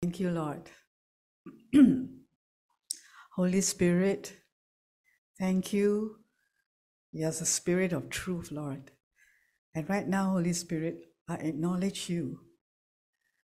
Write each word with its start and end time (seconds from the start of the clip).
Thank 0.00 0.20
you, 0.20 0.30
Lord. 0.30 0.70
Holy 3.34 3.60
Spirit, 3.60 4.32
thank 5.40 5.72
you. 5.72 6.18
You're 7.10 7.32
the 7.32 7.44
Spirit 7.44 7.92
of 7.92 8.08
truth, 8.08 8.52
Lord. 8.52 8.92
And 9.74 9.88
right 9.90 10.06
now, 10.06 10.30
Holy 10.30 10.52
Spirit, 10.52 11.00
I 11.28 11.34
acknowledge 11.36 12.08
you 12.08 12.40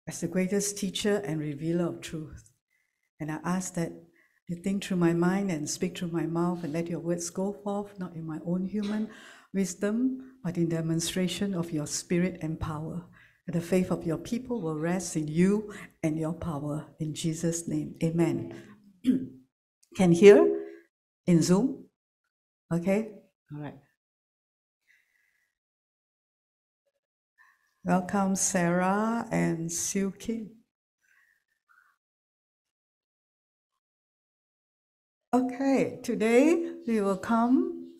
as 0.06 0.20
the 0.20 0.28
greatest 0.28 0.78
teacher 0.78 1.16
and 1.24 1.40
revealer 1.40 1.86
of 1.86 2.00
truth. 2.00 2.50
And 3.18 3.32
I 3.32 3.40
ask 3.44 3.74
that 3.74 3.92
you 4.46 4.54
think 4.54 4.84
through 4.84 4.98
my 4.98 5.12
mind 5.12 5.50
and 5.50 5.68
speak 5.68 5.98
through 5.98 6.12
my 6.12 6.26
mouth 6.26 6.62
and 6.62 6.72
let 6.72 6.86
your 6.86 7.00
words 7.00 7.30
go 7.30 7.52
forth, 7.52 7.98
not 7.98 8.14
in 8.14 8.24
my 8.24 8.38
own 8.46 8.66
human 8.66 9.10
wisdom, 9.52 10.36
but 10.44 10.56
in 10.56 10.68
demonstration 10.68 11.52
of 11.52 11.72
your 11.72 11.88
spirit 11.88 12.38
and 12.42 12.60
power. 12.60 13.06
The 13.46 13.60
faith 13.60 13.90
of 13.90 14.06
your 14.06 14.16
people 14.16 14.62
will 14.62 14.78
rest 14.78 15.16
in 15.16 15.28
you 15.28 15.74
and 16.02 16.18
your 16.18 16.32
power. 16.32 16.86
In 16.98 17.14
Jesus' 17.14 17.68
name, 17.68 17.94
amen. 18.02 18.54
Can 19.96 20.12
hear 20.12 20.66
in 21.26 21.42
Zoom? 21.42 21.84
Okay? 22.72 23.10
All 23.52 23.60
right. 23.60 23.76
Welcome, 27.84 28.34
Sarah 28.34 29.28
and 29.30 29.70
Silky. 29.70 30.52
Okay, 35.34 36.00
today 36.02 36.72
we 36.86 37.02
will 37.02 37.18
come. 37.18 37.90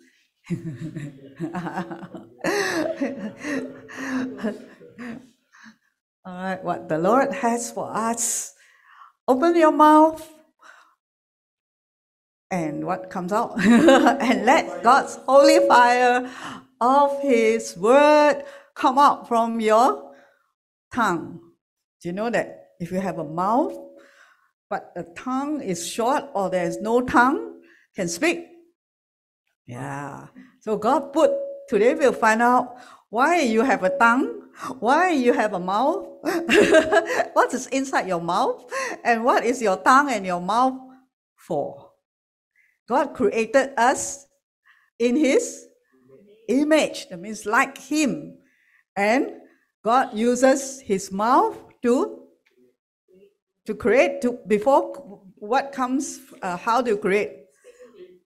All 6.27 6.35
right, 6.35 6.65
what 6.65 6.89
the 6.89 6.97
Lord 6.97 7.33
has 7.35 7.71
for 7.71 7.91
us. 7.95 8.55
Open 9.29 9.55
your 9.55 9.73
mouth 9.73 10.27
and 12.51 12.87
what 12.87 13.11
comes 13.11 13.31
out. 13.31 13.61
and 13.61 14.47
let 14.47 14.83
God's 14.83 15.17
holy 15.27 15.69
fire 15.69 16.31
of 16.81 17.21
His 17.21 17.77
word 17.77 18.43
come 18.75 18.99
out 18.99 19.29
from 19.29 19.61
your 19.61 20.15
tongue. 20.95 21.41
Do 22.01 22.09
you 22.09 22.15
know 22.15 22.31
that 22.31 22.69
if 22.81 22.91
you 22.91 23.01
have 23.01 23.19
a 23.19 23.25
mouth, 23.25 23.77
but 24.71 24.93
the 24.95 25.05
tongue 25.15 25.61
is 25.61 25.87
short 25.87 26.25
or 26.33 26.49
there's 26.49 26.79
no 26.79 27.03
tongue, 27.03 27.61
can 27.95 28.09
speak? 28.09 28.47
Yeah. 29.67 30.29
So 30.61 30.79
God 30.79 31.13
put, 31.13 31.33
today 31.69 31.95
we'll 31.95 32.15
find 32.15 32.41
out 32.41 32.77
why 33.15 33.41
you 33.41 33.63
have 33.63 33.83
a 33.85 33.93
tongue 33.99 34.45
why 34.79 35.11
you 35.11 35.33
have 35.33 35.53
a 35.53 35.59
mouth? 35.59 36.07
what 37.33 37.53
is 37.53 37.67
inside 37.69 38.07
your 38.07 38.21
mouth? 38.21 38.65
And 39.05 39.25
what 39.25 39.45
is 39.45 39.61
your 39.61 39.77
tongue 39.77 40.11
and 40.11 40.25
your 40.25 40.41
mouth 40.41 40.75
for? 41.37 41.91
God 42.89 43.15
created 43.15 43.71
us 43.77 44.27
in 44.99 45.17
His 45.17 45.67
image. 46.49 47.09
That 47.09 47.21
means 47.21 47.47
like 47.47 47.79
Him. 47.79 48.39
And 48.97 49.33
God 49.85 50.15
uses 50.15 50.81
His 50.81 51.11
mouth 51.11 51.57
to 51.83 52.21
to 53.67 53.75
create. 53.75 54.21
To 54.23 54.39
before 54.47 54.93
what 55.37 55.73
comes, 55.73 56.21
uh, 56.43 56.57
how 56.57 56.81
to 56.83 56.97
create? 56.97 57.47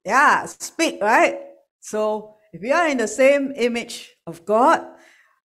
Yeah, 0.05 0.45
speak 0.45 1.01
right. 1.01 1.39
So 1.79 2.35
if 2.53 2.61
we 2.61 2.71
are 2.71 2.87
in 2.87 2.97
the 2.97 3.07
same 3.07 3.53
image 3.55 4.11
of 4.25 4.45
God, 4.45 4.85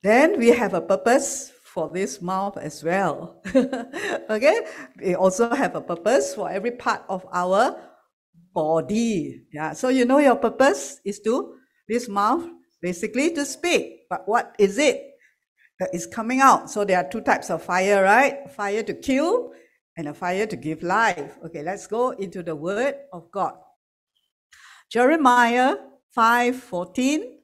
then 0.02 0.38
we 0.38 0.48
have 0.48 0.74
a 0.74 0.80
purpose 0.80 1.52
for 1.64 1.90
this 1.92 2.22
mouth 2.22 2.56
as 2.56 2.84
well. 2.84 3.42
okay? 4.30 4.60
We 5.00 5.14
also 5.14 5.54
have 5.54 5.74
a 5.74 5.80
purpose 5.80 6.34
for 6.34 6.50
every 6.50 6.70
part 6.72 7.02
of 7.08 7.26
our 7.32 7.76
body. 8.54 9.42
Yeah. 9.52 9.72
So 9.72 9.88
you 9.88 10.04
know 10.04 10.18
your 10.18 10.36
purpose 10.36 11.00
is 11.04 11.20
to 11.20 11.56
this 11.88 12.08
mouth 12.08 12.46
basically 12.80 13.32
to 13.32 13.44
speak. 13.44 14.02
But 14.08 14.28
what 14.28 14.54
is 14.58 14.78
it 14.78 15.02
that 15.80 15.92
is 15.92 16.06
coming 16.06 16.40
out? 16.40 16.70
So 16.70 16.84
there 16.84 16.98
are 16.98 17.08
two 17.08 17.22
types 17.22 17.50
of 17.50 17.62
fire, 17.62 18.04
right? 18.04 18.50
Fire 18.52 18.82
to 18.84 18.94
kill 18.94 19.52
and 19.96 20.08
a 20.08 20.14
fire 20.14 20.46
to 20.46 20.56
give 20.56 20.82
life. 20.82 21.36
Okay, 21.46 21.62
let's 21.62 21.86
go 21.86 22.10
into 22.10 22.42
the 22.42 22.54
word 22.54 22.94
of 23.12 23.30
God. 23.30 23.54
Jeremiah 24.90 25.76
5:14 26.16 27.38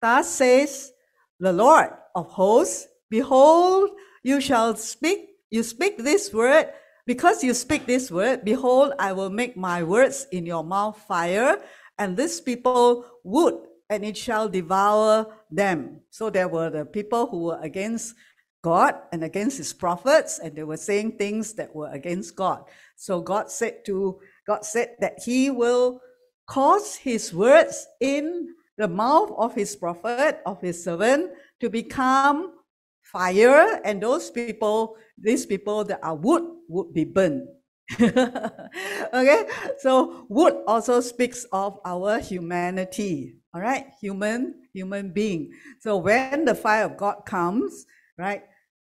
thus 0.00 0.28
says 0.28 0.92
the 1.38 1.52
Lord 1.52 1.90
of 2.14 2.26
hosts, 2.28 2.86
behold, 3.08 3.90
you 4.22 4.40
shall 4.40 4.76
speak, 4.76 5.30
you 5.50 5.62
speak 5.62 5.98
this 5.98 6.32
word, 6.32 6.72
because 7.06 7.42
you 7.42 7.54
speak 7.54 7.86
this 7.86 8.10
word, 8.10 8.44
behold, 8.44 8.92
I 8.98 9.12
will 9.12 9.30
make 9.30 9.56
my 9.56 9.82
words 9.82 10.26
in 10.30 10.46
your 10.46 10.62
mouth 10.62 10.98
fire, 11.08 11.58
and 11.98 12.16
this 12.16 12.40
people 12.40 13.06
wood, 13.24 13.58
and 13.90 14.04
it 14.04 14.16
shall 14.16 14.48
devour 14.48 15.26
them. 15.50 16.00
So 16.10 16.30
there 16.30 16.48
were 16.48 16.70
the 16.70 16.84
people 16.84 17.26
who 17.26 17.44
were 17.44 17.60
against 17.60 18.14
God 18.62 18.94
and 19.10 19.24
against 19.24 19.58
his 19.58 19.72
prophets, 19.72 20.38
and 20.38 20.54
they 20.54 20.62
were 20.62 20.76
saying 20.76 21.18
things 21.18 21.54
that 21.54 21.74
were 21.74 21.90
against 21.90 22.36
God. 22.36 22.64
So 22.96 23.20
God 23.20 23.50
said 23.50 23.84
to 23.86 24.20
God 24.46 24.64
said 24.64 24.96
that 25.00 25.18
he 25.24 25.50
will 25.50 26.00
cause 26.46 26.96
his 26.96 27.32
words 27.32 27.86
in 28.00 28.54
the 28.78 28.88
mouth 28.88 29.30
of 29.36 29.54
his 29.54 29.76
prophet, 29.76 30.40
of 30.46 30.60
his 30.60 30.82
servant, 30.82 31.32
to 31.60 31.70
become 31.70 32.54
fire, 33.02 33.80
and 33.84 34.02
those 34.02 34.30
people, 34.30 34.96
these 35.18 35.44
people 35.46 35.84
that 35.84 36.00
are 36.02 36.16
wood, 36.16 36.42
would 36.68 36.92
be 36.92 37.04
burned. 37.04 37.46
okay, 38.00 39.44
so 39.78 40.26
wood 40.28 40.54
also 40.66 41.00
speaks 41.00 41.44
of 41.52 41.78
our 41.84 42.18
humanity. 42.18 43.36
All 43.54 43.60
right, 43.60 43.86
human, 44.00 44.54
human 44.72 45.12
being. 45.12 45.52
So 45.80 45.98
when 45.98 46.46
the 46.46 46.54
fire 46.54 46.84
of 46.84 46.96
God 46.96 47.26
comes, 47.26 47.84
right, 48.16 48.44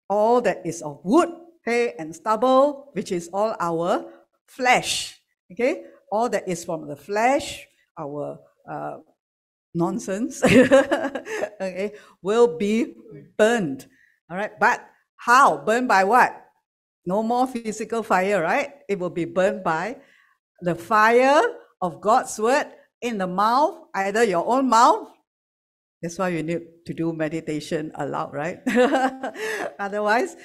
all 0.09 0.43
that 0.43 0.66
is 0.66 0.83
of 0.83 1.00
wood, 1.03 1.31
hay, 1.65 1.94
and 1.99 2.15
stubble, 2.15 2.91
which 2.93 3.10
is 3.12 3.31
all 3.33 3.56
our 3.59 4.05
flesh. 4.47 5.19
Okay, 5.50 5.84
all 6.10 6.28
that 6.28 6.48
is 6.48 6.65
from 6.65 6.88
the 6.88 6.97
flesh, 6.97 7.66
our 7.98 8.38
uh, 8.71 8.98
nonsense, 9.75 10.43
okay, 10.44 11.93
will 12.22 12.59
be 12.59 12.94
burned. 13.37 13.87
All 14.31 14.37
right, 14.37 14.53
but 14.59 14.84
how? 15.16 15.59
Burned 15.59 15.88
by 15.88 16.04
what? 16.04 16.37
No 17.06 17.22
more 17.22 17.47
physical 17.47 18.03
fire, 18.03 18.43
right? 18.43 18.71
It 18.88 18.98
will 18.98 19.10
be 19.10 19.25
burned 19.25 19.65
by 19.65 19.97
the 20.60 20.75
fire 20.75 21.43
of 21.81 22.00
God's 22.00 22.38
word 22.38 22.66
in 23.00 23.19
the 23.19 23.27
mouth, 23.27 23.87
either 23.94 24.25
your 24.25 24.47
own 24.47 24.69
mouth. 24.69 25.09
That's 26.03 26.19
why 26.19 26.28
you 26.28 26.42
need 26.42 26.62
to 26.87 26.94
do 26.94 27.12
meditation 27.12 27.92
aloud, 27.94 28.32
right? 28.32 28.60
Otherwise, 29.78 30.37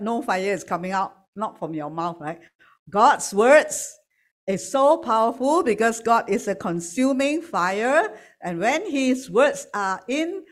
no 0.00 0.22
fire 0.22 0.52
is 0.52 0.64
coming 0.64 0.92
out, 0.92 1.14
not 1.34 1.58
from 1.58 1.74
your 1.74 1.90
mouth, 1.90 2.16
right? 2.20 2.40
God's 2.90 3.32
words 3.32 3.97
is 4.48 4.66
so 4.72 4.96
powerful 4.96 5.62
because 5.62 6.00
God 6.00 6.28
is 6.28 6.48
a 6.48 6.54
consuming 6.54 7.42
fire. 7.42 8.18
And 8.40 8.58
when 8.58 8.90
His 8.90 9.30
words 9.30 9.68
are 9.74 10.00
in 10.08 10.42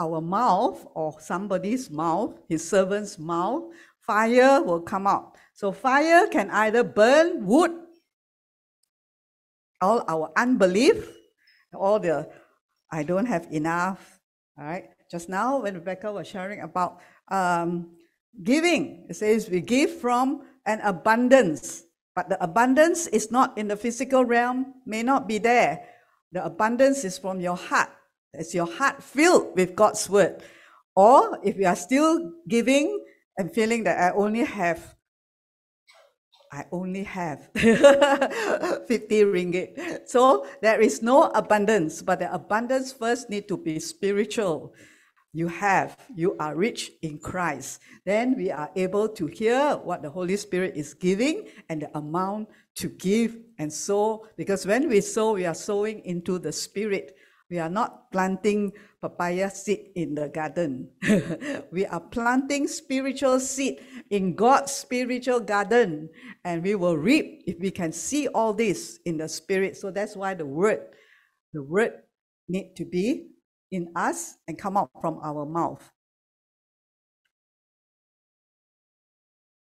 our 0.00 0.20
mouth 0.20 0.86
or 0.94 1.20
somebody's 1.20 1.90
mouth, 1.90 2.40
His 2.48 2.66
servant's 2.66 3.18
mouth, 3.18 3.64
fire 4.00 4.62
will 4.62 4.80
come 4.80 5.06
out. 5.06 5.36
So 5.52 5.70
fire 5.70 6.26
can 6.28 6.50
either 6.50 6.82
burn 6.82 7.46
wood, 7.46 7.72
all 9.82 10.02
our 10.08 10.32
unbelief, 10.36 11.14
all 11.74 12.00
the 12.00 12.28
I 12.90 13.02
don't 13.02 13.26
have 13.26 13.48
enough. 13.50 14.20
All 14.56 14.64
right. 14.64 14.88
Just 15.10 15.28
now, 15.28 15.58
when 15.58 15.74
Rebecca 15.74 16.12
was 16.12 16.26
sharing 16.26 16.60
about 16.60 17.00
um, 17.28 17.90
giving, 18.42 19.06
it 19.10 19.16
says 19.16 19.50
we 19.50 19.60
give 19.60 20.00
from 20.00 20.42
an 20.64 20.80
abundance. 20.80 21.84
But 22.14 22.28
the 22.28 22.42
abundance 22.42 23.06
is 23.08 23.30
not 23.30 23.58
in 23.58 23.68
the 23.68 23.76
physical 23.76 24.24
realm, 24.24 24.74
may 24.86 25.02
not 25.02 25.26
be 25.26 25.38
there. 25.38 25.84
The 26.30 26.44
abundance 26.44 27.04
is 27.04 27.18
from 27.18 27.40
your 27.40 27.56
heart. 27.56 27.90
Is 28.32 28.54
your 28.54 28.66
heart 28.66 29.02
filled 29.02 29.56
with 29.56 29.74
God's 29.74 30.08
word? 30.08 30.42
Or 30.94 31.38
if 31.42 31.56
you 31.56 31.66
are 31.66 31.76
still 31.76 32.32
giving 32.48 33.04
and 33.36 33.52
feeling 33.52 33.84
that 33.84 33.98
I 33.98 34.16
only 34.16 34.44
have, 34.44 34.94
I 36.52 36.64
only 36.70 37.02
have 37.02 37.50
50 37.54 38.86
ringgit. 39.26 40.08
So 40.08 40.46
there 40.62 40.80
is 40.80 41.02
no 41.02 41.24
abundance, 41.34 42.00
but 42.00 42.20
the 42.20 42.32
abundance 42.32 42.92
first 42.92 43.28
need 43.28 43.48
to 43.48 43.56
be 43.56 43.80
spiritual 43.80 44.72
you 45.34 45.48
have, 45.48 45.98
you 46.14 46.36
are 46.40 46.56
rich 46.56 46.92
in 47.02 47.18
Christ. 47.18 47.82
Then 48.06 48.36
we 48.36 48.50
are 48.50 48.70
able 48.76 49.08
to 49.10 49.26
hear 49.26 49.76
what 49.76 50.02
the 50.02 50.10
Holy 50.10 50.38
Spirit 50.38 50.74
is 50.76 50.94
giving 50.94 51.48
and 51.68 51.82
the 51.82 51.98
amount 51.98 52.48
to 52.76 52.88
give 52.88 53.36
and 53.58 53.72
sow. 53.72 54.26
Because 54.38 54.66
when 54.66 54.88
we 54.88 55.02
sow, 55.02 55.34
we 55.34 55.46
are 55.46 55.54
sowing 55.54 56.00
into 56.06 56.38
the 56.38 56.52
Spirit 56.52 57.16
We 57.50 57.60
are 57.60 57.70
not 57.70 58.10
planting 58.10 58.72
papaya 59.02 59.50
seed 59.50 59.92
in 59.94 60.14
the 60.14 60.28
garden. 60.28 60.90
we 61.70 61.84
are 61.86 62.00
planting 62.00 62.66
spiritual 62.66 63.38
seed 63.38 63.80
in 64.10 64.34
God's 64.34 64.72
spiritual 64.72 65.40
garden, 65.40 66.08
and 66.44 66.64
we 66.64 66.74
will 66.74 66.96
reap 66.96 67.44
if 67.46 67.60
we 67.60 67.70
can 67.70 67.92
see 67.92 68.28
all 68.28 68.54
this 68.54 68.98
in 69.04 69.18
the 69.18 69.28
spirit. 69.28 69.76
So 69.76 69.90
that's 69.90 70.16
why 70.16 70.34
the 70.34 70.46
word, 70.46 70.80
the 71.52 71.62
word 71.62 72.02
need 72.48 72.74
to 72.76 72.84
be 72.86 73.33
in 73.74 73.90
us 73.96 74.36
and 74.46 74.56
come 74.56 74.76
out 74.76 74.90
from 75.00 75.18
our 75.22 75.44
mouth. 75.44 75.82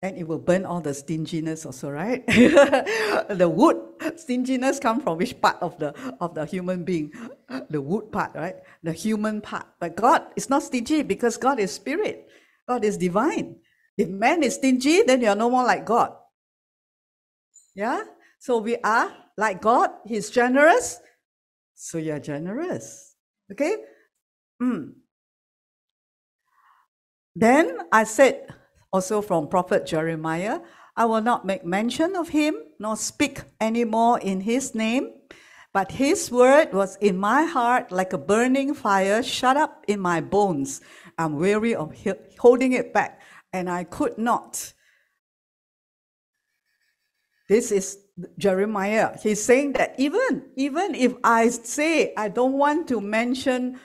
and 0.01 0.17
it 0.17 0.27
will 0.27 0.39
burn 0.39 0.65
all 0.65 0.79
the 0.79 0.93
stinginess 0.93 1.65
also 1.65 1.89
right? 1.89 2.23
The 3.29 3.49
wood 3.49 3.77
stinginess 4.15 4.79
come 4.79 5.01
from 5.01 5.17
which 5.17 5.39
part 5.41 5.57
of 5.61 5.77
the 5.77 5.93
of 6.19 6.35
the 6.35 6.45
human 6.45 6.83
being? 6.83 7.11
The 7.69 7.81
wood 7.81 8.11
part 8.11 8.31
right? 8.35 8.55
The 8.83 8.93
human 8.93 9.41
part. 9.41 9.67
But 9.79 9.95
god 9.95 10.31
is 10.35 10.49
not 10.49 10.63
stingy 10.63 11.03
because 11.03 11.37
god 11.37 11.59
is 11.59 11.71
spirit. 11.71 12.27
God 12.67 12.85
is 12.85 12.97
divine. 12.97 13.57
If 13.97 14.07
man 14.07 14.43
is 14.43 14.55
stingy 14.55 15.03
then 15.03 15.21
you 15.21 15.27
are 15.27 15.35
no 15.35 15.49
more 15.49 15.65
like 15.65 15.85
god. 15.85 16.15
Yeah? 17.75 18.03
So 18.39 18.59
we 18.59 18.77
are 18.77 19.11
like 19.37 19.61
god. 19.61 19.91
He's 20.05 20.29
generous. 20.29 20.99
So 21.75 21.97
you're 21.97 22.19
generous. 22.19 23.15
Okay 23.51 23.75
mm. 24.61 24.93
then 27.35 27.77
i 27.91 28.03
said 28.03 28.47
also 28.91 29.21
from 29.21 29.47
prophet 29.47 29.85
Jeremiah, 29.85 30.59
I 30.95 31.05
will 31.05 31.21
not 31.21 31.45
make 31.45 31.65
mention 31.65 32.15
of 32.15 32.29
him, 32.29 32.55
nor 32.79 32.97
speak 32.97 33.41
any 33.59 33.85
more 33.85 34.19
in 34.19 34.41
his 34.41 34.75
name. 34.75 35.13
But 35.71 35.91
his 35.91 36.31
word 36.31 36.73
was 36.73 36.95
in 36.97 37.17
my 37.17 37.43
heart 37.43 37.91
like 37.91 38.13
a 38.13 38.17
burning 38.17 38.73
fire 38.73 39.21
shut 39.21 39.55
up 39.55 39.85
in 39.87 39.99
my 39.99 40.19
bones. 40.19 40.81
I'm 41.17 41.35
weary 41.35 41.75
of 41.75 41.95
holding 42.39 42.73
it 42.73 42.93
back, 42.93 43.21
and 43.53 43.69
I 43.69 43.83
could 43.83 44.17
not. 44.17 44.73
This 47.47 47.71
is 47.71 47.99
Jeremiah. 48.37 49.17
He's 49.21 49.43
saying 49.43 49.73
that 49.73 49.95
even, 49.99 50.43
even 50.55 50.95
if 50.95 51.13
I 51.23 51.49
say 51.49 52.13
I 52.17 52.29
don't 52.29 52.53
want 52.53 52.87
to 52.89 52.99
mention 52.99 53.79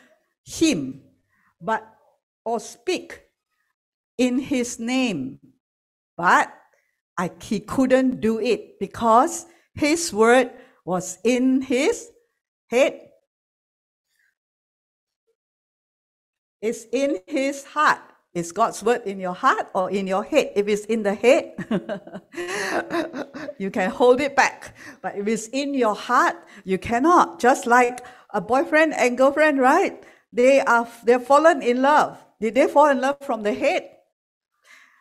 him, 0.44 1.02
but 1.61 1.87
or 2.44 2.61
speak 2.61 3.23
in 4.19 4.38
his 4.38 4.79
name. 4.79 5.38
But 6.17 6.52
I, 7.17 7.31
he 7.43 7.61
couldn't 7.61 8.20
do 8.20 8.41
it 8.41 8.79
because 8.79 9.46
his 9.75 10.12
word 10.12 10.50
was 10.85 11.19
in 11.25 11.62
his 11.62 12.08
head. 12.69 13.00
It's 16.61 16.87
in 16.93 17.19
his 17.26 17.64
heart. 17.64 18.00
Is 18.35 18.50
God's 18.50 18.82
word 18.82 19.02
in 19.06 19.20
your 19.20 19.35
heart 19.35 19.69
or 19.75 19.91
in 19.91 20.08
your 20.08 20.25
head? 20.25 20.52
If 20.56 20.67
it's 20.67 20.87
in 20.87 21.05
the 21.05 21.14
head, 21.14 21.55
you 23.58 23.70
can 23.70 23.91
hold 23.91 24.20
it 24.20 24.35
back. 24.35 24.75
But 25.00 25.17
if 25.17 25.29
it's 25.29 25.49
in 25.49 25.73
your 25.75 25.94
heart, 25.94 26.37
you 26.64 26.79
cannot. 26.79 27.38
Just 27.38 27.67
like 27.67 28.05
a 28.31 28.41
boyfriend 28.41 28.94
and 28.94 29.17
girlfriend, 29.17 29.61
right? 29.61 30.02
They 30.34 30.60
are 30.60 30.88
they've 31.04 31.22
fallen 31.22 31.62
in 31.62 31.81
love. 31.81 32.19
Did 32.40 32.56
they 32.56 32.66
fall 32.66 32.88
in 32.88 33.00
love 33.00 33.19
from 33.22 33.44
the 33.44 33.54
head? 33.54 33.88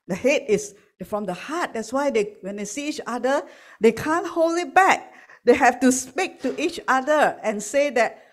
The 0.08 0.14
head 0.16 0.44
is 0.48 0.76
from 1.04 1.26
the 1.26 1.34
heart. 1.34 1.74
That's 1.74 1.92
why 1.92 2.12
they, 2.12 2.36
when 2.42 2.58
they 2.58 2.66
see 2.66 2.90
each 2.90 3.02
other, 3.08 3.42
they 3.82 3.92
can't 3.92 4.28
hold 4.28 4.60
it 4.60 4.76
back. 4.76 5.12
They 5.44 5.56
have 5.56 5.80
to 5.80 5.92
speak 5.92 6.42
to 6.44 6.62
each 6.62 6.80
other 6.88 7.40
and 7.42 7.62
say 7.64 7.90
that, 7.90 8.24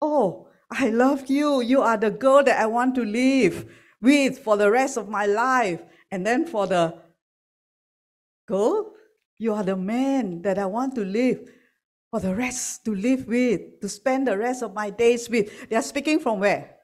oh, 0.00 0.46
I 0.70 0.90
love 0.90 1.28
you. 1.28 1.60
You 1.60 1.82
are 1.82 1.96
the 1.96 2.12
girl 2.12 2.44
that 2.44 2.60
I 2.60 2.66
want 2.66 2.94
to 2.94 3.04
live 3.04 3.70
with 4.00 4.38
for 4.38 4.56
the 4.56 4.70
rest 4.70 4.96
of 4.96 5.08
my 5.08 5.26
life. 5.26 5.82
And 6.12 6.24
then 6.24 6.46
for 6.46 6.68
the 6.68 6.94
girl, 8.46 8.92
you 9.38 9.54
are 9.54 9.64
the 9.64 9.76
man 9.76 10.42
that 10.42 10.56
I 10.58 10.66
want 10.66 10.94
to 10.94 11.04
live 11.04 11.50
for 12.10 12.20
the 12.20 12.34
rest 12.34 12.84
to 12.84 12.94
live 12.94 13.26
with, 13.26 13.80
to 13.80 13.88
spend 13.88 14.26
the 14.26 14.36
rest 14.36 14.62
of 14.62 14.74
my 14.74 14.90
days 14.90 15.28
with. 15.28 15.68
They 15.68 15.76
are 15.76 15.82
speaking 15.82 16.18
from 16.18 16.40
where? 16.40 16.76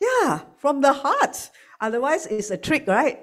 Yeah, 0.00 0.40
from 0.58 0.80
the 0.80 0.92
heart. 0.92 1.50
Otherwise, 1.80 2.26
it's 2.26 2.50
a 2.50 2.56
trick, 2.56 2.86
right? 2.86 3.18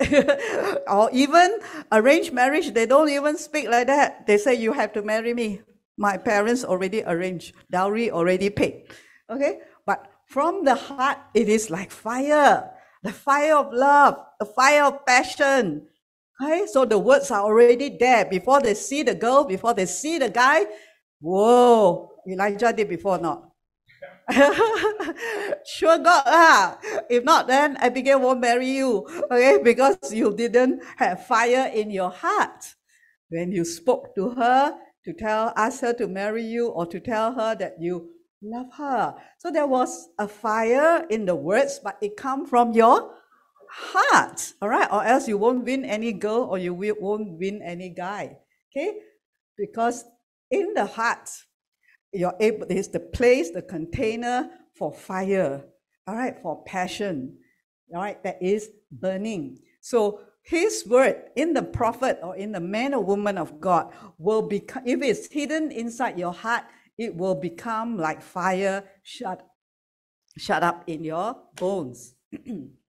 or 0.87 1.09
even 1.13 1.59
arranged 1.91 2.33
marriage, 2.33 2.73
they 2.73 2.85
don't 2.85 3.09
even 3.09 3.37
speak 3.37 3.67
like 3.67 3.87
that. 3.87 4.25
They 4.27 4.37
say, 4.37 4.55
You 4.55 4.73
have 4.73 4.93
to 4.93 5.01
marry 5.01 5.33
me. 5.33 5.61
My 5.97 6.17
parents 6.17 6.63
already 6.63 7.03
arranged, 7.05 7.53
dowry 7.71 8.09
already 8.11 8.49
paid. 8.49 8.85
Okay? 9.29 9.59
But 9.85 10.11
from 10.27 10.65
the 10.65 10.75
heart, 10.75 11.19
it 11.33 11.47
is 11.49 11.69
like 11.69 11.91
fire 11.91 12.73
the 13.03 13.11
fire 13.11 13.55
of 13.57 13.71
love, 13.71 14.17
the 14.39 14.45
fire 14.45 14.85
of 14.85 15.05
passion. 15.05 15.85
Okay? 16.41 16.65
So 16.65 16.85
the 16.85 16.97
words 16.97 17.29
are 17.29 17.41
already 17.41 17.95
there 17.99 18.25
before 18.25 18.61
they 18.61 18.73
see 18.73 19.03
the 19.03 19.13
girl, 19.13 19.43
before 19.43 19.73
they 19.73 19.85
see 19.85 20.17
the 20.17 20.29
guy. 20.29 20.65
Whoa, 21.23 22.11
Elijah 22.27 22.73
did 22.73 22.89
before 22.89 23.17
not? 23.17 23.47
sure 25.65 25.97
God 25.97 26.23
ah. 26.27 26.77
If 27.09 27.23
not, 27.23 27.47
then 27.47 27.77
Abigail 27.77 28.19
won't 28.19 28.41
marry 28.41 28.67
you. 28.67 29.07
Okay, 29.31 29.59
because 29.63 30.11
you 30.11 30.35
didn't 30.35 30.83
have 30.97 31.25
fire 31.25 31.71
in 31.73 31.91
your 31.91 32.11
heart. 32.11 32.75
When 33.29 33.53
you 33.53 33.63
spoke 33.63 34.13
to 34.15 34.31
her 34.35 34.75
to 35.05 35.13
tell 35.13 35.53
ask 35.55 35.79
her 35.79 35.93
to 35.93 36.07
marry 36.07 36.43
you 36.43 36.67
or 36.67 36.85
to 36.87 36.99
tell 36.99 37.31
her 37.31 37.55
that 37.55 37.79
you 37.79 38.11
love 38.43 38.67
her. 38.77 39.15
So 39.39 39.49
there 39.49 39.67
was 39.67 40.09
a 40.19 40.27
fire 40.27 41.07
in 41.09 41.25
the 41.25 41.35
words, 41.35 41.79
but 41.81 41.97
it 42.01 42.17
come 42.17 42.45
from 42.45 42.73
your 42.73 43.15
heart. 43.71 44.53
All 44.61 44.67
right, 44.67 44.91
or 44.91 45.05
else 45.05 45.29
you 45.29 45.37
won't 45.37 45.63
win 45.63 45.85
any 45.85 46.11
girl 46.11 46.43
or 46.51 46.57
you 46.57 46.73
won't 46.75 47.39
win 47.39 47.61
any 47.63 47.89
guy. 47.95 48.35
Okay? 48.75 48.99
Because 49.57 50.03
in 50.53 50.73
the 50.75 50.85
heart, 50.85 51.29
you're 52.13 52.35
able, 52.39 52.67
is 52.67 52.89
the 52.89 52.99
place, 52.99 53.49
the 53.49 53.61
container 53.61 54.49
for 54.77 54.93
fire, 54.93 55.65
all 56.07 56.15
right, 56.15 56.39
for 56.41 56.63
passion, 56.63 57.37
all 57.93 58.01
right, 58.01 58.23
that 58.23 58.37
is 58.41 58.69
burning. 58.91 59.59
So 59.81 60.21
his 60.43 60.85
word 60.87 61.29
in 61.35 61.53
the 61.53 61.63
prophet 61.63 62.19
or 62.21 62.35
in 62.35 62.51
the 62.51 62.59
man 62.59 62.93
or 62.93 63.03
woman 63.03 63.37
of 63.37 63.59
God 63.59 63.93
will 64.19 64.43
become, 64.43 64.83
if 64.85 65.01
it's 65.01 65.31
hidden 65.31 65.71
inside 65.71 66.19
your 66.19 66.33
heart, 66.33 66.63
it 66.97 67.15
will 67.15 67.35
become 67.35 67.97
like 67.97 68.21
fire 68.21 68.83
shut, 69.01 69.45
shut 70.37 70.61
up 70.61 70.83
in 70.87 71.03
your 71.03 71.35
bones. 71.55 72.13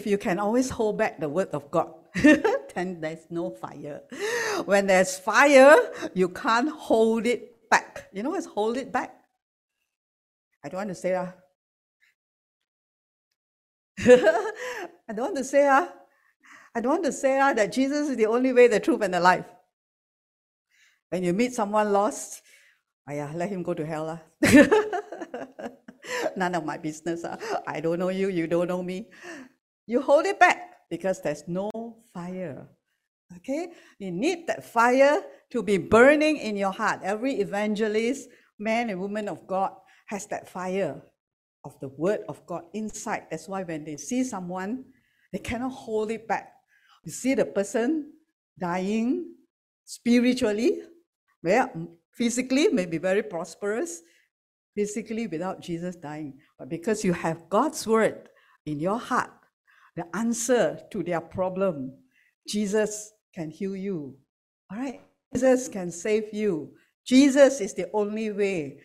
if 0.00 0.06
you 0.06 0.16
can 0.16 0.38
always 0.38 0.70
hold 0.70 0.96
back 0.96 1.20
the 1.20 1.28
word 1.28 1.50
of 1.52 1.70
God, 1.70 1.92
then 2.74 3.02
there's 3.02 3.26
no 3.28 3.50
fire. 3.50 4.00
When 4.64 4.86
there's 4.86 5.18
fire, 5.18 5.76
you 6.14 6.30
can't 6.30 6.70
hold 6.70 7.26
it 7.26 7.68
back. 7.68 8.08
You 8.10 8.22
know 8.22 8.30
what's 8.30 8.46
hold 8.46 8.78
it 8.78 8.90
back? 8.90 9.14
I 10.64 10.70
don't 10.70 10.78
want 10.78 10.88
to 10.88 10.94
say 10.94 11.10
that. 11.10 11.36
Ah. 14.00 14.16
I 15.08 15.12
don't 15.12 15.26
want 15.26 15.36
to 15.36 15.44
say 15.44 15.64
that. 15.64 15.94
I 16.74 16.80
don't 16.80 16.92
want 16.92 17.04
to 17.04 17.12
say 17.12 17.36
that, 17.36 17.56
that 17.56 17.72
Jesus 17.72 18.08
is 18.08 18.16
the 18.16 18.26
only 18.26 18.54
way, 18.54 18.68
the 18.68 18.80
truth, 18.80 19.02
and 19.02 19.12
the 19.12 19.20
life. 19.20 19.44
When 21.10 21.22
you 21.22 21.34
meet 21.34 21.52
someone 21.52 21.92
lost, 21.92 22.40
oh 23.06 23.12
yeah, 23.12 23.30
let 23.34 23.50
him 23.50 23.62
go 23.62 23.74
to 23.74 23.84
hell. 23.84 24.18
None 26.36 26.54
of 26.54 26.64
my 26.64 26.78
business. 26.78 27.22
I 27.66 27.80
don't 27.80 27.98
know 27.98 28.08
you, 28.08 28.30
you 28.30 28.46
don't 28.46 28.68
know 28.68 28.82
me. 28.82 29.08
You 29.90 30.00
hold 30.00 30.24
it 30.24 30.38
back 30.38 30.86
because 30.88 31.20
there's 31.20 31.42
no 31.48 31.68
fire. 32.14 32.68
Okay? 33.38 33.72
You 33.98 34.12
need 34.12 34.46
that 34.46 34.62
fire 34.64 35.20
to 35.50 35.64
be 35.64 35.78
burning 35.78 36.36
in 36.36 36.54
your 36.54 36.70
heart. 36.70 37.00
Every 37.02 37.40
evangelist, 37.40 38.28
man 38.56 38.90
and 38.90 39.00
woman 39.00 39.26
of 39.26 39.48
God, 39.48 39.72
has 40.06 40.26
that 40.26 40.48
fire 40.48 41.02
of 41.64 41.74
the 41.80 41.88
word 41.88 42.20
of 42.28 42.46
God 42.46 42.66
inside. 42.72 43.26
That's 43.32 43.48
why 43.48 43.64
when 43.64 43.82
they 43.82 43.96
see 43.96 44.22
someone, 44.22 44.84
they 45.32 45.40
cannot 45.40 45.72
hold 45.72 46.12
it 46.12 46.28
back. 46.28 46.52
You 47.02 47.10
see 47.10 47.34
the 47.34 47.46
person 47.46 48.12
dying 48.60 49.34
spiritually, 49.86 50.82
where 51.40 51.68
physically 52.12 52.68
may 52.68 52.86
be 52.86 52.98
very 52.98 53.24
prosperous, 53.24 54.02
physically 54.76 55.26
without 55.26 55.60
Jesus 55.60 55.96
dying. 55.96 56.38
But 56.56 56.68
because 56.68 57.02
you 57.02 57.12
have 57.12 57.48
God's 57.48 57.84
word 57.88 58.28
in 58.66 58.78
your 58.78 59.00
heart, 59.00 59.32
the 60.00 60.16
answer 60.16 60.80
to 60.90 61.02
their 61.02 61.20
problem. 61.20 61.92
Jesus 62.48 63.12
can 63.34 63.50
heal 63.50 63.76
you. 63.76 64.16
All 64.70 64.78
right? 64.78 65.00
Jesus 65.34 65.68
can 65.68 65.90
save 65.90 66.32
you. 66.32 66.72
Jesus 67.06 67.60
is 67.60 67.74
the 67.74 67.90
only 67.92 68.30
way. 68.30 68.80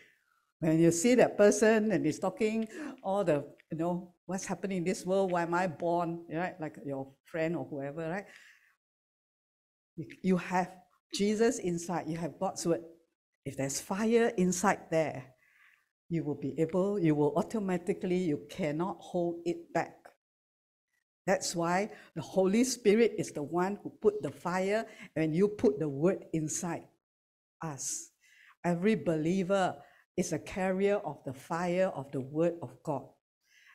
When 0.60 0.80
you 0.80 0.92
see 0.92 1.16
that 1.16 1.38
person 1.38 1.92
and 1.92 2.06
he's 2.06 2.20
talking 2.20 2.68
all 3.04 3.24
the, 3.24 3.46
you 3.72 3.78
know, 3.78 4.14
what's 4.26 4.46
happening 4.46 4.80
in 4.80 4.84
this 4.84 5.06
world? 5.06 5.32
Why 5.32 5.44
am 5.44 5.54
I 5.54 5.68
born? 5.68 6.26
Right? 6.32 6.60
Like 6.60 6.78
your 6.86 7.08
friend 7.26 7.56
or 7.56 7.66
whoever, 7.66 8.10
right? 8.10 8.26
You 10.22 10.38
have 10.38 10.72
Jesus 11.14 11.60
inside, 11.60 12.10
you 12.10 12.18
have 12.18 12.38
God's 12.40 12.66
word. 12.66 12.82
If 13.46 13.56
there's 13.56 13.80
fire 13.80 14.34
inside 14.38 14.80
there, 14.92 15.24
you 16.10 16.24
will 16.24 16.36
be 16.36 16.60
able, 16.60 17.00
you 17.00 17.16
will 17.16 17.34
automatically, 17.38 18.18
you 18.18 18.42
cannot 18.50 18.98
hold 19.00 19.40
it 19.46 19.72
back. 19.74 19.95
That's 21.26 21.56
why 21.56 21.90
the 22.16 22.22
Holy 22.22 22.64
Spirit 22.64 23.16
is 23.18 23.32
the 23.32 23.42
one 23.44 23.80
who 23.82 23.90
put 24.02 24.22
the 24.22 24.32
fire 24.32 24.86
and 25.16 25.36
you 25.36 25.48
put 25.48 25.80
the 25.80 25.90
word 25.90 26.26
inside 26.34 26.84
us. 27.62 28.12
Every 28.64 28.96
believer 28.96 29.76
is 30.18 30.34
a 30.34 30.40
carrier 30.40 30.98
of 30.98 31.24
the 31.26 31.34
fire 31.34 31.92
of 31.96 32.12
the 32.12 32.22
word 32.22 32.54
of 32.62 32.72
God. 32.84 33.04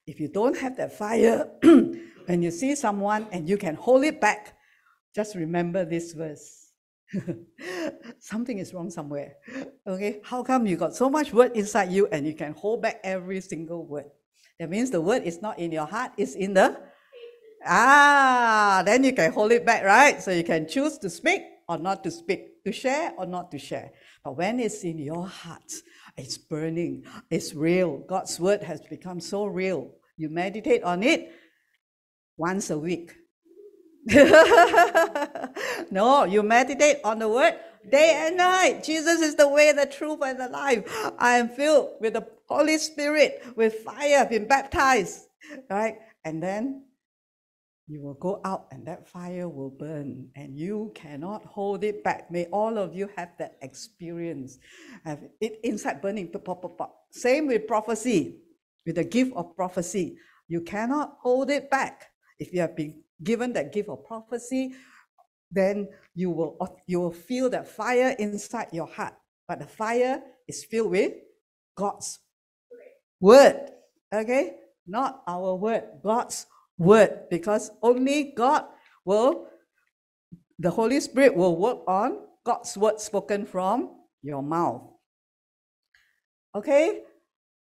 If 0.07 0.21
you 0.21 0.29
don't 0.29 0.57
have 0.59 0.77
that 0.77 0.97
fire, 0.97 1.49
when 1.63 2.43
you 2.43 2.51
see 2.51 2.75
someone 2.75 3.27
and 3.33 3.49
you 3.49 3.57
can 3.57 3.75
hold 3.75 4.05
it 4.05 4.21
back, 4.21 4.57
just 5.15 5.35
remember 5.35 5.85
this 5.85 6.13
verse. 6.13 6.73
Something 8.21 8.59
is 8.59 8.73
wrong 8.73 8.91
somewhere. 8.91 9.35
Okay, 9.87 10.21
how 10.25 10.43
come 10.43 10.67
you 10.67 10.77
got 10.77 10.95
so 10.95 11.11
much 11.11 11.33
word 11.33 11.53
inside 11.57 11.91
you 11.91 12.07
and 12.13 12.27
you 12.27 12.35
can 12.35 12.53
hold 12.53 12.83
back 12.83 13.01
every 13.03 13.41
single 13.41 13.87
word? 13.87 14.07
That 14.59 14.71
means 14.71 14.91
the 14.91 15.01
word 15.01 15.25
is 15.25 15.43
not 15.43 15.59
in 15.59 15.73
your 15.73 15.87
heart, 15.87 16.13
it's 16.17 16.35
in 16.35 16.55
the 16.55 16.81
Ah, 17.67 18.83
then 18.85 19.05
you 19.05 19.13
can 19.13 19.33
hold 19.33 19.53
it 19.53 19.65
back, 19.67 19.85
right? 19.85 20.23
So 20.23 20.31
you 20.31 20.45
can 20.45 20.67
choose 20.67 20.99
to 20.99 21.11
speak 21.11 21.43
or 21.69 21.79
not 21.79 22.03
to 22.05 22.11
speak, 22.11 22.65
to 22.65 22.73
share 22.73 23.13
or 23.19 23.27
not 23.27 23.51
to 23.53 23.59
share. 23.59 23.93
But 24.25 24.37
when 24.37 24.61
it's 24.61 24.83
in 24.83 24.99
your 24.99 25.27
heart, 25.27 25.73
it's 26.17 26.39
burning, 26.39 27.05
it's 27.31 27.55
real. 27.55 27.99
God's 27.99 28.39
word 28.41 28.63
has 28.63 28.81
become 28.83 29.21
so 29.21 29.47
real. 29.47 29.93
You 30.17 30.29
meditate 30.29 30.83
on 30.83 31.03
it 31.03 31.33
once 32.37 32.71
a 32.71 32.79
week. 32.79 33.15
no, 35.91 36.25
you 36.25 36.43
meditate 36.43 36.99
on 37.05 37.19
the 37.19 37.29
word 37.29 37.55
day 37.91 38.27
and 38.27 38.37
night. 38.37 38.83
Jesus 38.83 39.21
is 39.21 39.37
the 39.37 39.49
way, 39.49 39.73
the 39.73 39.87
truth, 39.87 40.21
and 40.23 40.41
the 40.41 40.49
life. 40.49 40.85
I 41.19 41.37
am 41.37 41.49
filled 41.49 41.93
with 42.01 42.15
the 42.15 42.27
Holy 42.49 42.79
Spirit, 42.79 43.43
with 43.57 43.75
fire, 43.77 44.27
been 44.27 44.47
baptized. 44.49 45.27
Right? 45.69 45.99
And 46.25 46.43
then 46.43 46.85
you 47.91 48.01
will 48.01 48.15
go 48.15 48.41
out 48.45 48.69
and 48.71 48.87
that 48.87 49.09
fire 49.09 49.49
will 49.49 49.69
burn 49.69 50.29
and 50.37 50.57
you 50.57 50.93
cannot 50.95 51.45
hold 51.45 51.83
it 51.83 52.05
back. 52.05 52.31
May 52.31 52.45
all 52.53 52.79
of 52.79 52.95
you 52.95 53.11
have 53.17 53.31
that 53.41 53.57
experience. 53.63 54.59
Have 55.05 55.19
it 55.41 55.59
inside 55.65 56.01
burning. 56.01 56.31
To 56.31 56.39
pop, 56.39 56.63
pop, 56.63 56.79
pop. 56.79 56.95
Same 57.11 57.49
with 57.49 57.67
prophecy, 57.67 58.37
with 58.87 58.95
the 58.95 59.03
gift 59.03 59.33
of 59.35 59.57
prophecy. 59.57 60.17
You 60.47 60.61
cannot 60.61 61.17
hold 61.21 61.51
it 61.51 61.69
back. 61.69 62.07
If 62.39 62.53
you 62.53 62.61
have 62.61 62.77
been 62.77 63.03
given 63.25 63.53
that 63.55 63.73
gift 63.73 63.89
of 63.89 64.05
prophecy, 64.05 64.73
then 65.51 65.89
you 66.15 66.31
will, 66.31 66.79
you 66.87 67.01
will 67.01 67.13
feel 67.13 67.51
that 67.51 67.67
fire 67.67 68.15
inside 68.21 68.69
your 68.71 68.87
heart. 68.87 69.15
But 69.49 69.59
the 69.59 69.67
fire 69.67 70.23
is 70.47 70.65
filled 70.65 70.93
with 70.93 71.15
God's 71.77 72.21
word. 73.19 73.73
Okay? 74.15 74.55
Not 74.87 75.25
our 75.27 75.57
word, 75.57 75.85
God's 76.05 76.47
word 76.81 77.29
because 77.31 77.71
only 77.83 78.33
God 78.35 78.65
will, 79.05 79.47
the 80.59 80.71
Holy 80.71 80.99
Spirit 81.01 81.37
will 81.37 81.57
work 81.57 81.81
on 81.87 82.19
God's 82.45 82.77
word 82.77 82.99
spoken 82.99 83.45
from 83.45 83.91
your 84.23 84.43
mouth. 84.43 84.83
Okay? 86.57 87.03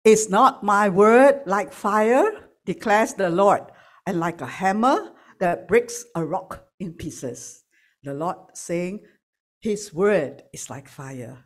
It's 0.05 0.29
not 0.29 0.65
my 0.65 0.89
word 0.89 1.43
like 1.47 1.73
fire, 1.73 2.49
declares 2.65 3.15
the 3.15 3.31
Lord, 3.31 3.63
and 4.07 4.19
like 4.19 4.41
a 4.41 4.47
hammer 4.47 5.13
that 5.39 5.69
breaks 5.69 6.05
a 6.15 6.25
rock 6.25 6.65
in 6.81 6.95
pieces. 6.95 7.63
The 8.03 8.15
Lord 8.15 8.37
saying, 8.55 9.01
His 9.61 9.93
word 9.93 10.43
is 10.53 10.71
like 10.71 10.89
fire. 10.89 11.45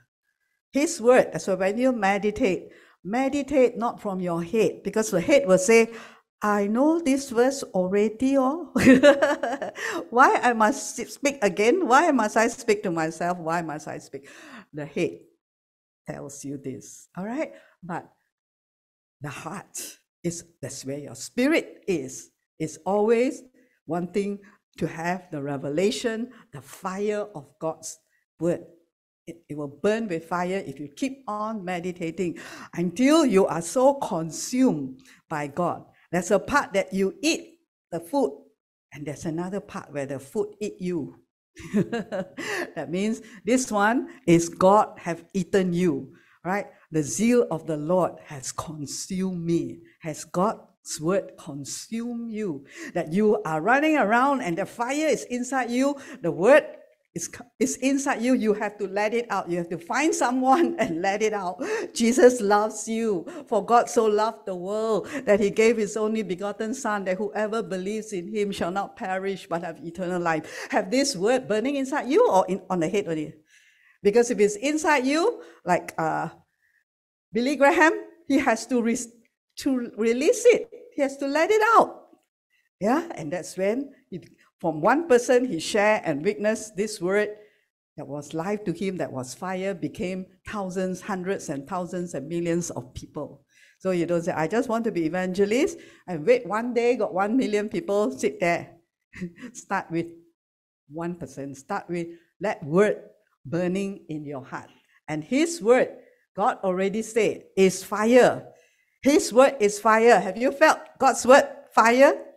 His 0.72 1.00
word, 1.00 1.40
so 1.40 1.56
when 1.56 1.78
you 1.78 1.92
meditate, 1.92 2.68
meditate 3.02 3.76
not 3.76 4.00
from 4.00 4.20
your 4.20 4.42
head, 4.42 4.82
because 4.84 5.10
the 5.10 5.20
head 5.20 5.46
will 5.46 5.58
say, 5.58 5.90
I 6.40 6.68
know 6.68 7.00
this 7.00 7.30
verse 7.30 7.62
already. 7.74 8.38
Oh. 8.38 8.70
Why 10.10 10.36
I 10.42 10.52
must 10.52 10.96
speak 10.96 11.38
again? 11.42 11.86
Why 11.86 12.12
must 12.12 12.36
I 12.36 12.48
speak 12.48 12.82
to 12.84 12.90
myself? 12.90 13.38
Why 13.38 13.62
must 13.62 13.88
I 13.88 13.98
speak? 13.98 14.28
The 14.72 14.86
head 14.86 15.18
tells 16.06 16.44
you 16.44 16.58
this. 16.58 17.08
All 17.16 17.24
right? 17.24 17.52
But 17.82 18.08
the 19.20 19.30
heart 19.30 19.98
is 20.22 20.44
that's 20.62 20.84
where 20.84 20.98
your 20.98 21.16
spirit 21.16 21.84
is. 21.88 22.30
It's 22.58 22.78
always 22.86 23.42
wanting 23.86 24.38
to 24.78 24.86
have 24.86 25.28
the 25.32 25.42
revelation, 25.42 26.30
the 26.52 26.62
fire 26.62 27.26
of 27.34 27.46
God's 27.58 27.98
word. 28.38 28.64
It, 29.26 29.42
it 29.48 29.56
will 29.56 29.68
burn 29.82 30.06
with 30.06 30.26
fire 30.26 30.62
if 30.64 30.78
you 30.78 30.88
keep 30.88 31.24
on 31.26 31.64
meditating 31.64 32.38
until 32.74 33.26
you 33.26 33.46
are 33.46 33.62
so 33.62 33.94
consumed 33.94 35.02
by 35.28 35.48
God 35.48 35.84
there's 36.10 36.30
a 36.30 36.38
part 36.38 36.72
that 36.72 36.92
you 36.92 37.14
eat 37.22 37.58
the 37.90 38.00
food, 38.00 38.44
and 38.92 39.06
there's 39.06 39.24
another 39.24 39.60
part 39.60 39.92
where 39.92 40.06
the 40.06 40.18
food 40.18 40.54
eat 40.60 40.80
you. 40.80 41.16
that 41.74 42.86
means 42.88 43.20
this 43.44 43.70
one 43.70 44.08
is 44.26 44.48
God 44.48 44.98
have 44.98 45.24
eaten 45.34 45.72
you, 45.72 46.14
right? 46.44 46.66
The 46.90 47.02
zeal 47.02 47.46
of 47.50 47.66
the 47.66 47.76
Lord 47.76 48.12
has 48.26 48.52
consumed 48.52 49.44
me. 49.44 49.80
Has 50.00 50.24
God's 50.24 51.00
word 51.00 51.32
consumed 51.38 52.30
you? 52.30 52.64
That 52.94 53.12
you 53.12 53.42
are 53.42 53.60
running 53.60 53.96
around 53.96 54.42
and 54.42 54.56
the 54.56 54.66
fire 54.66 55.08
is 55.08 55.24
inside 55.24 55.70
you. 55.70 55.96
The 56.22 56.30
word 56.30 56.64
it's, 57.18 57.28
it's 57.58 57.76
inside 57.76 58.22
you. 58.22 58.34
You 58.34 58.54
have 58.54 58.78
to 58.78 58.86
let 58.86 59.12
it 59.12 59.26
out. 59.28 59.50
You 59.50 59.58
have 59.58 59.68
to 59.70 59.78
find 59.78 60.14
someone 60.14 60.76
and 60.78 61.02
let 61.02 61.20
it 61.20 61.32
out. 61.32 61.60
Jesus 61.92 62.40
loves 62.40 62.86
you. 62.86 63.26
For 63.48 63.64
God 63.64 63.90
so 63.90 64.04
loved 64.04 64.46
the 64.46 64.54
world 64.54 65.08
that 65.24 65.40
he 65.40 65.50
gave 65.50 65.76
his 65.76 65.96
only 65.96 66.22
begotten 66.22 66.74
Son, 66.74 67.04
that 67.04 67.18
whoever 67.18 67.62
believes 67.62 68.12
in 68.12 68.28
him 68.32 68.52
shall 68.52 68.70
not 68.70 68.96
perish 68.96 69.48
but 69.48 69.62
have 69.62 69.84
eternal 69.84 70.22
life. 70.22 70.68
Have 70.70 70.90
this 70.90 71.16
word 71.16 71.48
burning 71.48 71.74
inside 71.76 72.08
you 72.08 72.28
or 72.30 72.46
in, 72.48 72.62
on 72.70 72.78
the 72.78 72.88
head 72.88 73.08
only? 73.08 73.34
Because 74.00 74.30
if 74.30 74.38
it's 74.38 74.54
inside 74.54 75.04
you, 75.04 75.42
like 75.64 75.92
uh, 75.98 76.28
Billy 77.32 77.56
Graham, 77.56 77.92
he 78.28 78.38
has 78.38 78.64
to, 78.66 78.80
re- 78.80 78.96
to 79.56 79.90
release 79.96 80.44
it. 80.46 80.70
He 80.94 81.02
has 81.02 81.16
to 81.16 81.26
let 81.26 81.50
it 81.50 81.62
out. 81.76 82.04
Yeah, 82.80 83.08
and 83.16 83.32
that's 83.32 83.56
when 83.56 83.90
it 84.12 84.28
from 84.60 84.80
one 84.80 85.08
person, 85.08 85.44
he 85.44 85.60
shared 85.60 86.02
and 86.04 86.24
witnessed 86.24 86.76
this 86.76 87.00
word 87.00 87.30
that 87.96 88.06
was 88.06 88.34
life 88.34 88.64
to 88.64 88.72
him, 88.72 88.96
that 88.98 89.12
was 89.12 89.34
fire, 89.34 89.74
became 89.74 90.26
thousands, 90.46 91.00
hundreds, 91.00 91.48
and 91.48 91.68
thousands 91.68 92.14
and 92.14 92.28
millions 92.28 92.70
of 92.70 92.94
people. 92.94 93.44
So 93.80 93.92
you 93.92 94.06
don't 94.06 94.22
say, 94.22 94.32
I 94.32 94.48
just 94.48 94.68
want 94.68 94.84
to 94.84 94.92
be 94.92 95.06
evangelist 95.06 95.78
and 96.06 96.26
wait 96.26 96.46
one 96.46 96.74
day, 96.74 96.96
got 96.96 97.14
one 97.14 97.36
million 97.36 97.68
people 97.68 98.10
sit 98.16 98.40
there. 98.40 98.76
Start 99.52 99.90
with 99.90 100.06
1%. 100.94 101.18
Person, 101.18 101.54
start 101.54 101.88
with 101.88 102.06
that 102.40 102.62
word 102.64 103.02
burning 103.44 104.04
in 104.08 104.24
your 104.24 104.44
heart. 104.44 104.70
And 105.06 105.22
his 105.22 105.60
word, 105.60 105.90
God 106.36 106.58
already 106.64 107.02
said, 107.02 107.44
is 107.56 107.84
fire. 107.84 108.46
His 109.02 109.32
word 109.32 109.56
is 109.60 109.78
fire. 109.78 110.18
Have 110.18 110.36
you 110.36 110.52
felt 110.52 110.78
God's 110.98 111.26
word 111.26 111.46
fire? 111.74 112.27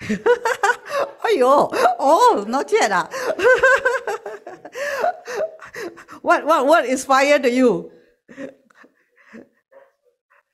Oh, 2.00 2.44
not 2.48 2.72
yet. 2.72 2.90
Ah. 2.92 3.08
what, 6.22 6.46
what, 6.46 6.66
what 6.66 6.84
is 6.86 7.04
fire 7.04 7.38
to 7.38 7.50
you? 7.50 7.92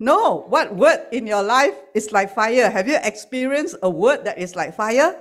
No, 0.00 0.44
what 0.48 0.74
word 0.74 1.06
in 1.12 1.26
your 1.26 1.42
life 1.42 1.74
is 1.94 2.12
like 2.12 2.34
fire? 2.34 2.68
Have 2.68 2.88
you 2.88 2.98
experienced 3.02 3.76
a 3.82 3.88
word 3.88 4.24
that 4.24 4.38
is 4.38 4.56
like 4.56 4.74
fire? 4.74 5.16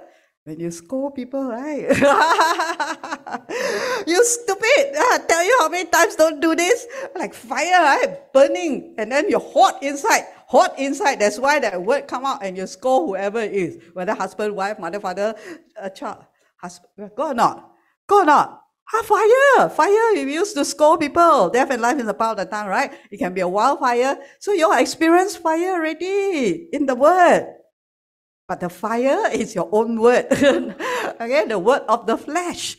When 0.46 0.60
you 0.60 0.72
scold 0.72 1.16
people, 1.16 1.48
right? 1.48 1.88
you 4.08 4.26
stupid! 4.26 4.92
I 4.92 5.20
tell 5.26 5.46
you 5.46 5.58
how 5.62 5.70
many 5.70 5.88
times 5.88 6.18
don't 6.18 6.42
do 6.42 6.54
this. 6.54 6.86
Like 7.16 7.34
fire, 7.34 7.80
right? 7.80 8.34
Burning, 8.34 8.94
and 8.98 9.10
then 9.10 9.30
you're 9.30 9.40
hot 9.40 9.82
inside. 9.82 10.26
Hot 10.54 10.78
inside. 10.78 11.18
That's 11.18 11.40
why 11.40 11.58
that 11.66 11.82
word 11.82 12.06
come 12.06 12.26
out, 12.26 12.44
and 12.46 12.56
you 12.56 12.68
scold 12.68 13.10
whoever 13.10 13.42
it 13.42 13.54
is, 13.54 13.80
whether 13.94 14.14
husband, 14.14 14.56
wife, 14.56 14.78
mother, 14.78 15.00
father, 15.00 15.34
a 15.76 15.90
child. 15.90 16.26
Husband, 16.58 17.10
go 17.18 17.32
or 17.32 17.34
not? 17.34 17.72
Go 18.06 18.22
or 18.22 18.26
not? 18.26 18.62
Ah, 18.94 19.02
fire! 19.02 19.70
Fire, 19.70 20.14
you 20.14 20.28
used 20.28 20.54
to 20.54 20.64
scold 20.64 21.00
people. 21.00 21.50
Death 21.50 21.72
and 21.72 21.82
life 21.82 21.98
is 21.98 22.08
of 22.08 22.38
the 22.38 22.46
tongue, 22.46 22.68
right? 22.68 22.94
It 23.10 23.18
can 23.18 23.34
be 23.34 23.42
a 23.42 23.48
wildfire. 23.48 24.20
So 24.38 24.54
you 24.54 24.72
experience 24.78 25.36
fire 25.36 25.74
already 25.74 26.70
in 26.72 26.86
the 26.86 26.94
word. 26.94 27.48
But 28.48 28.60
the 28.60 28.70
fire 28.70 29.32
is 29.34 29.56
your 29.56 29.70
own 29.72 30.00
word. 30.00 30.28
okay, 30.32 31.46
the 31.48 31.58
word 31.58 31.82
of 31.90 32.06
the 32.06 32.16
flesh. 32.16 32.78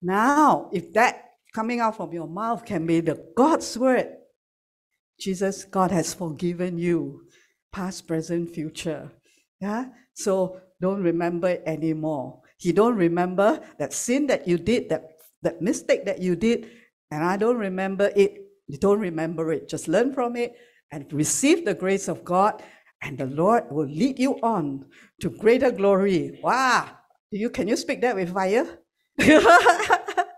Now, 0.00 0.70
if 0.72 0.92
that 0.92 1.24
coming 1.52 1.80
out 1.80 1.96
from 1.96 2.12
your 2.12 2.28
mouth 2.28 2.64
can 2.64 2.86
be 2.86 3.00
the 3.00 3.18
God's 3.34 3.76
word, 3.76 4.14
Jesus, 5.20 5.64
God 5.64 5.90
has 5.90 6.14
forgiven 6.14 6.78
you, 6.78 7.22
past, 7.72 8.08
present, 8.08 8.50
future. 8.50 9.10
Yeah? 9.60 9.86
So 10.14 10.60
don't 10.80 11.02
remember 11.02 11.48
it 11.50 11.62
anymore. 11.66 12.40
He 12.56 12.72
don't 12.72 12.96
remember 12.96 13.60
that 13.78 13.92
sin 13.92 14.26
that 14.28 14.48
you 14.48 14.58
did, 14.58 14.88
that, 14.88 15.04
that 15.42 15.62
mistake 15.62 16.04
that 16.06 16.20
you 16.20 16.36
did, 16.36 16.70
and 17.10 17.22
I 17.24 17.36
don't 17.36 17.58
remember 17.58 18.10
it. 18.16 18.38
You 18.66 18.78
don't 18.78 19.00
remember 19.00 19.52
it. 19.52 19.68
Just 19.68 19.88
learn 19.88 20.12
from 20.12 20.36
it 20.36 20.56
and 20.92 21.10
receive 21.12 21.64
the 21.64 21.74
grace 21.74 22.08
of 22.08 22.24
God, 22.24 22.62
and 23.02 23.18
the 23.18 23.26
Lord 23.26 23.64
will 23.70 23.88
lead 23.88 24.18
you 24.18 24.38
on 24.42 24.86
to 25.20 25.30
greater 25.30 25.70
glory. 25.70 26.38
Wow. 26.42 26.88
You 27.30 27.50
can 27.50 27.68
you 27.68 27.76
speak 27.76 28.00
that 28.00 28.16
with 28.16 28.32
fire? 28.32 28.78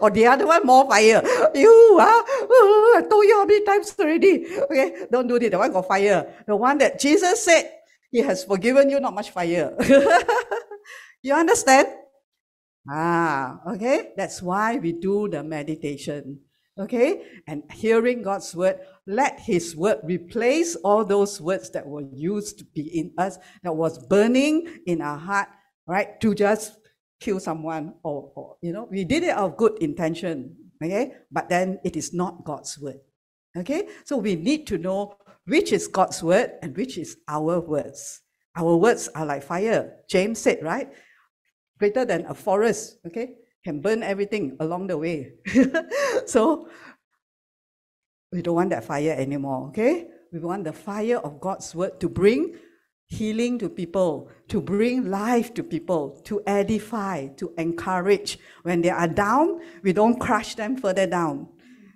or 0.00 0.10
the 0.10 0.26
other 0.26 0.46
one 0.46 0.64
more 0.64 0.88
fire. 0.88 1.22
You 1.54 1.98
ah, 2.00 2.24
oh, 2.28 2.94
I 2.98 3.08
told 3.08 3.24
you 3.24 3.36
how 3.36 3.44
many 3.44 3.64
times 3.64 3.94
already. 3.98 4.46
Okay, 4.62 5.06
don't 5.10 5.26
do 5.26 5.36
it. 5.36 5.50
The 5.50 5.58
one 5.58 5.72
got 5.72 5.88
fire. 5.88 6.44
The 6.46 6.56
one 6.56 6.78
that 6.78 6.98
Jesus 7.00 7.44
said 7.44 7.80
he 8.10 8.18
has 8.20 8.44
forgiven 8.44 8.90
you, 8.90 8.98
not 8.98 9.14
much 9.14 9.30
fire. 9.30 9.74
you 11.22 11.32
understand? 11.32 11.88
Ah, 12.88 13.60
okay. 13.74 14.12
That's 14.16 14.42
why 14.42 14.78
we 14.78 14.92
do 14.92 15.28
the 15.28 15.42
meditation. 15.42 16.40
Okay, 16.78 17.42
and 17.46 17.62
hearing 17.72 18.22
God's 18.22 18.56
word, 18.56 18.80
let 19.06 19.38
His 19.40 19.76
word 19.76 19.98
replace 20.02 20.76
all 20.76 21.04
those 21.04 21.38
words 21.38 21.68
that 21.70 21.86
were 21.86 22.06
used 22.14 22.58
to 22.58 22.64
be 22.64 22.98
in 22.98 23.12
us, 23.18 23.36
that 23.62 23.76
was 23.76 23.98
burning 24.06 24.66
in 24.86 25.02
our 25.02 25.18
heart, 25.18 25.48
right? 25.86 26.18
To 26.22 26.34
just 26.34 26.79
kill 27.20 27.38
someone 27.38 27.94
or, 28.02 28.32
or 28.34 28.56
you 28.62 28.72
know, 28.72 28.88
we 28.90 29.04
did 29.04 29.22
it 29.22 29.30
out 29.30 29.50
of 29.50 29.56
good 29.56 29.78
intention, 29.80 30.56
okay? 30.82 31.12
But 31.30 31.48
then 31.48 31.78
it 31.84 31.96
is 31.96 32.12
not 32.12 32.44
God's 32.44 32.78
word. 32.78 33.00
Okay? 33.56 33.88
So 34.04 34.16
we 34.16 34.36
need 34.36 34.66
to 34.68 34.78
know 34.78 35.16
which 35.46 35.72
is 35.72 35.86
God's 35.88 36.22
word 36.22 36.52
and 36.62 36.76
which 36.76 36.98
is 36.98 37.16
our 37.28 37.60
words. 37.60 38.22
Our 38.56 38.76
words 38.76 39.08
are 39.14 39.26
like 39.26 39.42
fire. 39.42 39.96
James 40.08 40.38
said, 40.38 40.62
right? 40.62 40.90
Greater 41.78 42.04
than 42.04 42.26
a 42.26 42.34
forest, 42.34 42.98
okay? 43.06 43.34
Can 43.64 43.80
burn 43.80 44.02
everything 44.02 44.56
along 44.60 44.86
the 44.86 44.98
way. 44.98 45.32
so 46.26 46.68
we 48.32 48.42
don't 48.42 48.54
want 48.54 48.70
that 48.70 48.84
fire 48.84 49.14
anymore, 49.16 49.68
okay? 49.68 50.08
We 50.32 50.38
want 50.40 50.64
the 50.64 50.72
fire 50.72 51.18
of 51.18 51.40
God's 51.40 51.74
word 51.74 52.00
to 52.00 52.08
bring 52.08 52.56
healing 53.10 53.58
to 53.58 53.68
people, 53.68 54.28
to 54.48 54.60
bring 54.60 55.10
life 55.10 55.52
to 55.54 55.62
people, 55.62 56.20
to 56.24 56.40
edify, 56.46 57.26
to 57.36 57.52
encourage. 57.58 58.38
When 58.62 58.80
they 58.80 58.90
are 58.90 59.08
down, 59.08 59.60
we 59.82 59.92
don't 59.92 60.18
crush 60.18 60.54
them 60.54 60.76
further 60.76 61.06
down. 61.06 61.48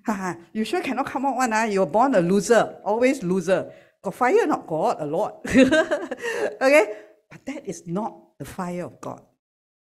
you 0.52 0.64
sure 0.64 0.82
cannot 0.82 1.06
come 1.06 1.24
out 1.24 1.36
one, 1.36 1.52
ah? 1.52 1.64
You're 1.64 1.86
born 1.86 2.14
a 2.16 2.20
loser, 2.20 2.76
always 2.84 3.22
loser. 3.22 3.72
Got 4.02 4.14
fire, 4.14 4.46
not 4.46 4.66
God, 4.66 4.96
a 4.98 5.06
lot. 5.06 5.40
okay? 5.48 6.92
But 7.30 7.46
that 7.46 7.66
is 7.66 7.86
not 7.86 8.36
the 8.38 8.44
fire 8.44 8.84
of 8.84 9.00
God, 9.00 9.22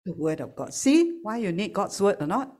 the 0.06 0.14
word 0.14 0.40
of 0.40 0.56
God. 0.56 0.74
See 0.74 1.20
why 1.22 1.38
you 1.38 1.52
need 1.52 1.74
God's 1.74 2.02
word 2.02 2.16
or 2.20 2.28
not? 2.28 2.56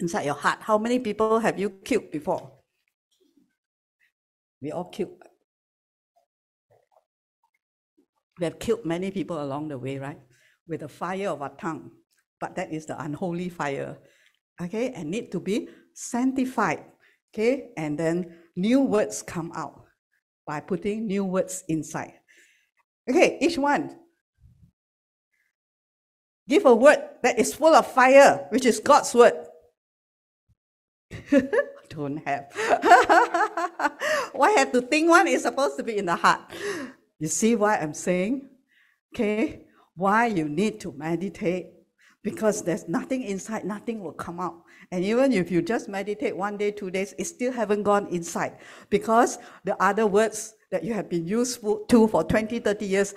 Inside 0.00 0.24
your 0.24 0.34
heart, 0.34 0.58
how 0.60 0.76
many 0.76 0.98
people 0.98 1.38
have 1.38 1.58
you 1.58 1.70
killed 1.70 2.10
before? 2.10 2.50
We 4.60 4.72
all 4.72 4.90
killed 4.90 5.12
We 8.40 8.44
have 8.44 8.58
killed 8.58 8.86
many 8.86 9.10
people 9.10 9.42
along 9.42 9.68
the 9.68 9.76
way, 9.78 9.98
right? 9.98 10.18
With 10.66 10.80
the 10.80 10.88
fire 10.88 11.28
of 11.28 11.42
our 11.42 11.54
tongue. 11.56 11.90
But 12.40 12.56
that 12.56 12.72
is 12.72 12.86
the 12.86 13.00
unholy 13.00 13.50
fire. 13.50 13.98
Okay, 14.60 14.92
and 14.92 15.10
need 15.10 15.30
to 15.32 15.40
be 15.40 15.68
sanctified. 15.92 16.84
Okay, 17.34 17.72
and 17.76 17.98
then 17.98 18.34
new 18.56 18.80
words 18.80 19.20
come 19.22 19.52
out 19.54 19.84
by 20.46 20.60
putting 20.60 21.06
new 21.06 21.24
words 21.24 21.64
inside. 21.68 22.14
Okay, 23.08 23.36
each 23.42 23.58
one. 23.58 23.98
Give 26.48 26.64
a 26.64 26.74
word 26.74 26.98
that 27.22 27.38
is 27.38 27.54
full 27.54 27.74
of 27.74 27.86
fire, 27.86 28.46
which 28.50 28.64
is 28.64 28.80
God's 28.80 29.14
word. 29.14 29.34
Don't 31.90 32.16
have. 32.26 32.50
Why 34.32 34.52
have 34.56 34.72
to 34.72 34.80
think 34.80 35.10
one 35.10 35.28
is 35.28 35.42
supposed 35.42 35.76
to 35.76 35.82
be 35.82 35.98
in 35.98 36.06
the 36.06 36.16
heart? 36.16 36.40
You 37.20 37.28
see 37.28 37.54
why 37.54 37.76
I'm 37.76 37.94
saying? 37.94 38.48
Okay, 39.14 39.66
why 39.94 40.26
you 40.26 40.48
need 40.48 40.80
to 40.80 40.92
meditate? 40.92 41.66
Because 42.22 42.62
there's 42.62 42.88
nothing 42.88 43.22
inside, 43.22 43.64
nothing 43.64 44.02
will 44.02 44.12
come 44.12 44.40
out. 44.40 44.62
And 44.90 45.04
even 45.04 45.32
if 45.32 45.50
you 45.50 45.62
just 45.62 45.88
meditate 45.88 46.36
one 46.36 46.56
day, 46.56 46.70
two 46.70 46.90
days, 46.90 47.14
it 47.18 47.24
still 47.24 47.52
haven't 47.52 47.82
gone 47.82 48.08
inside. 48.08 48.56
Because 48.88 49.38
the 49.64 49.80
other 49.82 50.06
words 50.06 50.54
that 50.70 50.82
you 50.82 50.94
have 50.94 51.08
been 51.08 51.26
used 51.26 51.60
to 51.88 52.08
for 52.08 52.24
20, 52.24 52.58
30 52.58 52.86
years 52.86 53.14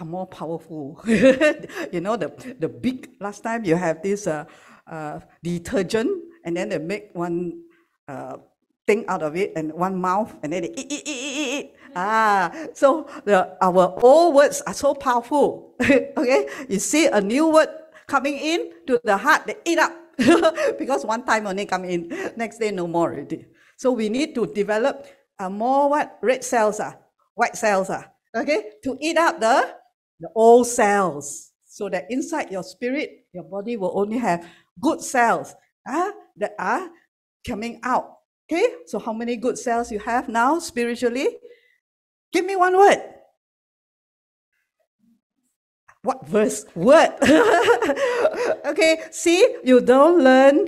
are 0.00 0.06
more 0.06 0.26
powerful. 0.26 1.00
you 1.06 2.00
know, 2.00 2.16
the, 2.16 2.56
the 2.58 2.68
big, 2.68 3.10
last 3.20 3.42
time 3.42 3.64
you 3.64 3.76
have 3.76 4.02
this 4.02 4.26
uh, 4.26 4.44
uh, 4.86 5.20
detergent, 5.42 6.10
and 6.44 6.56
then 6.56 6.68
they 6.68 6.78
make 6.78 7.10
one 7.12 7.62
uh, 8.08 8.36
thing 8.86 9.04
out 9.08 9.22
of 9.22 9.36
it 9.36 9.52
and 9.56 9.72
one 9.72 10.00
mouth, 10.00 10.34
and 10.42 10.52
then 10.52 10.62
they 10.62 10.70
eat, 10.70 10.92
eat, 10.92 11.08
eat, 11.08 11.08
eat, 11.08 11.58
eat. 11.58 11.74
Ah, 11.94 12.50
so 12.74 13.06
the, 13.24 13.56
our 13.60 13.98
old 14.02 14.34
words 14.34 14.62
are 14.66 14.74
so 14.74 14.94
powerful. 14.94 15.74
okay, 15.82 16.48
you 16.68 16.78
see 16.78 17.06
a 17.06 17.20
new 17.20 17.48
word 17.48 17.68
coming 18.06 18.36
in 18.36 18.72
to 18.86 19.00
the 19.04 19.16
heart, 19.16 19.46
they 19.46 19.56
eat 19.64 19.78
up 19.78 19.92
because 20.78 21.04
one 21.04 21.24
time 21.24 21.46
only 21.46 21.66
come 21.66 21.84
in, 21.84 22.08
next 22.36 22.58
day 22.58 22.70
no 22.70 22.86
more 22.86 23.12
already. 23.12 23.46
So 23.76 23.92
we 23.92 24.08
need 24.08 24.34
to 24.34 24.46
develop 24.46 25.06
uh, 25.38 25.50
more 25.50 25.90
what 25.90 26.18
red 26.22 26.44
cells 26.44 26.80
are, 26.80 26.98
white 27.34 27.56
cells 27.56 27.90
are. 27.90 28.10
Okay, 28.34 28.72
to 28.84 28.96
eat 29.00 29.18
up 29.18 29.40
the 29.40 29.76
the 30.20 30.28
old 30.34 30.66
cells, 30.66 31.52
so 31.66 31.88
that 31.90 32.06
inside 32.10 32.50
your 32.50 32.62
spirit, 32.62 33.26
your 33.32 33.44
body 33.44 33.76
will 33.76 33.92
only 33.98 34.16
have 34.18 34.46
good 34.80 35.02
cells 35.02 35.54
uh, 35.86 36.12
that 36.36 36.54
are 36.58 36.88
coming 37.46 37.80
out. 37.82 38.18
Okay, 38.50 38.64
so 38.86 38.98
how 38.98 39.12
many 39.12 39.36
good 39.36 39.58
cells 39.58 39.92
you 39.92 39.98
have 39.98 40.28
now 40.28 40.58
spiritually? 40.58 41.38
Give 42.32 42.44
me 42.44 42.56
one 42.56 42.76
word. 42.76 43.02
What 46.02 46.26
verse? 46.26 46.64
Word. 46.74 47.14
okay, 48.66 49.04
see, 49.10 49.56
you 49.62 49.80
don't 49.80 50.22
learn 50.24 50.66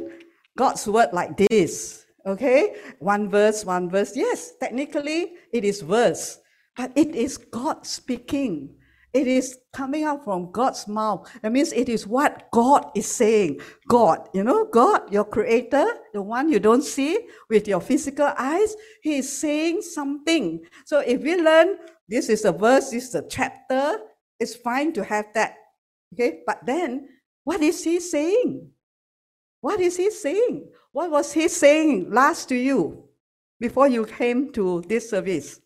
God's 0.57 0.87
word 0.87 1.09
like 1.13 1.37
this. 1.37 2.07
Okay, 2.27 2.77
one 3.01 3.29
verse, 3.29 3.65
one 3.65 3.91
verse. 3.91 4.17
Yes, 4.17 4.53
technically 4.61 5.33
it 5.53 5.65
is 5.65 5.83
verse, 5.83 6.39
but 6.77 6.93
it 6.95 7.15
is 7.15 7.37
God 7.37 7.85
speaking. 7.85 8.77
It 9.15 9.29
is 9.29 9.59
coming 9.73 10.03
out 10.03 10.25
from 10.25 10.51
God's 10.51 10.89
mouth. 10.89 11.31
That 11.41 11.53
means 11.53 11.73
it 11.73 11.89
is 11.89 12.05
what 12.05 12.51
God 12.51 12.91
is 12.97 13.07
saying. 13.07 13.61
God, 13.89 14.29
you 14.35 14.43
know, 14.43 14.65
God, 14.67 15.13
your 15.13 15.25
creator, 15.25 15.87
the 16.13 16.21
one 16.21 16.51
you 16.51 16.59
don't 16.59 16.83
see 16.83 17.21
with 17.49 17.69
your 17.69 17.81
physical 17.81 18.33
eyes, 18.37 18.75
he 19.03 19.19
is 19.19 19.31
saying 19.31 19.83
something. 19.83 20.65
So 20.85 20.99
if 20.99 21.23
we 21.23 21.37
learn 21.41 21.77
this 22.09 22.29
is 22.29 22.45
a 22.45 22.51
verse, 22.51 22.91
this 22.91 23.09
is 23.09 23.15
a 23.15 23.23
chapter, 23.29 23.99
it's 24.41 24.57
fine 24.57 24.93
to 24.95 25.05
have 25.05 25.27
that. 25.35 25.55
Okay, 26.13 26.41
but 26.45 26.67
then 26.67 27.09
what 27.45 27.61
is 27.61 27.85
he 27.85 28.01
saying? 28.01 28.69
What 29.61 29.79
is 29.79 29.97
he 29.97 30.11
saying? 30.11 30.69
What 30.91 31.11
was 31.13 31.33
he 31.33 31.47
saying 31.47 32.11
last 32.11 32.49
to 32.49 32.57
you 32.57 33.05
before 33.61 33.87
you 33.89 34.07
came 34.07 34.53
to 34.55 34.83
this 34.89 35.09
service? 35.09 35.61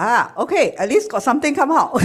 Ah, 0.00 0.32
okay, 0.38 0.72
at 0.80 0.88
least 0.88 1.10
got 1.10 1.22
something 1.22 1.54
come 1.54 1.70
out. 1.70 1.92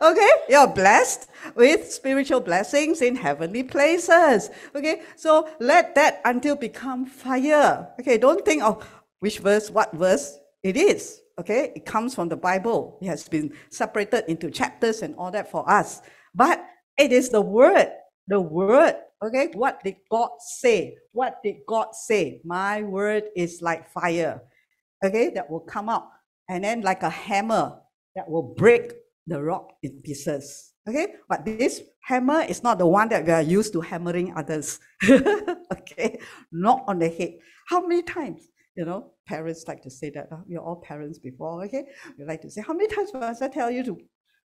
okay, 0.00 0.30
you're 0.48 0.68
blessed 0.68 1.26
with 1.56 1.90
spiritual 1.90 2.38
blessings 2.38 3.02
in 3.02 3.16
heavenly 3.16 3.64
places. 3.64 4.50
Okay, 4.76 5.02
so 5.16 5.48
let 5.58 5.96
that 5.96 6.20
until 6.24 6.54
become 6.54 7.04
fire. 7.04 7.88
Okay, 7.98 8.16
don't 8.16 8.44
think 8.44 8.62
of 8.62 8.86
which 9.18 9.40
verse, 9.40 9.72
what 9.72 9.92
verse 9.92 10.38
it 10.62 10.76
is. 10.76 11.20
Okay, 11.40 11.72
it 11.74 11.84
comes 11.84 12.14
from 12.14 12.28
the 12.28 12.36
Bible. 12.36 12.96
It 13.02 13.06
has 13.06 13.26
been 13.26 13.52
separated 13.70 14.30
into 14.30 14.52
chapters 14.52 15.02
and 15.02 15.16
all 15.16 15.32
that 15.32 15.50
for 15.50 15.68
us. 15.68 16.00
But 16.32 16.64
it 16.96 17.10
is 17.10 17.30
the 17.30 17.40
word, 17.40 17.90
the 18.28 18.40
word. 18.40 18.94
Okay, 19.20 19.50
what 19.54 19.82
did 19.82 19.96
God 20.08 20.30
say? 20.38 20.94
What 21.10 21.42
did 21.42 21.66
God 21.66 21.92
say? 21.92 22.40
My 22.44 22.82
word 22.82 23.24
is 23.34 23.60
like 23.62 23.90
fire 23.90 24.40
okay, 25.04 25.30
that 25.30 25.50
will 25.50 25.60
come 25.60 25.88
out, 25.88 26.08
and 26.48 26.64
then 26.64 26.80
like 26.82 27.02
a 27.02 27.10
hammer 27.10 27.78
that 28.16 28.28
will 28.28 28.54
break 28.54 28.92
the 29.26 29.42
rock 29.42 29.72
in 29.82 30.00
pieces. 30.02 30.72
Okay, 30.88 31.14
but 31.28 31.44
this 31.44 31.82
hammer 32.02 32.42
is 32.42 32.62
not 32.62 32.78
the 32.78 32.86
one 32.86 33.08
that 33.08 33.24
we 33.24 33.32
are 33.32 33.42
used 33.42 33.72
to 33.72 33.80
hammering 33.80 34.34
others. 34.36 34.78
okay, 35.72 36.18
not 36.52 36.84
on 36.86 36.98
the 36.98 37.08
head. 37.08 37.34
How 37.68 37.86
many 37.86 38.02
times? 38.02 38.42
You 38.76 38.84
know, 38.84 39.12
parents 39.26 39.64
like 39.68 39.82
to 39.82 39.90
say 39.90 40.10
that. 40.10 40.28
Uh, 40.30 40.38
we're 40.46 40.58
all 40.58 40.76
parents 40.76 41.18
before, 41.18 41.64
okay? 41.64 41.84
We 42.18 42.24
like 42.24 42.42
to 42.42 42.50
say, 42.50 42.60
how 42.60 42.74
many 42.74 42.88
times 42.88 43.14
must 43.14 43.40
I 43.40 43.48
tell 43.48 43.70
you 43.70 43.84
to 43.84 43.96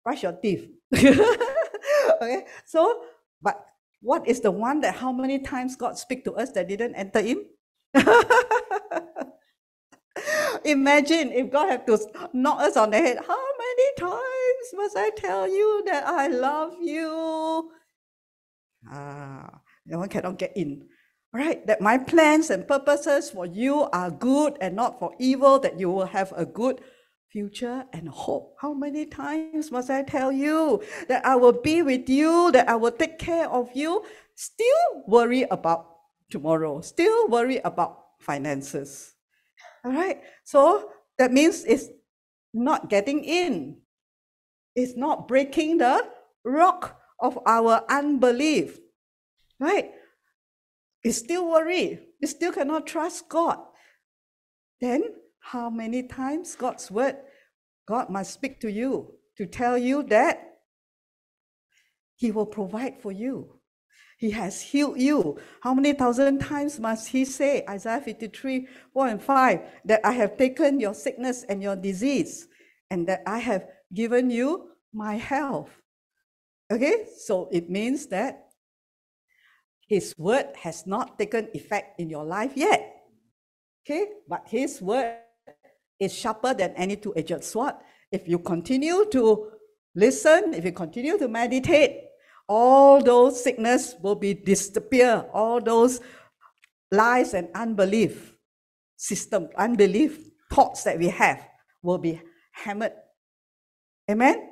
brush 0.04 0.22
your 0.22 0.32
teeth? 0.32 0.68
okay, 0.94 2.44
so, 2.66 3.02
but 3.42 3.64
what 4.02 4.28
is 4.28 4.40
the 4.40 4.50
one 4.50 4.80
that 4.80 4.94
how 4.96 5.10
many 5.10 5.38
times 5.40 5.74
God 5.74 5.98
speak 5.98 6.24
to 6.24 6.34
us 6.34 6.52
that 6.52 6.68
didn't 6.68 6.94
enter 6.94 7.20
in? 7.20 7.46
Imagine 10.64 11.32
if 11.32 11.50
God 11.50 11.70
have 11.70 11.86
to 11.86 11.98
knock 12.32 12.60
us 12.60 12.76
on 12.76 12.90
the 12.90 12.98
head. 12.98 13.18
How 13.26 13.46
many 13.58 13.94
times 13.98 14.66
must 14.74 14.96
I 14.96 15.10
tell 15.10 15.48
you 15.48 15.82
that 15.86 16.06
I 16.06 16.28
love 16.28 16.74
you? 16.80 17.70
Ah, 18.90 19.60
no 19.86 19.98
one 19.98 20.08
cannot 20.08 20.38
get 20.38 20.56
in. 20.56 20.86
Right? 21.32 21.64
That 21.66 21.80
my 21.80 21.96
plans 21.96 22.50
and 22.50 22.66
purposes 22.66 23.30
for 23.30 23.46
you 23.46 23.82
are 23.92 24.10
good 24.10 24.58
and 24.60 24.74
not 24.74 24.98
for 24.98 25.14
evil, 25.18 25.60
that 25.60 25.78
you 25.78 25.90
will 25.90 26.06
have 26.06 26.32
a 26.36 26.44
good 26.44 26.80
future 27.30 27.84
and 27.92 28.08
hope. 28.08 28.56
How 28.60 28.74
many 28.74 29.06
times 29.06 29.70
must 29.70 29.90
I 29.90 30.02
tell 30.02 30.32
you 30.32 30.82
that 31.08 31.24
I 31.24 31.36
will 31.36 31.52
be 31.52 31.82
with 31.82 32.08
you, 32.08 32.50
that 32.50 32.68
I 32.68 32.74
will 32.74 32.90
take 32.90 33.18
care 33.18 33.48
of 33.48 33.70
you? 33.74 34.04
Still 34.34 35.04
worry 35.06 35.42
about 35.42 35.86
tomorrow, 36.30 36.80
still 36.80 37.28
worry 37.28 37.58
about 37.58 38.18
finances. 38.18 39.14
All 39.84 39.92
right. 39.92 40.20
So 40.44 40.90
that 41.18 41.32
means 41.32 41.64
it's 41.64 41.88
not 42.52 42.90
getting 42.90 43.24
in. 43.24 43.78
It's 44.74 44.96
not 44.96 45.28
breaking 45.28 45.78
the 45.78 46.08
rock 46.44 47.00
of 47.20 47.38
our 47.46 47.84
unbelief. 47.88 48.78
Right? 49.58 49.92
We 51.04 51.12
still 51.12 51.50
worry. 51.50 52.00
We 52.20 52.28
still 52.28 52.52
cannot 52.52 52.86
trust 52.86 53.28
God. 53.28 53.58
Then 54.80 55.02
how 55.40 55.70
many 55.70 56.06
times 56.06 56.54
God's 56.54 56.90
word, 56.90 57.16
God 57.86 58.10
must 58.10 58.32
speak 58.34 58.60
to 58.60 58.70
you 58.70 59.14
to 59.36 59.46
tell 59.46 59.76
you 59.78 60.02
that 60.04 60.58
He 62.16 62.30
will 62.30 62.46
provide 62.46 63.00
for 63.00 63.12
you. 63.12 63.59
He 64.20 64.30
has 64.32 64.60
healed 64.60 65.00
you. 65.00 65.38
How 65.62 65.72
many 65.72 65.94
thousand 65.94 66.40
times 66.40 66.78
must 66.78 67.08
he 67.08 67.24
say, 67.24 67.64
Isaiah 67.66 68.02
53, 68.02 68.68
4 68.92 69.08
and 69.08 69.22
5, 69.22 69.60
that 69.86 70.04
I 70.04 70.12
have 70.12 70.36
taken 70.36 70.78
your 70.78 70.92
sickness 70.92 71.44
and 71.48 71.62
your 71.62 71.74
disease, 71.74 72.46
and 72.90 73.06
that 73.08 73.22
I 73.26 73.38
have 73.38 73.64
given 73.94 74.28
you 74.28 74.72
my 74.92 75.16
health? 75.16 75.70
Okay, 76.70 77.06
so 77.16 77.48
it 77.50 77.70
means 77.70 78.08
that 78.08 78.50
his 79.88 80.14
word 80.18 80.52
has 80.54 80.86
not 80.86 81.18
taken 81.18 81.48
effect 81.54 81.98
in 81.98 82.10
your 82.10 82.24
life 82.24 82.52
yet. 82.54 82.92
Okay, 83.86 84.04
but 84.28 84.42
his 84.46 84.82
word 84.82 85.16
is 85.98 86.12
sharper 86.12 86.52
than 86.52 86.74
any 86.76 86.96
two 86.96 87.14
edged 87.16 87.42
sword. 87.42 87.72
If 88.12 88.28
you 88.28 88.38
continue 88.38 89.06
to 89.12 89.52
listen, 89.94 90.52
if 90.52 90.62
you 90.66 90.72
continue 90.72 91.16
to 91.16 91.26
meditate, 91.26 92.09
all 92.50 93.00
those 93.00 93.42
sickness 93.42 93.94
will 94.02 94.16
be 94.16 94.34
disappear. 94.34 95.24
All 95.32 95.60
those 95.60 96.00
lies 96.90 97.32
and 97.32 97.48
unbelief 97.54 98.34
system, 98.96 99.48
unbelief 99.56 100.18
thoughts 100.52 100.82
that 100.82 100.98
we 100.98 101.06
have 101.08 101.46
will 101.80 101.98
be 101.98 102.20
hammered. 102.50 102.92
Amen? 104.10 104.50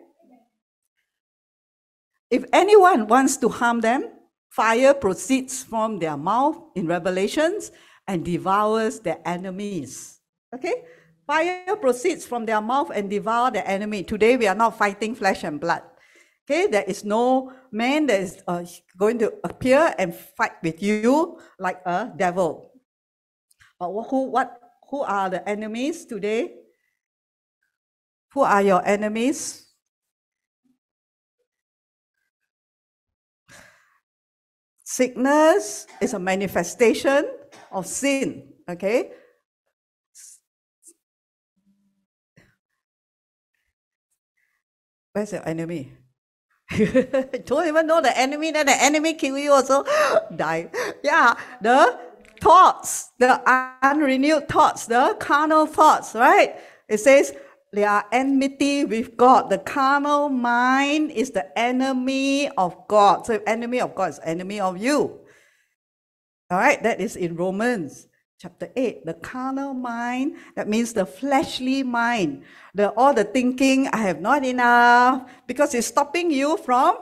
If 2.30 2.44
anyone 2.52 3.08
wants 3.08 3.36
to 3.38 3.48
harm 3.48 3.80
them, 3.80 4.08
fire 4.48 4.94
proceeds 4.94 5.64
from 5.64 5.98
their 5.98 6.16
mouth 6.16 6.56
in 6.76 6.86
Revelations 6.86 7.72
and 8.06 8.24
devours 8.24 9.00
their 9.00 9.18
enemies. 9.24 10.20
Okay? 10.54 10.84
Fire 11.26 11.74
proceeds 11.74 12.24
from 12.24 12.46
their 12.46 12.60
mouth 12.60 12.92
and 12.94 13.10
devour 13.10 13.50
the 13.50 13.68
enemy. 13.68 14.04
Today 14.04 14.36
we 14.36 14.46
are 14.46 14.54
not 14.54 14.78
fighting 14.78 15.16
flesh 15.16 15.42
and 15.42 15.58
blood. 15.60 15.82
Okay, 16.48 16.66
there 16.66 16.84
is 16.88 17.04
no 17.04 17.52
man 17.70 18.06
that 18.06 18.20
is 18.24 18.40
uh, 18.48 18.64
going 18.96 19.18
to 19.18 19.34
appear 19.44 19.92
and 19.98 20.16
fight 20.16 20.56
with 20.62 20.82
you 20.82 21.38
like 21.60 21.76
a 21.84 22.10
devil. 22.16 22.72
But 23.78 23.92
who, 24.08 24.32
what, 24.32 24.56
who 24.88 25.02
are 25.02 25.28
the 25.28 25.46
enemies 25.46 26.06
today? 26.06 26.54
Who 28.32 28.40
are 28.40 28.62
your 28.62 28.80
enemies? 28.80 29.68
Sickness 34.84 35.86
is 36.00 36.14
a 36.14 36.18
manifestation 36.18 37.28
of 37.70 37.86
sin. 37.86 38.54
Okay. 38.66 39.12
Where's 45.12 45.32
your 45.32 45.46
enemy? 45.46 45.97
don't 47.44 47.66
even 47.66 47.86
know 47.86 48.00
the 48.00 48.16
enemy, 48.16 48.50
then 48.52 48.66
the 48.66 48.82
enemy 48.82 49.14
kill 49.14 49.38
you 49.38 49.52
also 49.52 49.84
die. 50.36 50.70
Yeah, 51.02 51.34
the 51.60 51.98
thoughts, 52.40 53.10
the 53.18 53.40
unrenewed 53.82 54.48
thoughts, 54.48 54.86
the 54.86 55.16
carnal 55.18 55.66
thoughts, 55.66 56.14
right? 56.14 56.56
It 56.88 56.98
says 56.98 57.34
they 57.72 57.84
are 57.84 58.04
enmity 58.12 58.84
with 58.84 59.16
God. 59.16 59.50
The 59.50 59.58
carnal 59.58 60.28
mind 60.28 61.10
is 61.10 61.30
the 61.32 61.58
enemy 61.58 62.48
of 62.50 62.88
God. 62.88 63.26
So 63.26 63.42
enemy 63.46 63.80
of 63.80 63.94
God 63.94 64.10
is 64.10 64.20
enemy 64.24 64.60
of 64.60 64.78
you. 64.78 65.20
All 66.50 66.58
right, 66.58 66.82
that 66.82 67.00
is 67.00 67.16
in 67.16 67.36
Romans 67.36 68.08
chapter 68.38 68.70
8 68.76 69.04
the 69.04 69.14
carnal 69.14 69.74
mind 69.74 70.36
that 70.54 70.68
means 70.68 70.92
the 70.92 71.04
fleshly 71.04 71.82
mind 71.82 72.44
the 72.72 72.92
all 72.94 73.12
the 73.12 73.24
thinking 73.24 73.88
i 73.88 73.96
have 73.96 74.20
not 74.20 74.44
enough 74.44 75.28
because 75.48 75.74
it's 75.74 75.88
stopping 75.88 76.30
you 76.30 76.56
from 76.58 76.96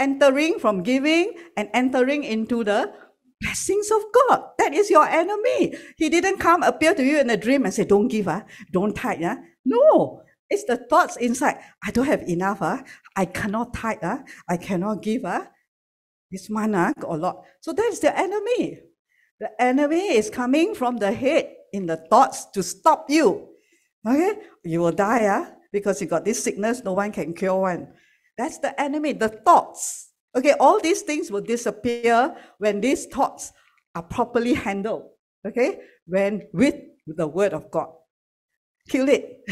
entering 0.00 0.58
from 0.58 0.82
giving 0.82 1.32
and 1.56 1.70
entering 1.74 2.24
into 2.24 2.64
the 2.64 2.92
blessings 3.40 3.88
of 3.92 4.02
god 4.12 4.50
that 4.58 4.74
is 4.74 4.90
your 4.90 5.06
enemy 5.06 5.78
he 5.96 6.08
didn't 6.10 6.38
come 6.38 6.64
appear 6.64 6.92
to 6.92 7.04
you 7.04 7.20
in 7.20 7.30
a 7.30 7.36
dream 7.36 7.64
and 7.64 7.72
say 7.72 7.84
don't 7.84 8.08
give 8.08 8.26
ah, 8.26 8.42
don't 8.72 8.96
tithe 8.96 9.22
ah. 9.22 9.36
no 9.64 10.22
it's 10.48 10.64
the 10.64 10.76
thoughts 10.76 11.16
inside 11.18 11.56
i 11.86 11.92
don't 11.92 12.06
have 12.06 12.22
enough 12.22 12.58
ah. 12.62 12.82
i 13.14 13.24
cannot 13.24 13.72
tithe 13.72 14.02
ah. 14.02 14.18
i 14.48 14.56
cannot 14.56 15.00
give 15.02 15.24
ah. 15.24 15.46
this 16.32 16.50
month 16.50 16.74
ah, 16.74 16.92
got 16.98 17.14
a 17.14 17.16
lot 17.16 17.44
so 17.60 17.72
that's 17.72 18.00
the 18.00 18.10
enemy 18.18 18.89
the 19.40 19.50
enemy 19.60 20.14
is 20.14 20.28
coming 20.28 20.74
from 20.74 20.98
the 20.98 21.10
head 21.10 21.50
in 21.72 21.86
the 21.86 21.96
thoughts 21.96 22.44
to 22.52 22.62
stop 22.62 23.08
you. 23.08 23.48
Okay? 24.06 24.38
You 24.64 24.80
will 24.80 24.92
die, 24.92 25.26
ah, 25.26 25.50
because 25.72 26.00
you 26.00 26.06
got 26.06 26.24
this 26.24 26.44
sickness, 26.44 26.84
no 26.84 26.92
one 26.92 27.10
can 27.10 27.32
cure 27.32 27.58
one. 27.58 27.88
That's 28.36 28.58
the 28.58 28.78
enemy, 28.80 29.12
the 29.12 29.28
thoughts. 29.28 30.12
Okay, 30.36 30.54
all 30.60 30.80
these 30.80 31.02
things 31.02 31.30
will 31.30 31.40
disappear 31.40 32.36
when 32.58 32.80
these 32.80 33.06
thoughts 33.06 33.52
are 33.94 34.02
properly 34.02 34.54
handled. 34.54 35.08
Okay? 35.46 35.80
When 36.06 36.46
with 36.52 36.76
the 37.06 37.26
word 37.26 37.52
of 37.52 37.70
God. 37.70 37.88
Kill 38.88 39.08
it 39.08 39.44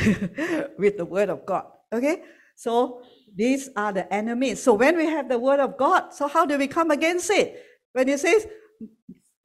with 0.79 0.96
the 0.96 1.05
word 1.05 1.31
of 1.31 1.44
God. 1.46 1.64
Okay? 1.92 2.22
So 2.57 3.03
these 3.35 3.70
are 3.77 3.92
the 3.92 4.12
enemies. 4.12 4.62
So 4.62 4.74
when 4.74 4.96
we 4.96 5.07
have 5.07 5.29
the 5.29 5.38
word 5.38 5.61
of 5.61 5.77
God, 5.77 6.12
so 6.12 6.29
how 6.29 6.44
do 6.44 6.59
we 6.59 6.66
come 6.66 6.90
against 6.90 7.31
it? 7.31 7.64
When 7.92 8.09
it 8.09 8.20
says 8.20 8.46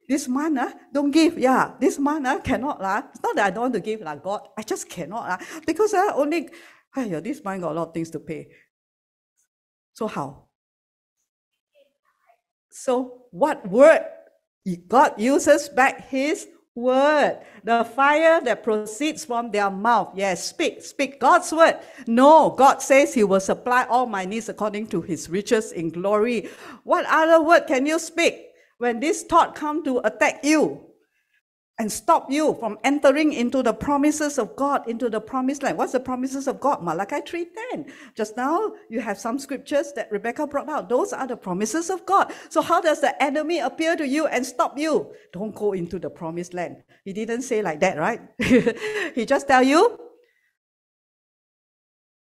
this 0.08 0.28
month, 0.28 0.58
uh, 0.58 0.72
don't 0.92 1.10
give. 1.10 1.38
Yeah, 1.38 1.72
this 1.80 1.98
month 1.98 2.26
uh, 2.26 2.40
cannot. 2.40 2.80
Uh. 2.80 3.02
It's 3.10 3.22
not 3.22 3.36
that 3.36 3.46
I 3.46 3.50
don't 3.50 3.62
want 3.62 3.74
to 3.74 3.80
give, 3.80 4.00
like 4.00 4.22
God. 4.22 4.48
I 4.58 4.62
just 4.62 4.88
cannot. 4.88 5.30
Uh, 5.30 5.44
because 5.66 5.94
uh, 5.94 6.12
only, 6.14 6.48
hey, 6.94 7.20
this 7.20 7.42
month 7.42 7.62
got 7.62 7.72
a 7.72 7.74
lot 7.74 7.88
of 7.88 7.94
things 7.94 8.10
to 8.10 8.20
pay. 8.20 8.48
So 9.94 10.06
how? 10.06 10.46
So 12.70 13.26
what 13.30 13.68
word? 13.68 14.04
God 14.88 15.20
uses 15.20 15.68
back 15.68 16.08
his 16.08 16.48
word. 16.74 17.38
The 17.62 17.84
fire 17.84 18.40
that 18.40 18.64
proceeds 18.64 19.24
from 19.24 19.50
their 19.50 19.70
mouth. 19.70 20.12
Yes, 20.16 20.48
speak, 20.48 20.82
speak 20.82 21.20
God's 21.20 21.52
word. 21.52 21.78
No, 22.06 22.50
God 22.50 22.82
says 22.82 23.14
he 23.14 23.24
will 23.24 23.40
supply 23.40 23.84
all 23.84 24.06
my 24.06 24.24
needs 24.24 24.48
according 24.48 24.88
to 24.88 25.02
his 25.02 25.28
riches 25.28 25.72
in 25.72 25.90
glory. 25.90 26.48
What 26.82 27.04
other 27.08 27.42
word 27.42 27.66
can 27.66 27.86
you 27.86 27.98
speak? 27.98 28.53
When 28.84 29.00
this 29.00 29.22
thought 29.22 29.54
come 29.54 29.82
to 29.82 29.98
attack 30.04 30.44
you 30.44 30.78
and 31.78 31.90
stop 31.90 32.30
you 32.30 32.52
from 32.60 32.76
entering 32.84 33.32
into 33.32 33.62
the 33.62 33.72
promises 33.72 34.38
of 34.38 34.54
God, 34.56 34.86
into 34.86 35.08
the 35.08 35.22
promised 35.22 35.62
land. 35.62 35.78
What's 35.78 35.92
the 35.92 36.00
promises 36.00 36.46
of 36.46 36.60
God? 36.60 36.84
Malachi 36.84 37.16
3.10. 37.16 37.90
Just 38.14 38.36
now, 38.36 38.74
you 38.90 39.00
have 39.00 39.16
some 39.16 39.38
scriptures 39.38 39.94
that 39.96 40.12
Rebecca 40.12 40.46
brought 40.46 40.68
out. 40.68 40.90
Those 40.90 41.14
are 41.14 41.26
the 41.26 41.34
promises 41.36 41.88
of 41.88 42.04
God. 42.04 42.30
So 42.50 42.60
how 42.60 42.82
does 42.82 43.00
the 43.00 43.16
enemy 43.22 43.58
appear 43.60 43.96
to 43.96 44.06
you 44.06 44.26
and 44.26 44.44
stop 44.44 44.76
you? 44.76 45.14
Don't 45.32 45.54
go 45.54 45.72
into 45.72 45.98
the 45.98 46.10
promised 46.10 46.52
land. 46.52 46.82
He 47.06 47.14
didn't 47.14 47.40
say 47.40 47.62
like 47.62 47.80
that, 47.80 47.96
right? 47.96 48.20
he 49.14 49.24
just 49.24 49.48
tell 49.48 49.62
you, 49.62 49.98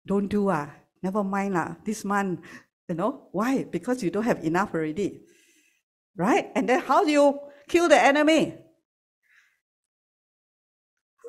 don't 0.05 0.27
do 0.27 0.51
ah. 0.51 0.69
Never 1.01 1.23
mind 1.23 1.55
lah. 1.55 1.77
This 1.85 2.05
month, 2.05 2.41
you 2.89 2.97
know, 2.97 3.29
why? 3.31 3.63
Because 3.63 4.03
you 4.03 4.11
don't 4.11 4.25
have 4.25 4.43
enough 4.45 4.75
already 4.75 5.21
right? 6.21 6.53
And 6.55 6.69
then 6.69 6.81
how 6.85 7.03
do 7.03 7.11
you 7.11 7.41
kill 7.67 7.89
the 7.89 7.97
enemy? 7.97 8.55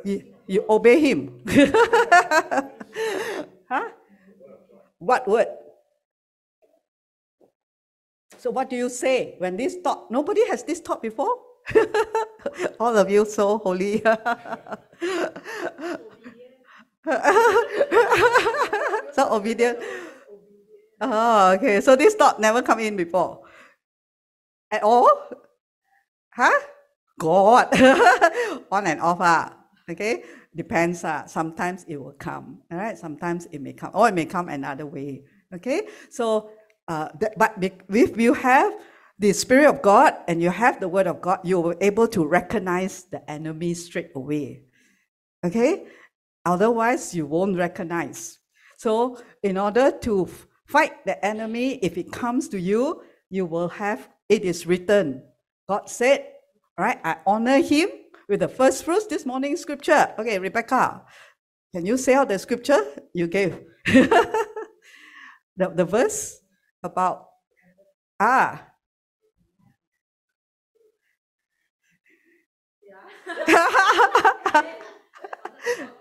You, 0.04 0.36
you 0.47 0.65
obey 0.67 0.99
him. 0.99 1.39
huh? 3.71 3.88
What 4.99 5.27
word? 5.27 5.47
So 8.38 8.51
what 8.51 8.69
do 8.69 8.75
you 8.75 8.89
say 8.89 9.36
when 9.38 9.56
this 9.56 9.77
thought? 9.82 10.12
Nobody 10.12 10.45
has 10.49 10.63
this 10.63 10.82
thought 10.82 11.01
before. 11.01 11.38
All 12.80 12.97
of 12.97 13.10
you 13.10 13.23
so 13.23 13.60
holy. 13.60 14.01
so 19.13 19.23
obedient. 19.32 19.80
Oh, 20.99 21.51
okay. 21.54 21.80
So 21.82 21.95
this 21.95 22.15
thought 22.15 22.41
never 22.41 22.62
come 22.62 22.80
in 22.80 22.97
before. 22.97 23.41
At 24.72 24.84
all? 24.84 25.10
Huh? 26.34 26.60
God. 27.20 27.68
On 28.72 28.88
and 28.88 29.02
off. 29.02 29.18
Ah. 29.20 29.54
Okay? 29.90 30.24
Depends. 30.56 31.04
Ah. 31.04 31.26
Sometimes 31.26 31.86
it 31.88 31.98
will 31.98 32.14
come. 32.14 32.60
All 32.72 32.78
right? 32.78 32.98
Sometimes 32.98 33.48
it 33.52 33.62
may 33.62 33.74
come. 33.74 33.92
Or 33.94 34.08
it 34.08 34.16
may 34.16 34.26
come 34.26 34.50
another 34.50 34.86
way. 34.86 35.24
Okay? 35.54 35.88
So, 36.10 36.52
uh, 36.88 37.10
but 37.38 37.56
if 37.62 38.18
you 38.18 38.34
have 38.34 38.74
the 39.20 39.34
Spirit 39.34 39.68
of 39.68 39.82
God 39.82 40.16
and 40.28 40.42
you 40.42 40.50
have 40.50 40.80
the 40.80 40.88
Word 40.88 41.08
of 41.08 41.22
God, 41.22 41.40
you 41.44 41.60
will 41.60 41.76
be 41.76 41.86
able 41.86 42.08
to 42.08 42.26
recognize 42.26 43.04
the 43.04 43.30
enemy 43.30 43.74
straight 43.74 44.12
away. 44.16 44.64
Okay? 45.46 45.86
Otherwise, 46.46 47.14
you 47.14 47.26
won't 47.26 47.58
recognize. 47.58 48.40
So, 48.78 49.22
in 49.44 49.58
order 49.58 49.92
to 49.92 50.28
fight 50.66 51.06
the 51.06 51.24
enemy, 51.24 51.76
if 51.84 51.98
it 51.98 52.12
comes 52.12 52.50
to 52.50 52.60
you, 52.60 53.04
you 53.30 53.46
will 53.46 53.70
have 53.70 54.10
it 54.32 54.46
is 54.46 54.65
written. 54.65 55.22
God 55.67 55.89
said, 55.89 56.26
right? 56.78 57.00
I 57.04 57.17
honor 57.28 57.62
him 57.62 57.89
with 58.30 58.39
the 58.39 58.48
first 58.48 58.86
fruits 58.86 59.08
this 59.08 59.26
morning 59.26 59.58
scripture. 59.58 60.15
Okay, 60.17 60.39
Rebecca, 60.39 61.04
can 61.76 61.86
you 61.86 61.98
say 61.98 62.13
out 62.13 62.30
the 62.30 62.39
scripture 62.39 62.82
you 63.13 63.28
gave? 63.28 63.60
the, 63.86 65.67
the 65.76 65.84
verse 65.84 66.39
about 66.82 67.28
ah. 68.22 68.65
Yeah. 73.48 74.63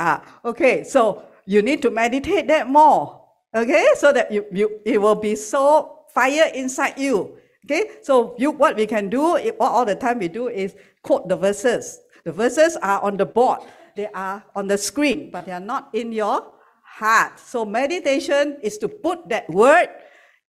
Ah, 0.00 0.24
okay, 0.48 0.80
so 0.80 1.28
you 1.44 1.60
need 1.60 1.84
to 1.84 1.92
meditate 1.92 2.48
that 2.48 2.64
more. 2.64 3.20
Okay, 3.52 3.84
so 4.00 4.16
that 4.16 4.32
you, 4.32 4.48
you 4.48 4.80
it 4.88 4.96
will 4.96 5.14
be 5.14 5.36
so 5.36 6.08
fire 6.16 6.48
inside 6.56 6.96
you. 6.96 7.36
Okay, 7.68 8.00
so 8.00 8.32
you 8.40 8.50
what 8.50 8.80
we 8.80 8.88
can 8.88 9.12
do 9.12 9.36
all 9.60 9.84
the 9.84 9.94
time 9.94 10.18
we 10.18 10.28
do 10.32 10.48
is 10.48 10.72
quote 11.04 11.28
the 11.28 11.36
verses. 11.36 12.00
The 12.24 12.32
verses 12.32 12.80
are 12.80 13.04
on 13.04 13.20
the 13.20 13.26
board, 13.28 13.60
they 13.94 14.08
are 14.16 14.40
on 14.56 14.72
the 14.72 14.78
screen, 14.80 15.28
but 15.28 15.44
they 15.44 15.52
are 15.52 15.60
not 15.60 15.92
in 15.92 16.16
your 16.16 16.48
heart. 16.80 17.36
So 17.36 17.68
meditation 17.68 18.56
is 18.62 18.78
to 18.78 18.88
put 18.88 19.28
that 19.28 19.52
word 19.52 19.92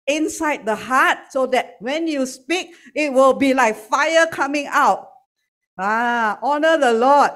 inside 0.06 0.70
the 0.70 0.76
heart 0.76 1.34
so 1.34 1.48
that 1.48 1.82
when 1.82 2.06
you 2.06 2.28
speak, 2.28 2.78
it 2.94 3.12
will 3.12 3.34
be 3.34 3.56
like 3.56 3.74
fire 3.74 4.28
coming 4.30 4.70
out. 4.70 5.10
Ah, 5.80 6.38
honor 6.46 6.78
the 6.78 6.94
Lord 6.94 7.34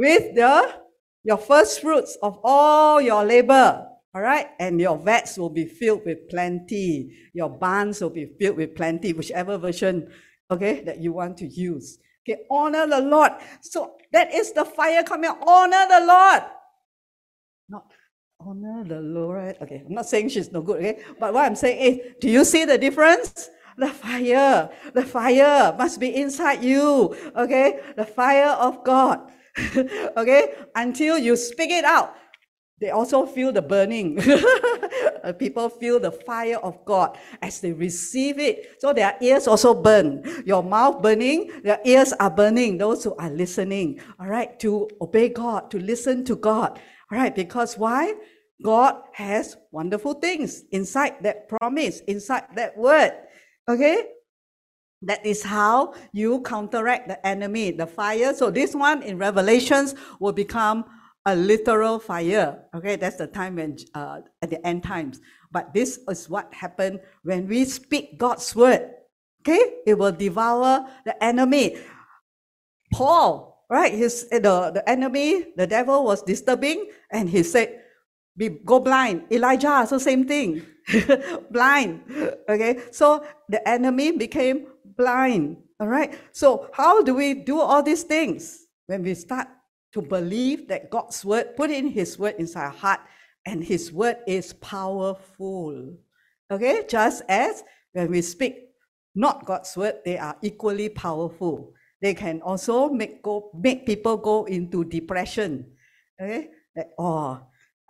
with 0.00 0.34
the 0.34 0.80
your 1.24 1.36
first 1.36 1.80
fruits 1.80 2.16
of 2.22 2.38
all 2.42 3.00
your 3.00 3.24
labor. 3.24 3.86
All 4.14 4.22
right. 4.22 4.48
And 4.58 4.80
your 4.80 4.98
vats 4.98 5.38
will 5.38 5.50
be 5.50 5.66
filled 5.66 6.02
with 6.04 6.28
plenty. 6.28 7.16
Your 7.32 7.48
barns 7.48 8.00
will 8.00 8.10
be 8.10 8.26
filled 8.38 8.56
with 8.56 8.74
plenty, 8.74 9.12
whichever 9.12 9.56
version, 9.56 10.10
okay, 10.50 10.82
that 10.84 10.98
you 10.98 11.12
want 11.12 11.36
to 11.38 11.46
use. 11.46 11.98
Okay. 12.28 12.42
Honor 12.50 12.86
the 12.86 13.00
Lord. 13.00 13.32
So 13.60 13.96
that 14.12 14.34
is 14.34 14.52
the 14.52 14.64
fire 14.64 15.02
coming. 15.04 15.30
Honor 15.46 15.86
the 15.88 16.06
Lord. 16.06 16.42
Not 17.68 17.92
honor 18.40 18.84
the 18.84 19.00
Lord. 19.00 19.56
Okay. 19.62 19.84
I'm 19.86 19.94
not 19.94 20.06
saying 20.06 20.30
she's 20.30 20.50
no 20.50 20.60
good. 20.60 20.78
Okay. 20.78 21.02
But 21.20 21.32
what 21.32 21.44
I'm 21.44 21.56
saying 21.56 21.78
is, 21.78 22.14
do 22.20 22.28
you 22.28 22.44
see 22.44 22.64
the 22.64 22.78
difference? 22.78 23.48
The 23.78 23.88
fire, 23.88 24.68
the 24.92 25.04
fire 25.04 25.74
must 25.78 26.00
be 26.00 26.14
inside 26.16 26.64
you. 26.64 27.16
Okay. 27.36 27.80
The 27.96 28.04
fire 28.04 28.50
of 28.50 28.82
God. 28.82 29.30
okay? 30.16 30.54
Until 30.74 31.18
you 31.18 31.36
speak 31.36 31.70
it 31.70 31.84
out. 31.84 32.14
They 32.80 32.90
also 32.90 33.26
feel 33.26 33.52
the 33.52 33.60
burning. 33.60 34.16
People 35.38 35.68
feel 35.68 36.00
the 36.00 36.12
fire 36.12 36.56
of 36.56 36.82
God 36.86 37.18
as 37.42 37.60
they 37.60 37.72
receive 37.72 38.38
it. 38.38 38.76
So 38.78 38.94
their 38.94 39.16
ears 39.20 39.46
also 39.46 39.74
burn. 39.74 40.24
Your 40.46 40.62
mouth 40.62 41.02
burning, 41.02 41.52
their 41.62 41.78
ears 41.84 42.14
are 42.14 42.30
burning. 42.30 42.78
Those 42.78 43.04
who 43.04 43.14
are 43.16 43.28
listening, 43.28 44.00
all 44.18 44.28
right, 44.28 44.58
to 44.60 44.88
obey 45.00 45.28
God, 45.28 45.70
to 45.72 45.78
listen 45.78 46.24
to 46.24 46.36
God. 46.36 46.80
All 47.12 47.18
right, 47.18 47.34
because 47.34 47.76
why? 47.76 48.14
God 48.62 49.02
has 49.12 49.56
wonderful 49.72 50.14
things 50.14 50.64
inside 50.70 51.22
that 51.22 51.48
promise, 51.48 52.00
inside 52.00 52.44
that 52.56 52.76
word. 52.76 53.12
Okay? 53.68 54.04
That 55.02 55.24
is 55.24 55.42
how 55.42 55.94
you 56.12 56.42
counteract 56.42 57.08
the 57.08 57.26
enemy, 57.26 57.70
the 57.70 57.86
fire. 57.86 58.34
So 58.34 58.50
this 58.50 58.74
one 58.74 59.02
in 59.02 59.16
Revelations 59.16 59.94
will 60.18 60.32
become 60.32 60.84
a 61.24 61.34
literal 61.34 61.98
fire. 61.98 62.64
Okay, 62.74 62.96
that's 62.96 63.16
the 63.16 63.26
time 63.26 63.56
when 63.56 63.76
uh, 63.94 64.20
at 64.42 64.50
the 64.50 64.64
end 64.66 64.82
times. 64.82 65.20
But 65.50 65.72
this 65.72 66.00
is 66.08 66.28
what 66.28 66.52
happened 66.52 67.00
when 67.22 67.48
we 67.48 67.64
speak 67.64 68.18
God's 68.18 68.54
word. 68.54 68.90
Okay, 69.40 69.80
it 69.86 69.96
will 69.96 70.12
devour 70.12 70.86
the 71.04 71.22
enemy. 71.24 71.78
Paul, 72.92 73.64
right? 73.70 73.92
His 73.92 74.28
the 74.28 74.70
the 74.74 74.84
enemy, 74.88 75.46
the 75.56 75.66
devil 75.66 76.04
was 76.04 76.22
disturbing, 76.22 76.90
and 77.10 77.28
he 77.28 77.42
said, 77.42 77.79
"Be 78.36 78.48
go 78.48 78.80
blind." 78.80 79.24
Elijah, 79.30 79.86
so 79.88 79.98
same 79.98 80.26
thing, 80.26 80.62
blind. 81.50 82.02
Okay, 82.48 82.80
so 82.90 83.24
the 83.48 83.66
enemy 83.68 84.12
became 84.12 84.66
blind. 84.96 85.56
All 85.80 85.88
right. 85.88 86.12
So, 86.32 86.68
how 86.74 87.02
do 87.02 87.14
we 87.14 87.32
do 87.32 87.58
all 87.58 87.82
these 87.82 88.02
things? 88.02 88.66
When 88.86 89.02
we 89.02 89.14
start 89.14 89.48
to 89.92 90.02
believe 90.02 90.68
that 90.68 90.90
God's 90.90 91.24
word, 91.24 91.56
put 91.56 91.70
in 91.70 91.88
His 91.88 92.18
word 92.18 92.34
inside 92.38 92.64
our 92.64 92.70
heart, 92.70 93.00
and 93.46 93.64
His 93.64 93.90
word 93.90 94.18
is 94.28 94.52
powerful. 94.52 95.96
Okay. 96.50 96.84
Just 96.86 97.22
as 97.28 97.64
when 97.92 98.10
we 98.10 98.20
speak 98.20 98.68
not 99.14 99.46
God's 99.46 99.74
word, 99.76 100.04
they 100.04 100.18
are 100.18 100.36
equally 100.42 100.90
powerful. 100.90 101.72
They 102.02 102.12
can 102.14 102.42
also 102.42 102.90
make 102.90 103.22
go 103.22 103.50
make 103.54 103.86
people 103.86 104.18
go 104.18 104.44
into 104.44 104.84
depression. 104.84 105.72
Okay. 106.20 106.48
Like, 106.76 106.90
oh, 106.98 107.40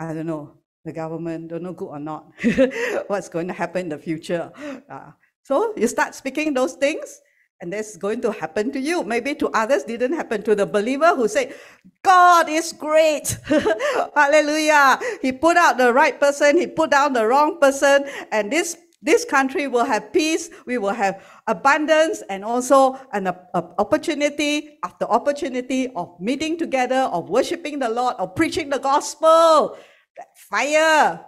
I 0.00 0.14
don't 0.14 0.26
know, 0.26 0.54
the 0.82 0.92
government 0.92 1.48
don't 1.48 1.62
know 1.62 1.74
good 1.74 1.88
or 1.88 1.98
not. 1.98 2.32
What's 3.06 3.28
going 3.28 3.48
to 3.48 3.52
happen 3.52 3.82
in 3.82 3.88
the 3.90 3.98
future? 3.98 4.50
Uh, 4.88 5.10
so 5.42 5.74
you 5.76 5.86
start 5.86 6.14
speaking 6.14 6.54
those 6.54 6.72
things, 6.72 7.20
and 7.60 7.70
that's 7.70 7.98
going 7.98 8.22
to 8.22 8.32
happen 8.32 8.72
to 8.72 8.80
you. 8.80 9.04
Maybe 9.04 9.34
to 9.34 9.50
others 9.50 9.84
didn't 9.84 10.14
happen 10.14 10.42
to 10.44 10.54
the 10.54 10.64
believer 10.64 11.14
who 11.14 11.28
said, 11.28 11.54
God 12.02 12.48
is 12.48 12.72
great. 12.72 13.36
Hallelujah. 14.14 14.98
He 15.20 15.32
put 15.32 15.58
out 15.58 15.76
the 15.76 15.92
right 15.92 16.18
person, 16.18 16.56
he 16.56 16.66
put 16.66 16.90
down 16.90 17.12
the 17.12 17.26
wrong 17.26 17.60
person, 17.60 18.06
and 18.32 18.50
this 18.50 18.78
this 19.02 19.24
country 19.24 19.66
will 19.66 19.84
have 19.84 20.12
peace. 20.12 20.50
We 20.66 20.76
will 20.76 20.92
have 20.92 21.24
abundance 21.46 22.22
and 22.28 22.44
also 22.44 23.00
an 23.12 23.28
uh, 23.28 23.34
opportunity 23.78 24.78
after 24.84 25.06
opportunity 25.06 25.88
of 25.96 26.20
meeting 26.20 26.58
together, 26.58 27.08
of 27.08 27.30
worshiping 27.30 27.78
the 27.78 27.88
Lord, 27.88 28.16
of 28.16 28.34
preaching 28.34 28.68
the 28.68 28.78
gospel. 28.78 29.78
That 30.20 30.36
fire 30.36 31.24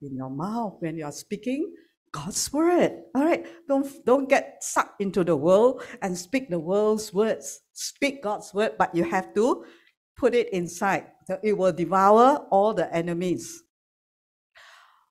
in 0.00 0.16
your 0.16 0.30
mouth 0.30 0.76
when 0.78 0.96
you 0.96 1.04
are 1.04 1.12
speaking 1.12 1.74
God's 2.10 2.50
word. 2.50 3.02
All 3.14 3.22
right. 3.22 3.44
Don't, 3.68 3.86
don't 4.06 4.30
get 4.30 4.64
sucked 4.64 4.98
into 5.02 5.24
the 5.24 5.36
world 5.36 5.82
and 6.00 6.16
speak 6.16 6.48
the 6.48 6.58
world's 6.58 7.12
words. 7.12 7.60
Speak 7.74 8.22
God's 8.22 8.54
word, 8.54 8.76
but 8.78 8.94
you 8.94 9.04
have 9.04 9.34
to 9.34 9.66
put 10.16 10.34
it 10.34 10.48
inside. 10.54 11.08
It 11.42 11.52
will 11.52 11.72
devour 11.72 12.46
all 12.50 12.72
the 12.72 12.90
enemies. 12.96 13.62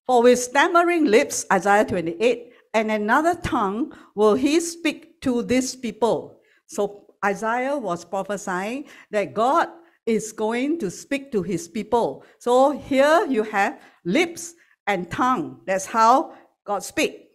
For 0.07 0.23
with 0.23 0.39
stammering 0.39 1.05
lips, 1.05 1.45
Isaiah 1.53 1.85
28, 1.85 2.51
and 2.73 2.89
another 2.89 3.35
tongue 3.35 3.93
will 4.15 4.33
he 4.33 4.59
speak 4.59 5.21
to 5.21 5.43
these 5.43 5.75
people. 5.75 6.39
So 6.65 7.13
Isaiah 7.23 7.77
was 7.77 8.05
prophesying 8.05 8.85
that 9.11 9.35
God 9.35 9.69
is 10.05 10.31
going 10.31 10.79
to 10.79 10.91
speak 10.91 11.31
to 11.31 11.41
his 11.41 11.67
people. 11.67 12.23
So 12.39 12.71
here 12.71 13.25
you 13.29 13.43
have 13.43 13.79
lips 14.05 14.53
and 14.87 15.09
tongue. 15.09 15.61
That's 15.65 15.85
how 15.85 16.33
God 16.65 16.83
speak. 16.83 17.29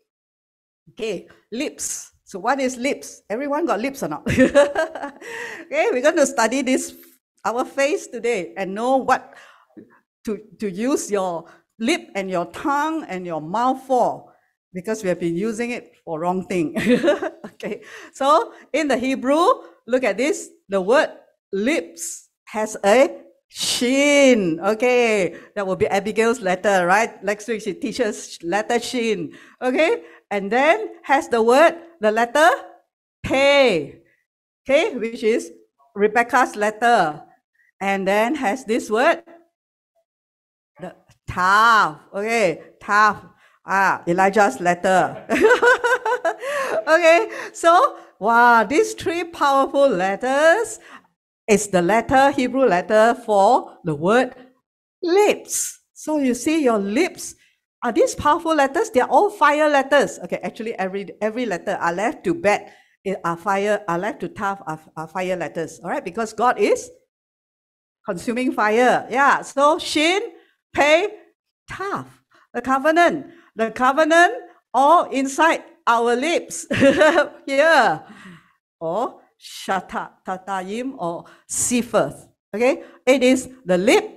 Okay, 0.90 1.28
lips. 1.52 2.12
So 2.24 2.38
what 2.38 2.60
is 2.60 2.76
lips? 2.76 3.22
Everyone 3.30 3.66
got 3.66 3.80
lips 3.80 4.02
or 4.02 4.08
not? 4.08 4.26
okay, 4.28 5.86
we're 5.90 6.02
going 6.02 6.16
to 6.16 6.26
study 6.26 6.62
this 6.62 6.94
our 7.44 7.64
face 7.64 8.06
today 8.06 8.52
and 8.56 8.74
know 8.74 8.96
what 8.96 9.34
to, 10.24 10.38
to 10.58 10.70
use 10.70 11.10
your 11.10 11.46
lip 11.78 12.10
and 12.14 12.28
your 12.30 12.46
tongue 12.46 13.04
and 13.08 13.24
your 13.24 13.40
mouth 13.40 13.82
for 13.86 14.32
because 14.74 15.02
we 15.02 15.08
have 15.08 15.20
been 15.20 15.36
using 15.36 15.70
it 15.70 15.96
for 16.04 16.20
wrong 16.20 16.44
thing. 16.46 16.76
okay, 17.44 17.82
so 18.12 18.52
in 18.72 18.88
the 18.88 18.96
Hebrew, 18.96 19.46
look 19.86 20.04
at 20.04 20.18
this. 20.18 20.50
The 20.68 20.80
word 20.80 21.10
lips 21.52 22.27
has 22.48 22.76
a 22.84 23.24
Shin. 23.48 24.60
Okay, 24.60 25.36
that 25.54 25.66
will 25.66 25.76
be 25.76 25.86
Abigail's 25.86 26.40
letter, 26.40 26.86
right? 26.86 27.22
Next 27.24 27.48
week 27.48 27.62
she 27.62 27.72
teaches 27.72 28.38
letter 28.42 28.78
Shin. 28.78 29.32
Okay, 29.62 30.02
and 30.30 30.52
then 30.52 31.00
has 31.02 31.28
the 31.28 31.42
word, 31.42 31.76
the 32.00 32.12
letter 32.12 32.50
Pei. 33.22 34.02
Okay, 34.64 34.96
which 34.96 35.22
is 35.22 35.52
Rebecca's 35.94 36.56
letter. 36.56 37.22
And 37.80 38.06
then 38.06 38.34
has 38.34 38.64
this 38.64 38.90
word, 38.90 39.22
the 40.80 40.94
Tav. 41.26 42.00
Okay, 42.12 42.60
Tav. 42.80 43.28
Ah, 43.64 44.02
Elijah's 44.06 44.60
letter. 44.60 45.24
okay, 46.88 47.30
so 47.52 47.96
wow, 48.18 48.64
these 48.64 48.94
three 48.94 49.24
powerful 49.24 49.88
letters 49.88 50.80
is 51.48 51.68
the 51.68 51.82
letter, 51.82 52.30
Hebrew 52.30 52.66
letter 52.66 53.14
for 53.24 53.78
the 53.84 53.94
word 53.94 54.34
lips. 55.02 55.80
So 55.94 56.18
you 56.18 56.34
see 56.34 56.62
your 56.62 56.78
lips 56.78 57.34
are 57.82 57.92
these 57.92 58.14
powerful 58.14 58.54
letters? 58.54 58.90
They 58.90 59.00
are 59.00 59.08
all 59.08 59.30
fire 59.30 59.68
letters. 59.68 60.18
Okay, 60.24 60.38
actually 60.42 60.74
every 60.74 61.10
every 61.20 61.46
letter 61.46 61.78
are 61.80 61.92
left 61.92 62.24
to 62.24 62.34
bet 62.34 62.72
eh, 63.06 63.14
are 63.24 63.36
fire, 63.36 63.84
are 63.86 63.98
left 63.98 64.20
to 64.20 64.28
tough 64.28 64.60
are, 64.66 64.80
are 64.96 65.06
fire 65.06 65.36
letters. 65.36 65.80
All 65.82 65.90
right, 65.90 66.04
because 66.04 66.32
God 66.32 66.58
is 66.58 66.90
consuming 68.04 68.52
fire. 68.52 69.06
Yeah. 69.10 69.42
So 69.42 69.78
Shin, 69.78 70.22
Pei, 70.74 71.08
tough. 71.70 72.20
The 72.52 72.62
covenant. 72.62 73.26
The 73.54 73.70
covenant 73.70 74.34
all 74.74 75.04
inside 75.10 75.62
our 75.86 76.16
lips. 76.16 76.66
yeah. 77.46 78.00
Or 78.80 79.20
Shata, 79.40 80.10
Tatayim, 80.26 80.94
or 80.98 81.24
Sifeth. 81.48 82.28
Okay? 82.54 82.82
It 83.06 83.22
is 83.22 83.48
the 83.64 83.78
lip. 83.78 84.10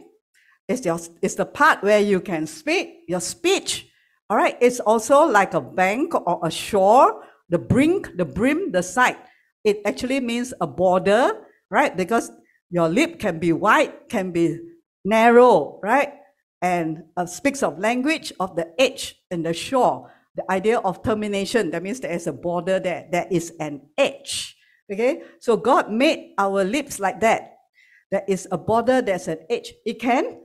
It's, 0.68 0.86
your, 0.86 1.00
it's 1.22 1.36
the 1.36 1.46
part 1.46 1.84
where 1.84 2.00
you 2.00 2.22
can 2.22 2.48
speak, 2.48 3.04
your 3.08 3.20
speech. 3.20 3.88
All 4.30 4.38
right? 4.38 4.58
It's 4.62 4.80
also 4.80 5.26
like 5.26 5.54
a 5.54 5.62
bank 5.62 6.14
or 6.16 6.40
a 6.44 6.50
shore, 6.52 7.24
the 7.50 7.60
brink, 7.60 8.16
the 8.16 8.26
brim, 8.26 8.72
the 8.72 8.82
side. 8.82 9.18
It 9.64 9.82
actually 9.86 10.20
means 10.20 10.54
a 10.62 10.68
border, 10.68 11.34
right? 11.70 11.96
Because 11.96 12.32
your 12.70 12.88
lip 12.88 13.20
can 13.20 13.38
be 13.38 13.52
wide, 13.52 14.10
can 14.10 14.32
be 14.32 14.58
narrow, 15.04 15.80
right? 15.84 16.14
And 16.62 17.04
uh, 17.18 17.26
speaks 17.26 17.62
of 17.64 17.78
language 17.78 18.32
of 18.40 18.56
the 18.56 18.74
edge 18.80 19.16
and 19.30 19.46
the 19.46 19.54
shore. 19.54 20.12
The 20.36 20.50
idea 20.50 20.80
of 20.80 21.04
termination, 21.04 21.72
that 21.72 21.84
means 21.84 22.00
there 22.00 22.12
is 22.12 22.28
a 22.28 22.34
border 22.34 22.80
there. 22.80 23.08
There 23.12 23.28
is 23.30 23.52
an 23.60 23.82
edge. 23.98 24.56
Okay, 24.92 25.24
so 25.40 25.56
God 25.56 25.90
made 25.90 26.34
our 26.38 26.64
lips 26.64 27.00
like 27.00 27.22
that. 27.22 27.64
There 28.12 28.24
is 28.28 28.48
a 28.52 28.58
border, 28.58 29.02
there's 29.02 29.30
an 29.30 29.40
edge. 29.50 29.72
It 29.86 30.02
can 30.02 30.42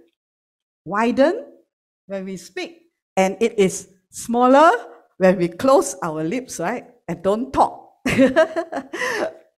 widen 0.84 1.50
when 2.06 2.24
we 2.24 2.36
speak, 2.36 2.86
and 3.16 3.36
it 3.40 3.58
is 3.58 3.88
smaller 4.10 4.70
when 5.18 5.36
we 5.36 5.48
close 5.48 5.96
our 6.02 6.22
lips, 6.22 6.60
right? 6.60 6.86
And 7.08 7.22
don't 7.22 7.52
talk. 7.52 7.90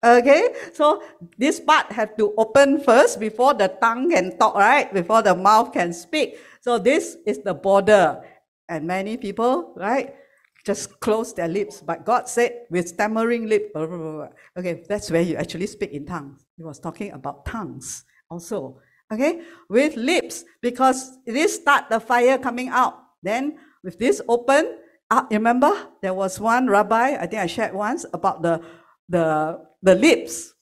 okay, 0.05 0.55
so 0.73 1.03
this 1.37 1.61
part 1.61 1.93
have 1.93 2.17
to 2.17 2.33
open 2.39 2.81
first 2.81 3.21
before 3.21 3.53
the 3.53 3.69
tongue 3.69 4.11
can 4.11 4.39
talk, 4.39 4.55
right? 4.55 4.93
Before 4.93 5.21
the 5.21 5.35
mouth 5.35 5.73
can 5.73 5.93
speak. 5.93 6.39
So 6.63 6.79
this 6.79 7.17
is 7.27 7.41
the 7.45 7.53
border. 7.53 8.23
And 8.71 8.87
many 8.87 9.17
people, 9.17 9.73
right? 9.77 10.15
Just 10.69 11.01
close 11.01 11.33
their 11.33 11.49
lips. 11.49 11.81
But 11.81 12.05
God 12.05 12.29
said, 12.29 12.69
with 12.69 12.89
stammering 12.89 13.49
lip, 13.49 13.73
blah, 13.73 13.87
blah, 13.87 13.97
blah, 13.97 14.29
okay, 14.59 14.85
that's 14.87 15.11
where 15.11 15.23
you 15.23 15.37
actually 15.37 15.67
speak 15.67 15.93
in 15.93 16.05
tongues. 16.05 16.45
He 16.59 16.63
was 16.63 16.79
talking 16.79 17.13
about 17.13 17.47
tongues 17.47 18.05
also. 18.31 18.81
Okay, 19.11 19.41
with 19.71 19.97
lips, 19.97 20.45
because 20.61 21.17
this 21.25 21.57
start 21.57 21.89
the 21.89 21.99
fire 21.99 22.37
coming 22.37 22.69
out. 22.69 23.01
Then 23.23 23.57
with 23.83 23.99
this 23.99 24.21
open, 24.29 24.77
uh, 25.11 25.25
remember 25.31 25.73
there 26.03 26.13
was 26.13 26.39
one 26.39 26.69
rabbi, 26.69 27.17
I 27.17 27.25
think 27.25 27.41
I 27.41 27.47
shared 27.47 27.73
once 27.73 28.05
about 28.13 28.43
the 28.43 28.61
the 29.09 29.65
the 29.81 29.95
lips. 29.95 30.53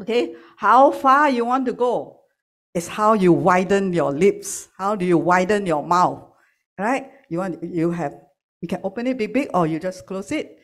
Okay, 0.00 0.34
how 0.56 0.90
far 0.90 1.30
you 1.30 1.44
want 1.44 1.64
to 1.66 1.72
go 1.72 2.26
is 2.74 2.88
how 2.88 3.14
you 3.14 3.32
widen 3.32 3.92
your 3.92 4.10
lips. 4.10 4.66
How 4.76 4.96
do 4.96 5.06
you 5.06 5.16
widen 5.16 5.64
your 5.64 5.86
mouth? 5.86 6.26
Right? 6.74 7.12
You 7.30 7.38
want 7.38 7.62
you 7.62 7.92
have 7.92 8.18
you 8.62 8.68
can 8.68 8.80
open 8.86 9.10
it 9.10 9.18
big, 9.18 9.34
big, 9.34 9.50
or 9.52 9.66
you 9.66 9.82
just 9.82 10.06
close 10.06 10.30
it. 10.30 10.62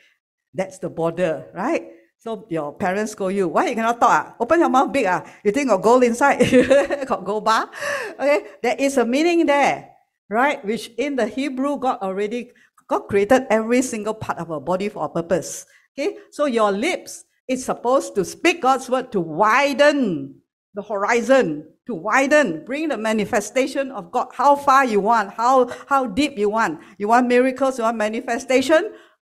That's 0.54 0.78
the 0.78 0.88
border, 0.88 1.50
right? 1.52 1.90
So 2.18 2.46
your 2.48 2.72
parents 2.72 3.12
scold 3.12 3.34
you. 3.34 3.48
Why 3.48 3.68
you 3.68 3.74
cannot 3.74 4.00
talk? 4.00 4.11
Ah? 4.11 4.34
Open 4.40 4.61
your 4.62 4.70
mouth 4.70 4.94
big. 4.94 5.06
Ah? 5.06 5.26
You 5.42 5.50
think 5.50 5.68
got 5.68 5.82
gold 5.82 6.06
inside? 6.06 6.38
got 7.11 7.26
gold 7.26 7.44
bar? 7.44 7.68
Okay, 8.14 8.46
there 8.62 8.76
is 8.78 8.96
a 8.98 9.04
meaning 9.04 9.46
there, 9.46 9.90
right? 10.30 10.64
Which 10.64 10.90
in 10.96 11.16
the 11.18 11.26
Hebrew, 11.26 11.78
God 11.78 11.98
already, 12.00 12.54
God 12.87 13.11
created 13.11 13.46
every 13.50 13.82
single 13.82 14.14
part 14.14 14.38
of 14.38 14.50
our 14.50 14.62
body 14.62 14.88
for 14.88 15.04
a 15.04 15.08
purpose. 15.11 15.66
Okay, 15.94 16.16
so 16.30 16.46
your 16.46 16.70
lips 16.70 17.26
is 17.46 17.64
supposed 17.64 18.14
to 18.14 18.24
speak 18.24 18.62
God's 18.62 18.88
word 18.88 19.11
to 19.11 19.20
widen 19.20 20.38
the 20.74 20.83
horizon, 20.83 21.66
to 21.87 21.94
widen, 21.94 22.64
bring 22.64 22.88
the 22.88 22.98
manifestation 22.98 23.90
of 23.90 24.11
God. 24.11 24.28
How 24.33 24.54
far 24.54 24.85
you 24.85 25.00
want, 25.00 25.33
how, 25.33 25.68
how 25.87 26.07
deep 26.07 26.38
you 26.38 26.50
want. 26.50 26.81
You 26.98 27.09
want 27.09 27.26
miracles, 27.26 27.78
you 27.78 27.85
want 27.85 27.96
manifestation? 27.96 28.92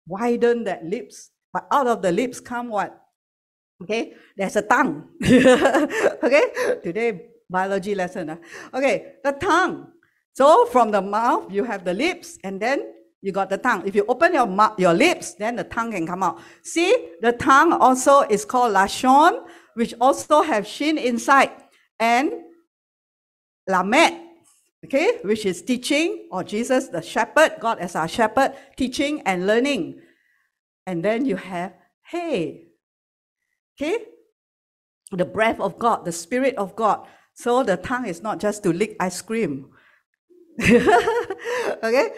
Widen 0.08 0.64
that 0.64 0.84
lips. 0.84 1.32
But 1.54 1.68
out 1.72 1.88
of 1.88 2.02
the 2.02 2.12
lips 2.12 2.40
come 2.40 2.70
what? 2.70 3.00
Okay, 3.82 4.14
there's 4.36 4.56
a 4.56 4.62
tongue. 4.62 5.08
okay, 5.24 6.80
today 6.84 7.30
biology 7.50 7.96
lesson. 7.96 8.30
Uh. 8.30 8.38
Okay, 8.74 9.16
the 9.24 9.32
tongue. 9.34 9.88
So 10.34 10.66
from 10.68 10.92
the 10.92 11.02
mouth, 11.02 11.52
you 11.52 11.64
have 11.64 11.84
the 11.84 11.94
lips, 11.94 12.38
and 12.44 12.62
then 12.62 12.94
you 13.22 13.32
got 13.32 13.50
the 13.50 13.58
tongue. 13.58 13.84
If 13.86 13.96
you 13.96 14.06
open 14.08 14.34
your 14.34 14.46
mouth, 14.46 14.80
your 14.80 14.94
lips, 14.94 15.34
then 15.34 15.56
the 15.56 15.64
tongue 15.64 15.92
can 15.92 16.08
come 16.08 16.24
out. 16.24 16.40
See, 16.64 17.10
the 17.22 17.34
tongue 17.34 17.74
also 17.74 18.22
is 18.22 18.46
called 18.46 18.74
lashon, 18.74 19.44
which 19.80 19.94
also 20.02 20.42
have 20.42 20.68
shin 20.68 20.98
inside 20.98 21.52
and 22.02 22.34
Lamed, 23.66 24.20
okay, 24.84 25.20
which 25.22 25.46
is 25.46 25.62
teaching, 25.62 26.28
or 26.32 26.44
Jesus, 26.44 26.90
the 26.90 27.02
shepherd, 27.02 27.54
God 27.62 27.80
as 27.80 27.96
our 27.96 28.10
shepherd, 28.10 28.56
teaching 28.76 29.22
and 29.22 29.48
learning. 29.48 30.02
And 30.86 31.06
then 31.06 31.26
you 31.26 31.38
have 31.38 31.76
hey, 32.12 32.66
okay, 33.80 34.04
the 35.14 35.24
breath 35.24 35.62
of 35.62 35.80
God, 35.80 36.04
the 36.04 36.12
spirit 36.12 36.56
of 36.56 36.76
God. 36.76 37.08
So 37.34 37.64
the 37.64 37.78
tongue 37.78 38.06
is 38.06 38.22
not 38.22 38.42
just 38.42 38.64
to 38.64 38.74
lick 38.74 38.98
ice 39.00 39.22
cream. 39.22 39.70
okay, 40.62 42.10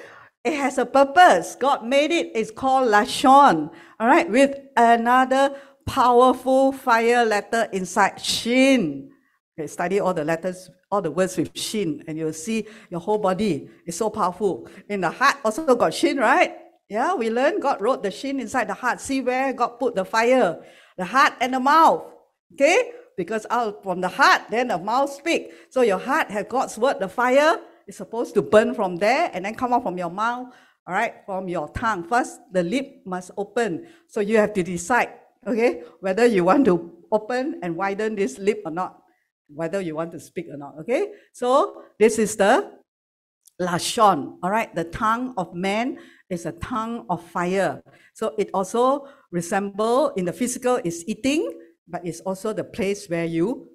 it 0.44 0.54
has 0.56 0.80
a 0.80 0.86
purpose. 0.88 1.56
God 1.60 1.86
made 1.86 2.10
it. 2.10 2.32
It's 2.34 2.50
called 2.50 2.90
Lashon. 2.90 3.70
All 4.00 4.08
right, 4.08 4.28
with 4.28 4.58
another 4.76 5.56
powerful 5.86 6.72
fire 6.72 7.26
letter 7.26 7.68
inside 7.72 8.22
Shin. 8.22 9.12
Okay, 9.58 9.68
study 9.68 10.00
all 10.00 10.14
the 10.14 10.24
letters, 10.24 10.70
all 10.90 11.02
the 11.02 11.12
words 11.12 11.36
with 11.36 11.52
shin, 11.58 12.04
and 12.08 12.18
you'll 12.18 12.32
see 12.32 12.66
your 12.90 13.02
whole 13.02 13.18
body 13.18 13.70
is 13.86 13.98
so 13.98 14.10
powerful. 14.10 14.68
In 14.88 15.02
the 15.02 15.12
heart 15.12 15.38
also 15.44 15.76
got 15.76 15.94
shin, 15.94 16.18
right? 16.18 16.56
Yeah, 16.88 17.16
we 17.16 17.30
learned 17.30 17.62
God 17.62 17.82
wrote 17.82 18.02
the 18.02 18.12
shin 18.12 18.40
inside 18.40 18.70
the 18.70 18.74
heart. 18.74 19.02
See 19.02 19.22
where 19.22 19.52
God 19.52 19.80
put 19.80 19.94
the 19.94 20.06
fire, 20.06 20.64
the 20.98 21.06
heart 21.06 21.34
and 21.42 21.54
the 21.54 21.60
mouth. 21.60 22.04
Okay, 22.54 22.92
because 23.18 23.46
out 23.50 23.84
from 23.84 24.02
the 24.02 24.08
heart, 24.08 24.42
then 24.50 24.70
the 24.70 24.78
mouth 24.78 25.12
speak. 25.12 25.52
So 25.70 25.82
your 25.82 26.00
heart 26.00 26.32
has 26.32 26.46
God's 26.50 26.78
word. 26.78 27.00
The 27.00 27.10
fire 27.10 27.60
is 27.88 27.98
supposed 27.98 28.34
to 28.36 28.42
burn 28.42 28.74
from 28.74 28.96
there 28.96 29.30
and 29.34 29.44
then 29.46 29.56
come 29.56 29.74
out 29.74 29.84
from 29.84 29.98
your 29.98 30.10
mouth. 30.10 30.48
All 30.88 30.94
right, 30.96 31.16
from 31.26 31.48
your 31.48 31.70
tongue. 31.70 32.08
First, 32.08 32.40
the 32.52 32.64
lip 32.64 33.02
must 33.06 33.32
open. 33.38 33.88
So 34.08 34.20
you 34.20 34.38
have 34.38 34.54
to 34.54 34.64
decide, 34.64 35.10
okay, 35.46 35.84
whether 36.00 36.26
you 36.26 36.44
want 36.44 36.66
to 36.66 36.92
open 37.12 37.60
and 37.62 37.76
widen 37.76 38.16
this 38.16 38.38
lip 38.38 38.62
or 38.66 38.72
not 38.72 39.02
whether 39.54 39.82
you 39.82 39.96
want 39.96 40.12
to 40.14 40.20
speak 40.20 40.48
or 40.50 40.58
not. 40.58 40.76
Okay, 40.80 41.12
so 41.34 41.84
this 42.00 42.18
is 42.20 42.36
the 42.36 42.72
lashon. 43.62 44.38
All 44.42 44.50
right, 44.50 44.74
the 44.74 44.86
tongue 44.86 45.34
of 45.38 45.54
man 45.54 46.00
is 46.30 46.46
a 46.46 46.54
tongue 46.54 47.06
of 47.10 47.24
fire. 47.24 47.82
So 48.14 48.34
it 48.38 48.50
also 48.54 49.08
resemble 49.32 50.10
in 50.16 50.26
the 50.26 50.34
physical 50.34 50.80
is 50.84 51.04
eating, 51.08 51.52
but 51.88 52.06
it's 52.06 52.22
also 52.22 52.54
the 52.54 52.64
place 52.64 53.08
where 53.08 53.26
you 53.26 53.68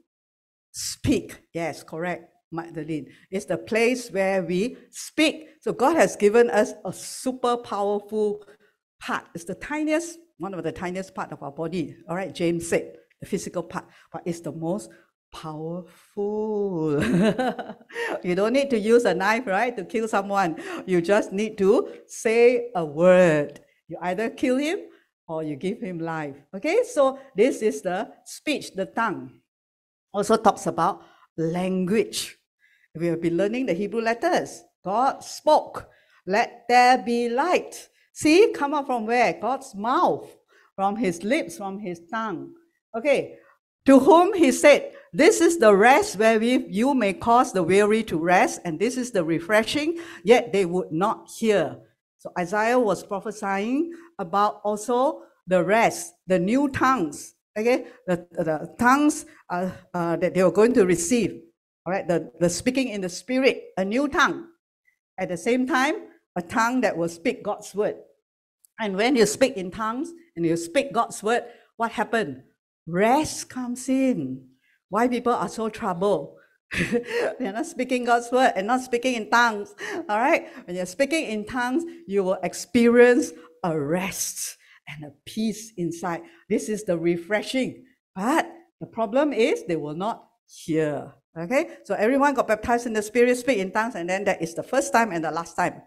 speak. 0.72 1.40
Yes, 1.52 1.82
correct. 1.82 2.32
Magdalene. 2.52 3.08
It's 3.30 3.44
the 3.44 3.58
place 3.58 4.08
where 4.10 4.40
we 4.40 4.76
speak. 4.90 5.48
So 5.60 5.72
God 5.72 5.96
has 5.96 6.14
given 6.14 6.48
us 6.48 6.72
a 6.84 6.92
super 6.92 7.56
powerful 7.56 8.46
part. 9.00 9.24
It's 9.34 9.44
the 9.44 9.56
tiniest, 9.56 10.18
one 10.39 10.55
of 10.55 10.62
the 10.62 10.72
tiniest 10.72 11.14
part 11.14 11.32
of 11.32 11.43
our 11.43 11.53
body. 11.53 11.97
All 12.09 12.16
right, 12.16 12.34
James 12.34 12.68
said, 12.68 12.97
the 13.20 13.26
physical 13.26 13.62
part, 13.62 13.87
but 14.12 14.22
it's 14.24 14.41
the 14.41 14.53
most 14.53 14.91
powerful. 15.32 17.03
you 18.22 18.34
don't 18.34 18.53
need 18.53 18.70
to 18.70 18.78
use 18.78 19.05
a 19.05 19.14
knife, 19.14 19.47
right, 19.47 19.76
to 19.76 19.84
kill 19.84 20.09
someone. 20.09 20.57
You 20.87 21.01
just 21.01 21.32
need 21.32 21.59
to 21.59 21.89
say 22.07 22.70
a 22.74 22.84
word. 22.84 23.61
You 23.89 23.99
either 24.03 24.30
kill 24.30 24.57
him 24.59 24.80
or 25.28 25.43
you 25.43 25.57
give 25.57 25.80
him 25.80 25.99
life. 25.99 26.37
Okay, 26.55 26.82
so 26.84 27.18
this 27.34 27.62
is 27.62 27.82
the 27.82 28.11
speech, 28.24 28.74
the 28.74 28.87
tongue. 28.87 29.41
Also 30.12 30.37
talks 30.37 30.66
about 30.66 31.03
language. 31.37 32.39
We 32.95 33.09
have 33.09 33.20
been 33.20 33.37
learning 33.37 33.66
the 33.66 33.74
Hebrew 33.74 34.01
letters. 34.01 34.62
God 34.84 35.22
spoke, 35.22 35.89
let 36.26 36.64
there 36.68 36.99
be 36.99 37.28
light. 37.28 37.89
See, 38.16 38.50
come 38.54 38.72
out 38.72 38.86
from 38.86 39.04
where? 39.04 39.34
God's 39.34 39.74
mouth, 39.74 40.26
from 40.74 40.96
his 40.96 41.22
lips, 41.22 41.58
from 41.58 41.78
his 41.78 42.00
tongue. 42.10 42.54
Okay, 42.96 43.36
to 43.84 43.98
whom 43.98 44.32
he 44.32 44.52
said, 44.52 44.92
This 45.12 45.42
is 45.42 45.58
the 45.58 45.76
rest 45.76 46.16
wherewith 46.16 46.64
you 46.70 46.94
may 46.94 47.12
cause 47.12 47.52
the 47.52 47.62
weary 47.62 48.02
to 48.04 48.18
rest, 48.18 48.62
and 48.64 48.80
this 48.80 48.96
is 48.96 49.10
the 49.10 49.22
refreshing, 49.22 49.98
yet 50.24 50.50
they 50.50 50.64
would 50.64 50.90
not 50.90 51.28
hear. 51.28 51.76
So 52.16 52.32
Isaiah 52.38 52.78
was 52.78 53.04
prophesying 53.04 53.92
about 54.18 54.62
also 54.64 55.24
the 55.46 55.62
rest, 55.62 56.14
the 56.26 56.38
new 56.38 56.70
tongues, 56.70 57.34
okay, 57.54 57.84
the, 58.06 58.26
the 58.32 58.74
tongues 58.78 59.26
uh, 59.50 59.72
uh, 59.92 60.16
that 60.16 60.32
they 60.32 60.42
were 60.42 60.50
going 60.50 60.72
to 60.72 60.86
receive, 60.86 61.38
all 61.84 61.92
right, 61.92 62.08
the, 62.08 62.32
the 62.40 62.48
speaking 62.48 62.88
in 62.88 63.02
the 63.02 63.10
spirit, 63.10 63.62
a 63.76 63.84
new 63.84 64.08
tongue. 64.08 64.46
At 65.18 65.28
the 65.28 65.36
same 65.36 65.66
time, 65.66 65.96
a 66.34 66.40
tongue 66.40 66.80
that 66.80 66.96
will 66.96 67.10
speak 67.10 67.42
God's 67.42 67.74
word. 67.74 67.96
And 68.78 68.96
when 68.96 69.16
you 69.16 69.26
speak 69.26 69.56
in 69.56 69.70
tongues 69.70 70.12
and 70.36 70.44
you 70.44 70.56
speak 70.56 70.92
God's 70.92 71.22
word, 71.22 71.44
what 71.76 71.92
happened? 71.92 72.42
Rest 72.86 73.48
comes 73.48 73.88
in. 73.88 74.46
Why 74.88 75.08
people 75.08 75.32
are 75.32 75.48
so 75.48 75.68
troubled? 75.68 76.36
They're 76.72 77.52
not 77.52 77.66
speaking 77.66 78.04
God's 78.04 78.30
word 78.30 78.52
and 78.56 78.66
not 78.66 78.82
speaking 78.82 79.14
in 79.14 79.30
tongues. 79.30 79.74
All 80.08 80.18
right? 80.18 80.48
When 80.66 80.76
you're 80.76 80.86
speaking 80.86 81.26
in 81.26 81.46
tongues, 81.46 81.84
you 82.06 82.24
will 82.24 82.38
experience 82.42 83.32
a 83.62 83.78
rest 83.78 84.56
and 84.88 85.04
a 85.04 85.12
peace 85.24 85.72
inside. 85.76 86.22
This 86.48 86.68
is 86.68 86.84
the 86.84 86.98
refreshing. 86.98 87.84
But 88.14 88.50
the 88.80 88.86
problem 88.86 89.32
is 89.32 89.64
they 89.64 89.76
will 89.76 89.96
not 89.96 90.28
hear. 90.46 91.14
Okay? 91.36 91.78
So 91.84 91.94
everyone 91.94 92.34
got 92.34 92.48
baptized 92.48 92.86
in 92.86 92.92
the 92.92 93.02
Spirit, 93.02 93.36
speak 93.36 93.58
in 93.58 93.72
tongues, 93.72 93.94
and 93.94 94.08
then 94.08 94.24
that 94.24 94.42
is 94.42 94.54
the 94.54 94.62
first 94.62 94.92
time 94.92 95.12
and 95.12 95.24
the 95.24 95.30
last 95.30 95.56
time 95.56 95.82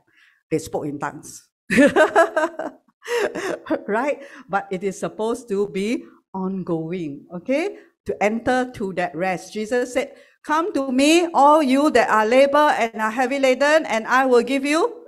they 0.51 0.59
spoke 0.59 0.85
in 0.85 0.99
tongues. 0.99 1.48
right? 3.87 4.21
But 4.49 4.67
it 4.71 4.83
is 4.83 4.99
supposed 4.99 5.47
to 5.49 5.67
be 5.69 6.03
ongoing. 6.33 7.25
Okay? 7.35 7.77
To 8.05 8.23
enter 8.23 8.71
to 8.75 8.93
that 8.93 9.15
rest. 9.15 9.53
Jesus 9.53 9.93
said, 9.93 10.13
Come 10.43 10.73
to 10.73 10.91
me, 10.91 11.27
all 11.33 11.61
you 11.61 11.91
that 11.91 12.09
are 12.09 12.25
labor 12.25 12.73
and 12.79 12.95
are 13.01 13.11
heavy 13.11 13.39
laden, 13.39 13.85
and 13.85 14.07
I 14.07 14.25
will 14.25 14.41
give 14.43 14.65
you. 14.65 15.03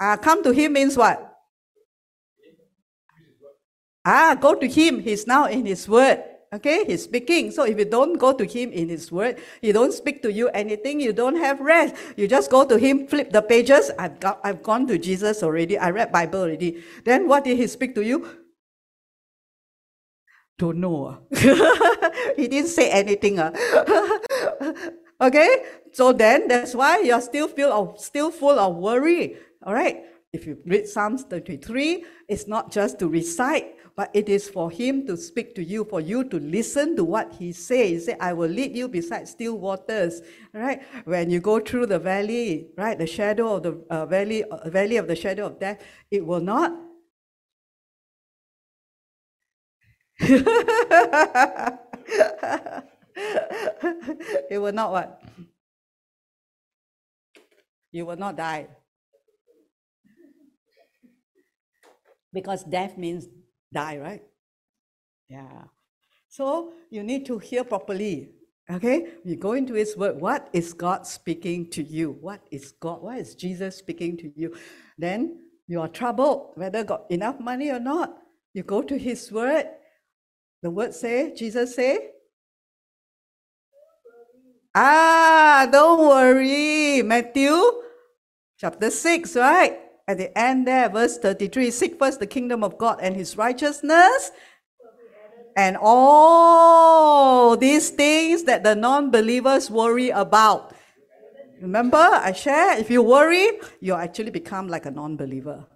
Uh, 0.00 0.16
come 0.16 0.42
to 0.44 0.52
him 0.52 0.74
means 0.74 0.96
what? 0.96 1.34
Ah, 4.04 4.36
go 4.40 4.54
to 4.54 4.66
him. 4.68 5.00
He's 5.00 5.26
now 5.26 5.46
in 5.46 5.66
his 5.66 5.88
word. 5.88 6.22
Okay, 6.52 6.84
he's 6.84 7.04
speaking. 7.04 7.50
So 7.50 7.64
if 7.64 7.78
you 7.78 7.84
don't 7.84 8.18
go 8.18 8.32
to 8.32 8.44
him 8.44 8.70
in 8.70 8.88
his 8.88 9.10
word, 9.10 9.38
he 9.60 9.72
don't 9.72 9.92
speak 9.92 10.22
to 10.22 10.32
you 10.32 10.48
anything, 10.50 11.00
you 11.00 11.12
don't 11.12 11.36
have 11.36 11.60
rest. 11.60 11.94
You 12.16 12.28
just 12.28 12.50
go 12.50 12.64
to 12.64 12.78
him, 12.78 13.06
flip 13.08 13.32
the 13.32 13.42
pages. 13.42 13.90
I've 13.98 14.20
got 14.20 14.40
I've 14.44 14.62
gone 14.62 14.86
to 14.86 14.98
Jesus 14.98 15.42
already. 15.42 15.76
I 15.76 15.90
read 15.90 16.12
Bible 16.12 16.40
already. 16.42 16.82
Then 17.04 17.28
what 17.28 17.44
did 17.44 17.58
he 17.58 17.66
speak 17.66 17.94
to 17.96 18.02
you? 18.02 18.46
Don't 20.58 20.78
know. 20.78 21.18
he 22.36 22.48
didn't 22.48 22.70
say 22.70 22.90
anything. 22.90 23.38
Uh. 23.38 23.52
okay? 25.20 25.64
So 25.92 26.12
then 26.12 26.48
that's 26.48 26.74
why 26.74 27.00
you're 27.00 27.20
still 27.20 27.48
feel 27.48 27.72
of 27.72 28.00
still 28.00 28.30
full 28.30 28.58
of 28.58 28.76
worry. 28.76 29.36
All 29.64 29.74
right. 29.74 30.04
If 30.32 30.46
you 30.46 30.58
read 30.66 30.86
Psalms 30.86 31.24
33, 31.24 32.04
it's 32.28 32.46
not 32.46 32.70
just 32.70 32.98
to 32.98 33.08
recite, 33.08 33.75
but 33.96 34.10
it 34.12 34.28
is 34.28 34.48
for 34.48 34.70
him 34.70 35.06
to 35.06 35.16
speak 35.16 35.54
to 35.54 35.64
you, 35.64 35.84
for 35.84 36.02
you 36.02 36.24
to 36.24 36.38
listen 36.38 36.94
to 36.96 37.04
what 37.04 37.32
he 37.32 37.50
says. 37.50 38.06
He 38.06 38.12
I 38.12 38.34
will 38.34 38.50
lead 38.50 38.76
you 38.76 38.88
beside 38.88 39.26
still 39.26 39.58
waters. 39.58 40.20
Right? 40.52 40.82
When 41.06 41.30
you 41.30 41.40
go 41.40 41.60
through 41.60 41.86
the 41.86 41.98
valley, 41.98 42.68
right, 42.76 42.98
the 42.98 43.06
shadow 43.06 43.54
of 43.54 43.62
the 43.62 43.82
uh, 43.88 44.04
valley, 44.04 44.44
uh, 44.44 44.68
valley 44.68 44.98
of 44.98 45.08
the 45.08 45.16
shadow 45.16 45.46
of 45.46 45.58
death, 45.58 45.82
it 46.10 46.26
will 46.26 46.40
not. 46.40 46.78
it 50.20 50.44
will 54.60 54.72
not 54.72 54.92
what? 54.92 55.22
You 57.92 58.04
will 58.04 58.16
not 58.16 58.36
die. 58.36 58.66
Because 62.32 62.64
death 62.64 62.98
means 62.98 63.28
die, 63.76 63.98
right? 63.98 64.22
Yeah. 65.28 65.64
So 66.28 66.72
you 66.90 67.02
need 67.02 67.26
to 67.26 67.38
hear 67.38 67.64
properly. 67.64 68.30
Okay, 68.70 69.14
you 69.24 69.36
go 69.36 69.52
into 69.52 69.74
His 69.74 69.96
Word. 69.96 70.20
What 70.20 70.48
is 70.52 70.72
God 70.72 71.06
speaking 71.06 71.70
to 71.70 71.82
you? 71.82 72.16
What 72.20 72.40
is 72.50 72.72
God? 72.72 73.02
What 73.02 73.18
is 73.18 73.34
Jesus 73.36 73.76
speaking 73.76 74.16
to 74.18 74.32
you? 74.34 74.56
Then 74.98 75.38
you 75.68 75.80
are 75.80 75.88
troubled 75.88 76.52
whether 76.56 76.82
got 76.84 77.04
enough 77.10 77.38
money 77.38 77.70
or 77.70 77.78
not. 77.80 78.16
You 78.54 78.64
go 78.64 78.82
to 78.82 78.98
His 78.98 79.30
Word. 79.30 79.66
The 80.62 80.70
Word 80.70 80.94
say, 80.94 81.34
Jesus 81.34 81.76
say, 81.76 82.10
Ah, 84.74 85.68
don't 85.70 86.08
worry. 86.08 87.02
Matthew 87.02 87.56
chapter 88.58 88.90
6, 88.90 89.36
right? 89.36 89.85
At 90.08 90.18
the 90.18 90.36
end 90.38 90.66
there, 90.66 90.88
verse 90.88 91.18
33 91.18 91.70
Seek 91.70 91.98
first 91.98 92.20
the 92.20 92.26
kingdom 92.26 92.62
of 92.62 92.78
God 92.78 92.98
and 93.00 93.16
his 93.16 93.36
righteousness, 93.36 94.30
and 95.56 95.76
all 95.80 97.56
these 97.56 97.90
things 97.90 98.44
that 98.44 98.62
the 98.62 98.74
non 98.74 99.10
believers 99.10 99.70
worry 99.70 100.10
about. 100.10 100.74
Remember, 101.60 101.96
I 101.96 102.32
share, 102.32 102.78
if 102.78 102.90
you 102.90 103.02
worry, 103.02 103.48
you 103.80 103.94
actually 103.94 104.30
become 104.30 104.68
like 104.68 104.86
a 104.86 104.90
non 104.90 105.16
believer. 105.16 105.66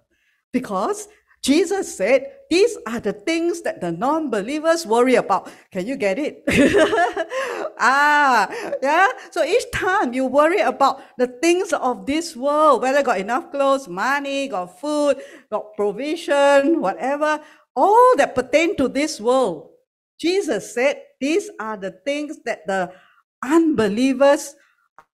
Because 0.53 1.07
Jesus 1.43 1.97
said, 1.97 2.27
These 2.49 2.77
are 2.85 2.99
the 2.99 3.13
things 3.13 3.61
that 3.63 3.81
the 3.81 3.91
non 3.91 4.29
believers 4.29 4.85
worry 4.85 5.15
about. 5.15 5.49
Can 5.71 5.87
you 5.87 5.95
get 5.95 6.19
it? 6.19 6.43
ah, 7.79 8.47
yeah. 8.81 9.07
So 9.31 9.43
each 9.43 9.71
time 9.73 10.13
you 10.13 10.27
worry 10.27 10.61
about 10.61 11.01
the 11.17 11.27
things 11.27 11.73
of 11.73 12.05
this 12.05 12.35
world, 12.35 12.83
whether 12.83 13.01
got 13.01 13.19
enough 13.19 13.51
clothes, 13.51 13.87
money, 13.87 14.49
got 14.49 14.79
food, 14.79 15.17
got 15.51 15.73
provision, 15.75 16.79
whatever, 16.79 17.41
all 17.75 18.15
that 18.17 18.35
pertain 18.35 18.77
to 18.77 18.87
this 18.87 19.19
world, 19.19 19.71
Jesus 20.19 20.73
said, 20.75 21.01
These 21.19 21.49
are 21.59 21.77
the 21.77 21.91
things 22.05 22.37
that 22.45 22.67
the 22.67 22.93
unbelievers 23.43 24.53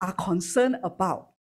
are 0.01 0.13
concerned 0.13 0.78
about. 0.84 1.34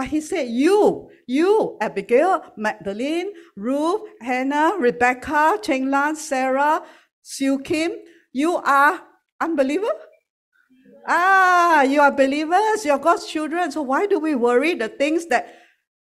But 0.00 0.08
he 0.08 0.22
said, 0.22 0.48
You, 0.48 1.10
you, 1.26 1.76
Abigail, 1.78 2.42
Magdalene, 2.56 3.34
Ruth, 3.54 4.00
Hannah, 4.22 4.72
Rebecca, 4.78 5.58
Cheng 5.60 5.90
Lan, 5.90 6.16
Sarah, 6.16 6.80
Sue 7.20 7.58
Kim, 7.58 7.92
you 8.32 8.56
are 8.56 9.02
unbeliever? 9.38 9.92
Ah, 11.06 11.82
you 11.82 12.00
are 12.00 12.10
believers, 12.10 12.82
you're 12.82 12.96
God's 12.96 13.26
children. 13.26 13.70
So 13.70 13.82
why 13.82 14.06
do 14.06 14.18
we 14.18 14.34
worry 14.34 14.72
the 14.72 14.88
things 14.88 15.26
that 15.26 15.54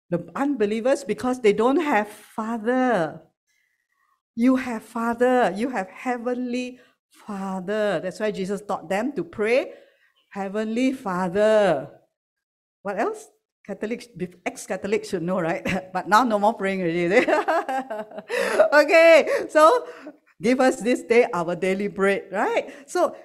the 0.09 0.31
unbelievers 0.33 1.03
because 1.03 1.41
they 1.41 1.51
don't 1.51 1.81
have 1.81 2.07
father. 2.07 3.19
You 4.33 4.55
have 4.55 4.83
father, 4.83 5.51
you 5.53 5.67
have 5.71 5.89
heavenly 5.89 6.79
father. 7.11 7.99
That's 7.99 8.21
why 8.21 8.31
Jesus 8.31 8.61
taught 8.61 8.87
them 8.87 9.11
to 9.17 9.25
pray, 9.25 9.73
Heavenly 10.29 10.93
Father. 10.93 11.89
What 12.81 12.97
else? 12.97 13.27
Catholics, 13.65 14.07
ex-Catholics 14.45 15.09
should 15.09 15.23
know, 15.23 15.39
right? 15.39 15.63
but 15.93 16.07
now 16.07 16.23
no 16.23 16.37
more 16.37 16.53
praying 16.53 16.81
already. 16.81 17.25
okay, 18.73 19.47
so 19.49 19.87
give 20.41 20.59
us 20.59 20.81
this 20.81 21.03
day 21.03 21.27
our 21.33 21.55
daily 21.55 21.87
bread, 21.87 22.27
right? 22.31 22.73
So 22.89 23.15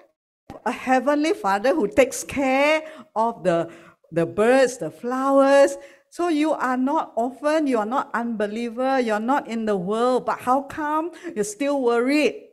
a 0.65 0.71
heavenly 0.71 1.33
Father 1.35 1.75
who 1.75 1.89
takes 1.89 2.23
care 2.23 2.83
of 3.17 3.43
the 3.43 3.71
the 4.11 4.25
birds, 4.25 4.79
the 4.79 4.91
flowers. 4.91 5.77
So 6.11 6.29
you 6.29 6.53
are 6.53 6.77
not 6.77 7.13
orphan, 7.17 7.67
you 7.67 7.79
are 7.79 7.87
not 7.87 8.11
unbeliever, 8.15 9.01
you're 9.01 9.21
not 9.21 9.47
in 9.49 9.67
the 9.67 9.77
world. 9.77 10.25
But 10.25 10.39
how 10.39 10.63
come 10.63 11.11
you're 11.35 11.45
still 11.45 11.83
worried? 11.83 12.48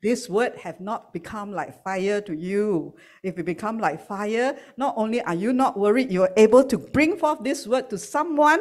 This 0.00 0.28
word 0.28 0.54
have 0.62 0.80
not 0.80 1.12
become 1.12 1.52
like 1.52 1.82
fire 1.82 2.20
to 2.20 2.34
you. 2.34 2.94
If 3.24 3.36
it 3.36 3.44
become 3.44 3.78
like 3.78 4.06
fire, 4.06 4.56
not 4.76 4.94
only 4.96 5.20
are 5.22 5.34
you 5.34 5.52
not 5.52 5.76
worried, 5.76 6.12
you're 6.12 6.32
able 6.36 6.62
to 6.64 6.78
bring 6.78 7.16
forth 7.16 7.42
this 7.42 7.66
word 7.66 7.90
to 7.90 7.98
someone 7.98 8.60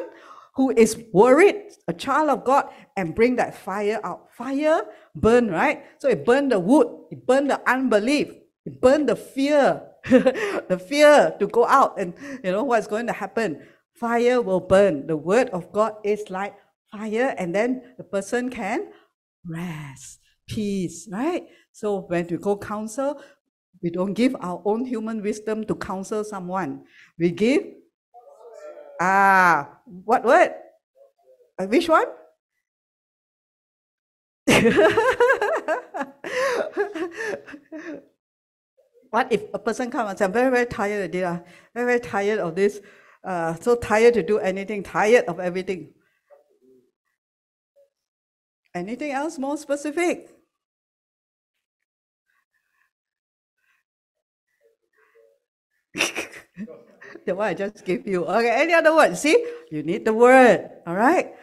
who 0.56 0.72
is 0.72 0.98
worried, 1.14 1.70
a 1.88 1.94
child 1.94 2.32
of 2.32 2.44
God, 2.44 2.70
and 2.96 3.14
bring 3.14 3.36
that 3.36 3.56
fire 3.56 4.00
out. 4.04 4.34
Fire 4.34 4.82
burn, 5.14 5.52
right? 5.52 5.86
So 6.00 6.10
it 6.10 6.26
burn 6.26 6.50
the 6.50 6.60
wood, 6.60 6.88
it 7.12 7.28
burn 7.28 7.48
the 7.48 7.62
unbelief, 7.70 8.34
it 8.66 8.82
burn 8.82 9.06
the 9.06 9.16
fear, 9.16 9.84
the 10.10 10.84
fear 10.90 11.36
to 11.40 11.46
go 11.46 11.68
out 11.68 12.00
and 12.00 12.16
you 12.44 12.52
know 12.52 12.64
what's 12.64 12.88
going 12.88 13.06
to 13.06 13.14
happen. 13.14 13.62
Fire 13.94 14.42
will 14.42 14.60
burn. 14.60 15.06
The 15.06 15.18
word 15.18 15.50
of 15.50 15.72
God 15.72 15.98
is 16.04 16.32
like 16.32 16.56
fire, 16.92 17.36
and 17.38 17.54
then 17.54 17.94
the 17.98 18.04
person 18.04 18.50
can 18.50 18.90
rest 19.46 20.20
peace, 20.48 21.08
right? 21.12 21.44
So 21.72 22.02
when 22.08 22.28
we 22.28 22.38
go 22.38 22.58
counsel, 22.58 23.22
We 23.84 23.92
don't 23.92 24.14
give 24.14 24.36
our 24.42 24.62
own 24.66 24.86
human 24.86 25.24
wisdom 25.24 25.66
to 25.66 25.76
counsel 25.76 26.24
someone. 26.24 26.86
We 27.20 27.32
give 27.32 27.64
ah 29.02 29.70
what 29.86 30.24
word? 30.26 30.52
Uh, 31.60 31.66
which 31.68 31.90
one? 31.90 32.08
what 39.10 39.32
if 39.32 39.44
a 39.54 39.60
person 39.60 39.92
comes 39.92 40.10
and 40.12 40.18
says, 40.20 40.26
I'm 40.28 40.34
very, 40.34 40.52
very 40.52 40.66
tired 40.66 41.12
this, 41.12 41.24
uh, 41.24 41.40
very, 41.74 41.86
very 41.88 42.00
tired 42.00 42.40
of 42.40 42.56
this, 42.56 42.82
uh, 43.24 43.56
so 43.56 43.76
tired 43.76 44.14
to 44.16 44.24
do 44.24 44.40
anything, 44.40 44.84
tired 44.84 45.26
of 45.26 45.40
everything. 45.40 45.94
Anything 48.76 49.12
else 49.12 49.40
more 49.40 49.58
specific? 49.58 50.37
the 57.26 57.36
one 57.36 57.48
I 57.48 57.54
just 57.54 57.86
gave 57.86 58.08
you. 58.08 58.26
Okay, 58.26 58.50
any 58.50 58.74
other 58.74 58.96
word? 58.96 59.18
See, 59.18 59.46
you 59.72 59.84
need 59.84 60.06
the 60.06 60.14
word. 60.14 60.70
All 60.86 60.96
right. 60.96 61.34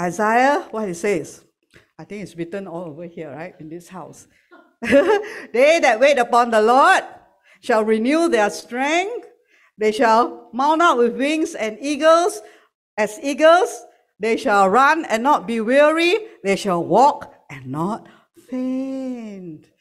Isaiah, 0.00 0.66
what 0.70 0.88
it 0.88 0.96
says. 0.96 1.44
I 1.98 2.04
think 2.04 2.22
it's 2.22 2.36
written 2.36 2.66
all 2.66 2.84
over 2.84 3.04
here, 3.04 3.30
right? 3.30 3.54
In 3.60 3.68
this 3.68 3.88
house. 3.88 4.26
they 4.82 5.78
that 5.80 6.00
wait 6.00 6.18
upon 6.18 6.50
the 6.50 6.60
Lord 6.60 7.04
shall 7.60 7.84
renew 7.84 8.28
their 8.28 8.50
strength. 8.50 9.28
They 9.78 9.92
shall 9.92 10.50
mount 10.52 10.82
up 10.82 10.98
with 10.98 11.16
wings 11.16 11.54
and 11.54 11.78
eagles. 11.80 12.40
As 12.98 13.18
eagles, 13.22 13.84
they 14.18 14.36
shall 14.36 14.68
run 14.68 15.04
and 15.04 15.22
not 15.22 15.46
be 15.46 15.60
weary. 15.60 16.16
They 16.44 16.56
shall 16.56 16.84
walk 16.84 17.34
and 17.48 17.66
not 17.66 18.08
faint. 18.50 19.71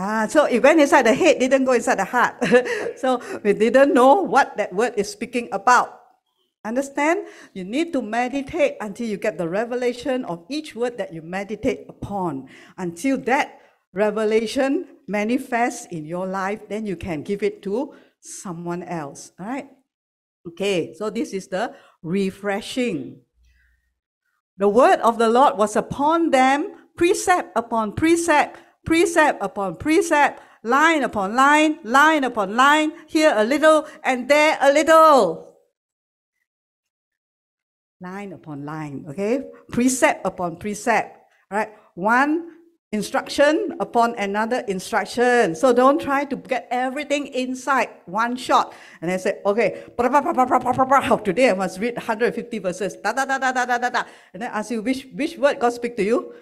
Ah, 0.00 0.28
so 0.30 0.44
it 0.44 0.62
went 0.62 0.80
inside 0.80 1.02
the 1.02 1.12
head, 1.12 1.40
didn't 1.40 1.64
go 1.64 1.72
inside 1.72 1.98
the 1.98 2.04
heart. 2.04 2.38
so 2.96 3.20
we 3.42 3.52
didn't 3.52 3.92
know 3.92 4.22
what 4.22 4.56
that 4.56 4.72
word 4.72 4.94
is 4.96 5.10
speaking 5.10 5.48
about. 5.50 5.98
Understand? 6.64 7.26
You 7.52 7.64
need 7.64 7.92
to 7.94 8.02
meditate 8.02 8.76
until 8.80 9.08
you 9.08 9.16
get 9.16 9.38
the 9.38 9.48
revelation 9.48 10.24
of 10.24 10.46
each 10.48 10.76
word 10.76 10.98
that 10.98 11.12
you 11.12 11.20
meditate 11.20 11.86
upon. 11.88 12.46
Until 12.76 13.18
that 13.26 13.58
revelation 13.92 14.86
manifests 15.08 15.86
in 15.86 16.06
your 16.06 16.28
life, 16.28 16.68
then 16.68 16.86
you 16.86 16.94
can 16.94 17.22
give 17.22 17.42
it 17.42 17.60
to 17.62 17.92
someone 18.20 18.84
else. 18.84 19.32
All 19.40 19.46
right? 19.46 19.66
Okay, 20.46 20.94
so 20.94 21.10
this 21.10 21.32
is 21.32 21.48
the 21.48 21.74
refreshing. 22.04 23.22
The 24.58 24.68
word 24.68 25.00
of 25.00 25.18
the 25.18 25.28
Lord 25.28 25.58
was 25.58 25.74
upon 25.74 26.30
them, 26.30 26.86
precept 26.96 27.50
upon 27.56 27.94
precept, 27.94 28.58
precept 28.88 29.36
upon 29.44 29.76
precept, 29.76 30.40
line 30.64 31.04
upon 31.04 31.36
line, 31.36 31.78
line 31.84 32.24
upon 32.24 32.56
line, 32.56 32.90
here 33.06 33.34
a 33.36 33.44
little 33.44 33.86
and 34.02 34.28
there 34.28 34.56
a 34.62 34.72
little. 34.72 35.52
Line 38.00 38.32
upon 38.32 38.64
line, 38.64 39.04
okay? 39.10 39.44
Precept 39.68 40.24
upon 40.24 40.56
precept, 40.56 41.20
right? 41.50 41.68
One 41.94 42.56
instruction 42.90 43.76
upon 43.78 44.14
another 44.16 44.64
instruction. 44.68 45.54
So 45.54 45.74
don't 45.74 46.00
try 46.00 46.24
to 46.24 46.36
get 46.36 46.66
everything 46.70 47.26
inside 47.26 47.90
one 48.06 48.36
shot. 48.36 48.72
And 49.02 49.10
I 49.10 49.18
said, 49.18 49.42
okay, 49.44 49.84
today 49.98 51.50
I 51.50 51.54
must 51.54 51.78
read 51.78 51.96
150 51.96 52.58
verses. 52.60 52.96
Da, 52.96 53.12
da, 53.12 53.26
da, 53.26 53.36
da, 53.36 53.52
da, 53.52 53.66
da, 53.66 53.90
da. 53.90 54.04
And 54.32 54.44
I 54.44 54.46
ask 54.46 54.70
you, 54.70 54.80
which, 54.80 55.08
which 55.12 55.36
word 55.36 55.60
God 55.60 55.74
speak 55.74 55.94
to 55.96 56.02
you? 56.02 56.32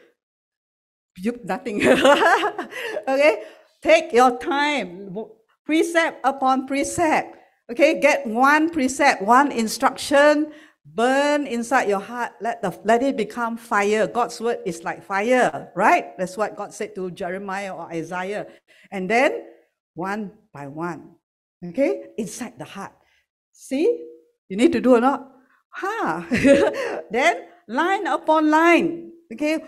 You 1.16 1.40
nothing. 1.44 1.86
okay, 3.08 3.42
take 3.82 4.12
your 4.12 4.38
time, 4.38 5.16
precept 5.64 6.20
upon 6.24 6.66
precept. 6.66 7.36
Okay, 7.70 7.98
get 8.00 8.26
one 8.26 8.70
precept, 8.70 9.22
one 9.22 9.50
instruction, 9.50 10.52
burn 10.84 11.46
inside 11.46 11.88
your 11.88 12.00
heart. 12.00 12.32
Let 12.40 12.62
the 12.62 12.78
let 12.84 13.02
it 13.02 13.16
become 13.16 13.56
fire. 13.56 14.06
God's 14.06 14.40
word 14.40 14.58
is 14.64 14.84
like 14.84 15.02
fire 15.02 15.72
right? 15.74 16.16
That's 16.18 16.36
what 16.36 16.56
god 16.56 16.72
said 16.72 16.94
to 16.94 17.10
jeremiah 17.10 17.74
or 17.74 17.90
isaiah. 17.90 18.46
And 18.90 19.10
then 19.10 19.44
one 19.94 20.30
by 20.52 20.68
one. 20.68 21.16
Okay 21.64 22.14
inside 22.16 22.58
the 22.58 22.64
heart. 22.64 22.92
See? 23.52 24.04
You 24.48 24.56
need 24.56 24.72
to 24.72 24.80
do 24.80 24.94
or 24.94 25.00
not? 25.00 25.32
Ha! 25.70 26.26
Huh. 26.30 27.02
then 27.10 27.48
line 27.66 28.06
upon 28.06 28.48
line 28.48 29.05
okay 29.32 29.62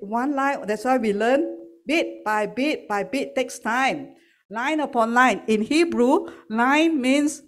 one 0.00 0.34
line 0.34 0.66
that's 0.66 0.84
why 0.84 0.96
we 0.98 1.12
learn 1.12 1.58
bit 1.86 2.24
by 2.24 2.46
bit 2.46 2.88
by 2.88 3.02
bit 3.02 3.34
takes 3.34 3.58
time 3.58 4.14
line 4.50 4.80
upon 4.80 5.14
line 5.14 5.42
in 5.48 5.62
hebrew 5.62 6.26
line 6.48 7.00
means 7.00 7.42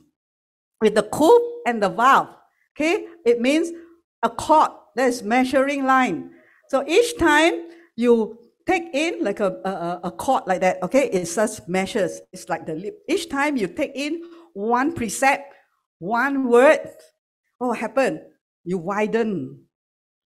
with 0.85 0.95
the 0.95 1.03
kuf 1.03 1.41
and 1.67 1.83
the 1.83 1.91
vav. 1.91 2.29
Okay, 2.77 3.07
it 3.25 3.41
means 3.41 3.71
a 4.23 4.29
cord 4.29 4.71
that 4.97 5.09
is 5.09 5.23
measuring 5.23 5.85
line. 5.87 6.31
So 6.69 6.85
each 6.87 7.17
time 7.19 7.69
you 7.97 8.39
take 8.67 8.91
in 8.93 9.23
like 9.23 9.41
a, 9.41 9.51
a, 9.65 10.09
a 10.09 10.11
cord 10.11 10.45
like 10.47 10.61
that, 10.61 10.83
okay, 10.83 11.09
it 11.11 11.25
just 11.25 11.69
measures. 11.69 12.21
It's 12.33 12.49
like 12.49 12.67
the 12.67 12.75
lip. 12.75 12.99
Each 13.09 13.29
time 13.29 13.57
you 13.57 13.69
take 13.69 13.93
in 13.95 14.23
one 14.53 14.93
precept, 14.93 15.55
one 15.99 16.49
word, 16.49 16.81
what 17.59 17.79
happened? 17.79 18.21
You 18.65 18.79
widen 18.79 19.65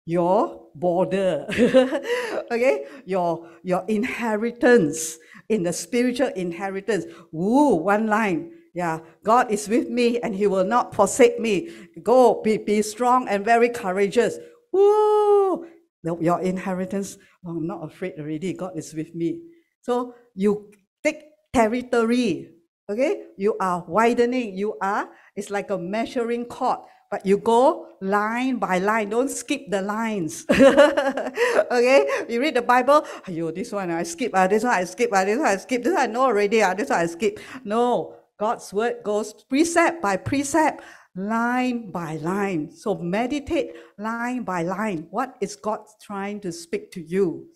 your 0.07 0.68
border, 0.79 1.47
okay, 2.51 2.87
your 3.05 3.49
your 3.63 3.85
inheritance 3.89 5.19
in 5.49 5.63
the 5.63 5.73
spiritual 5.73 6.29
inheritance. 6.37 7.07
Woo, 7.33 7.75
one 7.75 8.07
line. 8.07 8.53
Yeah, 8.75 9.01
God 9.25 9.51
is 9.51 9.69
with 9.69 9.89
me 9.89 10.21
and 10.21 10.35
He 10.35 10.47
will 10.47 10.65
not 10.65 10.95
forsake 10.95 11.41
me. 11.41 11.71
Go, 12.03 12.43
be, 12.43 12.59
be 12.59 12.83
strong 12.83 13.27
and 13.29 13.45
very 13.45 13.69
courageous. 13.71 14.39
Woo! 14.73 15.67
Your 16.05 16.41
inheritance, 16.41 17.19
oh, 17.45 17.57
I'm 17.57 17.67
not 17.67 17.85
afraid 17.85 18.15
already. 18.19 18.53
God 18.53 18.73
is 18.77 18.95
with 18.95 19.15
me. 19.15 19.41
So 19.81 20.15
you 20.35 20.71
take 21.03 21.23
territory. 21.53 22.51
Okay, 22.91 23.25
you 23.37 23.57
are 23.61 23.85
widening. 23.87 24.57
You 24.57 24.79
are, 24.81 25.11
it's 25.37 25.51
like 25.51 25.71
a 25.71 25.77
measuring 25.77 26.47
cord, 26.47 26.79
but 27.11 27.25
you 27.25 27.39
go 27.39 27.89
line 28.01 28.57
by 28.59 28.79
line. 28.79 29.11
Don't 29.11 29.31
skip 29.31 29.71
the 29.71 29.81
lines. 29.83 30.45
okay, 30.51 32.07
you 32.29 32.41
read 32.41 32.55
the 32.55 32.63
Bible. 32.63 33.07
You 33.27 33.51
this 33.53 33.73
one 33.73 33.91
I 33.91 34.03
skip. 34.03 34.33
Uh, 34.35 34.47
this 34.47 34.65
one 34.65 34.75
I 34.75 34.85
skip. 34.85 35.13
Uh, 35.13 35.25
this 35.25 35.39
one 35.39 35.47
I 35.47 35.57
skip. 35.57 35.83
This 35.83 35.95
one 35.95 36.03
I 36.03 36.07
know 36.07 36.23
already. 36.23 36.63
Uh, 36.63 36.75
this 36.75 36.91
one 36.91 37.01
I 37.01 37.07
skip. 37.07 37.41
No, 37.65 38.15
God's 38.39 38.73
word 38.73 39.03
goes 39.05 39.33
precept 39.49 40.03
by 40.03 40.17
precept, 40.17 40.83
line 41.17 41.91
by 41.91 42.17
line. 42.17 42.71
So 42.71 42.95
meditate 42.95 43.73
line 43.99 44.43
by 44.45 44.63
line. 44.63 45.07
What 45.11 45.37
is 45.41 45.57
God 45.57 45.81
trying 46.03 46.41
to 46.41 46.53
speak 46.53 46.93
to 46.93 47.01
you? 47.01 47.49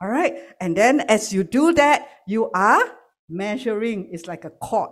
All 0.00 0.08
right. 0.08 0.38
And 0.60 0.76
then 0.76 1.00
as 1.00 1.32
you 1.32 1.44
do 1.44 1.72
that, 1.74 2.08
you 2.26 2.50
are 2.52 2.82
measuring. 3.28 4.08
It's 4.12 4.26
like 4.26 4.44
a 4.44 4.50
cord. 4.50 4.90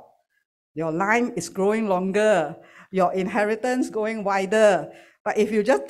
Your 0.79 0.95
line 0.95 1.35
is 1.35 1.49
growing 1.51 1.91
longer. 1.91 2.55
Your 2.95 3.13
inheritance 3.13 3.91
going 3.91 4.23
wider. 4.23 4.95
But 5.25 5.37
if 5.37 5.51
you 5.51 5.67
just 5.67 5.83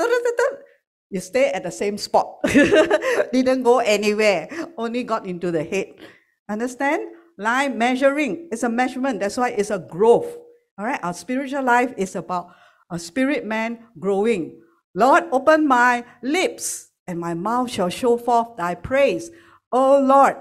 you 1.10 1.20
stay 1.20 1.52
at 1.52 1.62
the 1.62 1.70
same 1.70 1.98
spot. 1.98 2.40
Didn't 3.32 3.64
go 3.64 3.80
anywhere. 3.80 4.48
Only 4.78 5.04
got 5.04 5.26
into 5.26 5.52
the 5.52 5.62
head. 5.62 5.92
Understand? 6.48 7.04
line 7.38 7.78
measuring 7.78 8.48
is 8.50 8.64
a 8.64 8.68
measurement. 8.68 9.20
That's 9.20 9.36
why 9.36 9.50
it's 9.50 9.70
a 9.70 9.78
growth. 9.78 10.36
All 10.78 10.84
right. 10.84 10.98
Our 11.04 11.14
spiritual 11.14 11.62
life 11.62 11.92
is 11.96 12.16
about 12.16 12.48
a 12.90 12.98
spirit 12.98 13.44
man 13.44 13.86
growing. 13.98 14.60
Lord, 14.94 15.24
open 15.32 15.68
my 15.68 16.04
lips, 16.22 16.90
and 17.06 17.20
my 17.20 17.34
mouth 17.34 17.70
shall 17.70 17.90
show 17.90 18.16
forth 18.16 18.56
thy 18.56 18.74
praise. 18.74 19.30
Oh 19.70 20.00
Lord, 20.00 20.36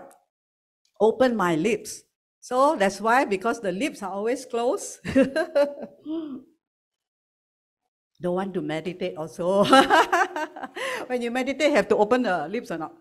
open 1.00 1.36
my 1.36 1.56
lips. 1.56 2.07
So 2.48 2.78
that's 2.80 3.02
why, 3.02 3.26
because 3.26 3.60
the 3.60 3.74
lips 3.74 4.02
are 4.02 4.10
always 4.10 4.46
closed. 4.46 5.04
Don't 5.14 6.40
want 8.24 8.54
to 8.54 8.62
meditate 8.62 9.18
also. 9.18 9.66
when 11.08 11.22
you 11.22 11.30
meditate, 11.30 11.74
have 11.74 11.90
to 11.90 11.98
open 11.98 12.24
the 12.24 12.48
lips 12.48 12.72
or 12.72 12.78
not? 12.78 12.96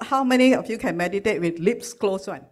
How 0.00 0.24
many 0.24 0.54
of 0.54 0.66
you 0.70 0.78
can 0.78 0.96
meditate 0.96 1.42
with 1.42 1.58
lips 1.58 1.92
closed 1.92 2.28
one? 2.28 2.46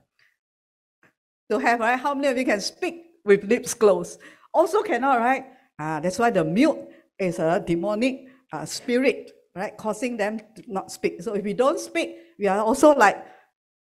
to 1.51 1.57
have, 1.57 1.81
right? 1.81 1.99
How 1.99 2.13
many 2.13 2.29
of 2.29 2.37
you 2.37 2.45
can 2.45 2.61
speak 2.61 3.05
with 3.25 3.45
lips 3.45 3.73
closed? 3.73 4.21
Also 4.53 4.83
cannot, 4.83 5.19
right? 5.19 5.47
Ah, 5.79 5.99
that's 6.01 6.19
why 6.19 6.29
the 6.29 6.45
mute 6.45 6.77
is 7.19 7.39
a 7.39 7.65
demonic 7.67 8.27
uh, 8.53 8.67
spirit, 8.67 9.33
right? 9.55 9.75
Causing 9.79 10.19
them 10.19 10.41
to 10.57 10.63
not 10.69 10.93
speak. 10.93 11.23
So 11.23 11.33
if 11.33 11.43
we 11.43 11.55
don't 11.55 11.81
speak, 11.81 12.19
we 12.39 12.49
are 12.49 12.61
also 12.61 12.93
like 12.95 13.25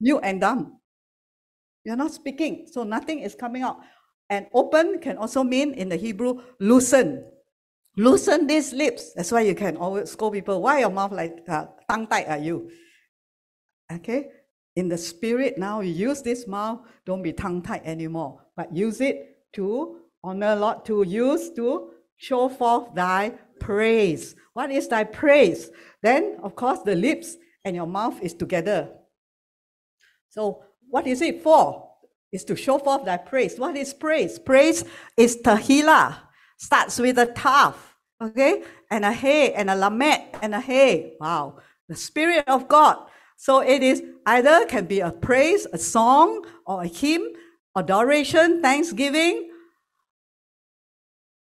mute 0.01 0.21
and 0.23 0.41
dumb. 0.41 0.79
Are 1.91 1.97
not 1.97 2.13
speaking, 2.13 2.67
so 2.71 2.83
nothing 2.83 3.21
is 3.21 3.35
coming 3.35 3.63
out. 3.63 3.79
And 4.31 4.47
open 4.55 5.01
can 5.01 5.19
also 5.19 5.45
mean 5.45 5.75
in 5.75 5.89
the 5.89 5.97
Hebrew, 5.97 6.41
loosen. 6.59 7.25
Loosen 7.97 8.47
these 8.47 8.73
lips. 8.73 9.13
That's 9.13 9.31
why 9.31 9.43
you 9.43 9.55
can 9.55 9.77
always 9.77 10.11
scold 10.11 10.33
people. 10.33 10.63
Why 10.63 10.81
your 10.81 10.91
mouth 10.91 11.13
like 11.13 11.45
uh, 11.47 11.67
tongue 11.89 12.07
tight 12.07 12.29
are 12.29 12.39
you? 12.39 12.71
Okay? 13.93 14.31
in 14.77 14.89
the 14.89 14.99
spirit 14.99 15.57
now 15.57 15.81
you 15.81 15.93
use 15.93 16.23
this 16.23 16.47
mouth 16.47 16.81
don't 17.07 17.23
be 17.23 17.33
tongue 17.33 17.63
tied 17.63 17.83
anymore 17.85 18.41
but 18.57 18.75
use 18.75 19.01
it 19.01 19.39
to 19.53 20.01
honor 20.23 20.57
lord 20.57 20.85
to 20.85 21.03
use 21.05 21.51
to 21.51 21.91
show 22.17 22.49
forth 22.49 22.95
thy 22.95 23.33
praise 23.61 24.35
what 24.53 24.71
is 24.71 24.89
thy 24.89 25.05
praise 25.05 25.71
then 26.03 26.37
of 26.43 26.55
course 26.57 26.81
the 26.81 26.95
lips 26.95 27.37
and 27.65 27.77
your 27.77 27.87
mouth 27.87 28.21
is 28.21 28.35
together 28.35 28.91
so 30.29 30.65
what 30.89 31.07
is 31.07 31.23
it 31.23 31.43
for? 31.43 31.91
Is 32.33 32.45
to 32.45 32.57
show 32.57 32.79
forth 32.79 33.05
thy 33.05 33.17
praise. 33.17 33.59
What 33.59 33.77
is 33.77 33.95
praise? 33.95 34.39
Praise 34.39 34.85
is 35.17 35.39
tahila. 35.43 36.17
Starts 36.57 36.99
with 36.99 37.19
a 37.19 37.27
taf 37.27 37.75
okay? 38.21 38.63
And 38.91 39.05
a 39.05 39.13
hey 39.13 39.53
and 39.53 39.71
a 39.71 39.75
lamed 39.75 40.37
and 40.43 40.55
a 40.55 40.61
hey 40.61 41.15
wow. 41.21 41.59
The 41.89 41.97
spirit 41.97 42.45
of 42.49 42.69
god. 42.69 42.99
So 43.37 43.61
it 43.61 43.83
is 43.83 44.03
either 44.27 44.65
can 44.67 44.87
be 44.87 45.01
a 45.01 45.11
praise, 45.11 45.67
a 45.73 45.79
song, 45.79 46.47
or 46.67 46.83
a 46.83 46.87
hymn, 46.87 47.27
adoration, 47.77 48.63
thanksgiving, 48.63 49.51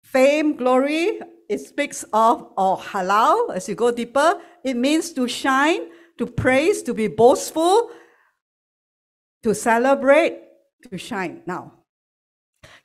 fame, 0.04 0.56
glory. 0.56 1.20
It 1.48 1.60
speaks 1.60 2.04
of 2.14 2.48
or 2.58 2.78
halal. 2.78 3.56
As 3.56 3.68
you 3.68 3.76
go 3.76 3.92
deeper, 3.92 4.40
it 4.64 4.76
means 4.76 5.14
to 5.14 5.28
shine, 5.28 5.90
to 6.20 6.28
praise, 6.28 6.84
to 6.84 6.94
be 6.94 7.08
boastful, 7.08 7.90
to 9.44 9.56
celebrate, 9.56 10.40
to 10.90 10.98
shine. 10.98 11.42
Now, 11.46 11.74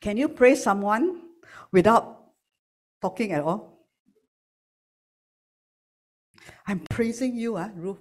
can 0.01 0.17
you 0.17 0.29
praise 0.29 0.63
someone 0.63 1.23
without 1.73 2.25
talking 3.01 3.33
at 3.33 3.43
all? 3.43 3.89
I'm 6.67 6.81
praising 6.91 7.37
you, 7.37 7.57
uh, 7.57 7.71
Ruth. 7.75 7.99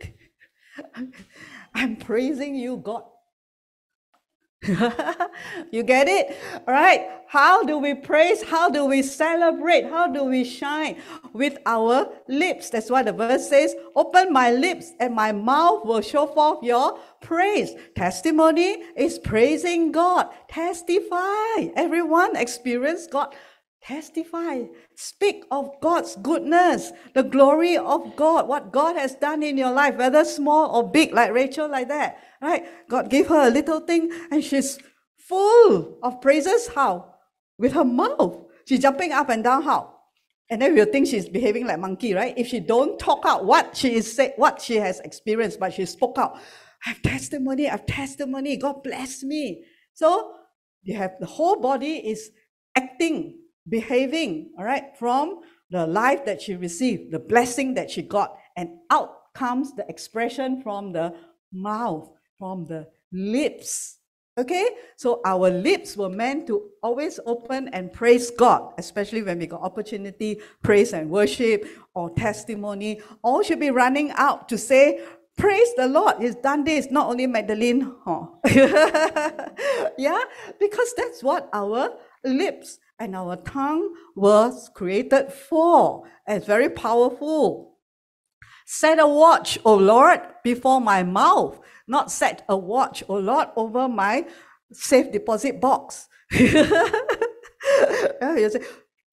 I'm 1.74 1.96
praising 1.96 2.54
you, 2.54 2.76
God. 2.78 3.04
you 5.70 5.82
get 5.82 6.08
it? 6.08 6.36
All 6.66 6.74
right. 6.74 7.08
How 7.26 7.62
do 7.62 7.78
we 7.78 7.94
praise? 7.94 8.42
How 8.42 8.70
do 8.70 8.86
we 8.86 9.02
celebrate? 9.02 9.84
How 9.84 10.06
do 10.08 10.24
we 10.24 10.44
shine? 10.44 10.96
With 11.32 11.58
our 11.66 12.10
lips. 12.26 12.70
That's 12.70 12.90
what 12.90 13.04
the 13.04 13.12
verse 13.12 13.48
says. 13.48 13.74
Open 13.94 14.32
my 14.32 14.50
lips 14.50 14.92
and 14.98 15.14
my 15.14 15.32
mouth 15.32 15.84
will 15.84 16.00
show 16.00 16.26
forth 16.26 16.62
your 16.62 16.98
praise. 17.20 17.72
Testimony 17.94 18.82
is 18.96 19.18
praising 19.18 19.92
God. 19.92 20.28
Testify. 20.48 21.68
Everyone 21.76 22.34
experience 22.36 23.06
God 23.06 23.34
Testify, 23.82 24.64
speak 24.96 25.44
of 25.50 25.70
God's 25.80 26.16
goodness, 26.16 26.92
the 27.14 27.22
glory 27.22 27.76
of 27.76 28.16
God, 28.16 28.48
what 28.48 28.72
God 28.72 28.96
has 28.96 29.14
done 29.14 29.42
in 29.42 29.56
your 29.56 29.70
life, 29.70 29.96
whether 29.96 30.24
small 30.24 30.74
or 30.74 30.90
big, 30.90 31.14
like 31.14 31.32
Rachel, 31.32 31.70
like 31.70 31.88
that. 31.88 32.18
Right? 32.42 32.66
God 32.88 33.08
gave 33.08 33.28
her 33.28 33.48
a 33.48 33.50
little 33.50 33.80
thing 33.80 34.10
and 34.30 34.42
she's 34.42 34.78
full 35.16 35.98
of 36.02 36.20
praises. 36.20 36.68
How? 36.68 37.14
With 37.58 37.72
her 37.72 37.84
mouth. 37.84 38.38
She's 38.66 38.80
jumping 38.80 39.12
up 39.12 39.28
and 39.30 39.44
down. 39.44 39.62
How? 39.62 39.94
And 40.50 40.60
then 40.62 40.74
we'll 40.74 40.86
think 40.86 41.06
she's 41.06 41.28
behaving 41.28 41.66
like 41.66 41.78
monkey, 41.78 42.14
right? 42.14 42.34
If 42.36 42.48
she 42.48 42.60
don't 42.60 42.98
talk 42.98 43.24
out 43.26 43.44
what 43.44 43.76
she 43.76 43.94
is 43.94 44.14
say, 44.14 44.32
what 44.36 44.60
she 44.60 44.76
has 44.76 45.00
experienced, 45.00 45.60
but 45.60 45.74
she 45.74 45.84
spoke 45.86 46.16
out. 46.18 46.36
I 46.84 46.90
have 46.90 47.02
testimony, 47.02 47.68
I 47.68 47.72
have 47.72 47.86
testimony. 47.86 48.56
God 48.56 48.82
bless 48.82 49.22
me. 49.22 49.64
So 49.94 50.32
you 50.82 50.96
have 50.96 51.12
the 51.20 51.26
whole 51.26 51.60
body 51.60 51.96
is 51.96 52.30
acting 52.76 53.38
behaving, 53.68 54.50
all 54.58 54.64
right, 54.64 54.96
from 54.98 55.40
the 55.70 55.86
life 55.86 56.24
that 56.24 56.40
she 56.40 56.54
received, 56.54 57.12
the 57.12 57.18
blessing 57.18 57.74
that 57.74 57.90
she 57.90 58.02
got, 58.02 58.36
and 58.56 58.70
out 58.90 59.32
comes 59.34 59.74
the 59.74 59.88
expression 59.88 60.62
from 60.62 60.92
the 60.92 61.14
mouth, 61.52 62.10
from 62.38 62.66
the 62.66 62.86
lips. 63.12 63.96
Okay, 64.36 64.68
so 64.96 65.20
our 65.24 65.50
lips 65.50 65.96
were 65.96 66.08
meant 66.08 66.46
to 66.46 66.70
always 66.80 67.18
open 67.26 67.68
and 67.68 67.92
praise 67.92 68.30
God, 68.30 68.72
especially 68.78 69.22
when 69.22 69.40
we 69.40 69.46
got 69.46 69.62
opportunity, 69.62 70.38
praise 70.62 70.92
and 70.92 71.10
worship 71.10 71.66
or 71.94 72.10
testimony. 72.10 73.00
All 73.22 73.42
should 73.42 73.58
be 73.58 73.70
running 73.70 74.12
out 74.12 74.48
to 74.50 74.56
say, 74.56 75.04
Praise 75.36 75.68
the 75.76 75.86
Lord, 75.86 76.16
He's 76.20 76.34
done 76.34 76.64
this, 76.64 76.90
not 76.90 77.08
only 77.08 77.26
Magdalene. 77.26 77.94
Huh? 78.04 78.26
yeah, 79.98 80.20
because 80.58 80.94
that's 80.96 81.22
what 81.22 81.48
our 81.52 81.90
lips 82.24 82.78
and 82.98 83.14
our 83.14 83.36
tongue 83.36 83.94
was 84.14 84.70
created 84.74 85.32
for. 85.32 86.04
It's 86.26 86.46
very 86.46 86.68
powerful. 86.68 87.78
Set 88.66 88.98
a 88.98 89.06
watch, 89.06 89.58
O 89.64 89.74
Lord, 89.74 90.20
before 90.44 90.80
my 90.80 91.02
mouth, 91.02 91.58
not 91.86 92.10
set 92.10 92.44
a 92.48 92.56
watch, 92.56 93.02
O 93.08 93.14
Lord, 93.14 93.48
over 93.56 93.88
my 93.88 94.26
safe 94.72 95.10
deposit 95.10 95.60
box. 95.60 96.08
you 96.32 96.48
say, 98.50 98.60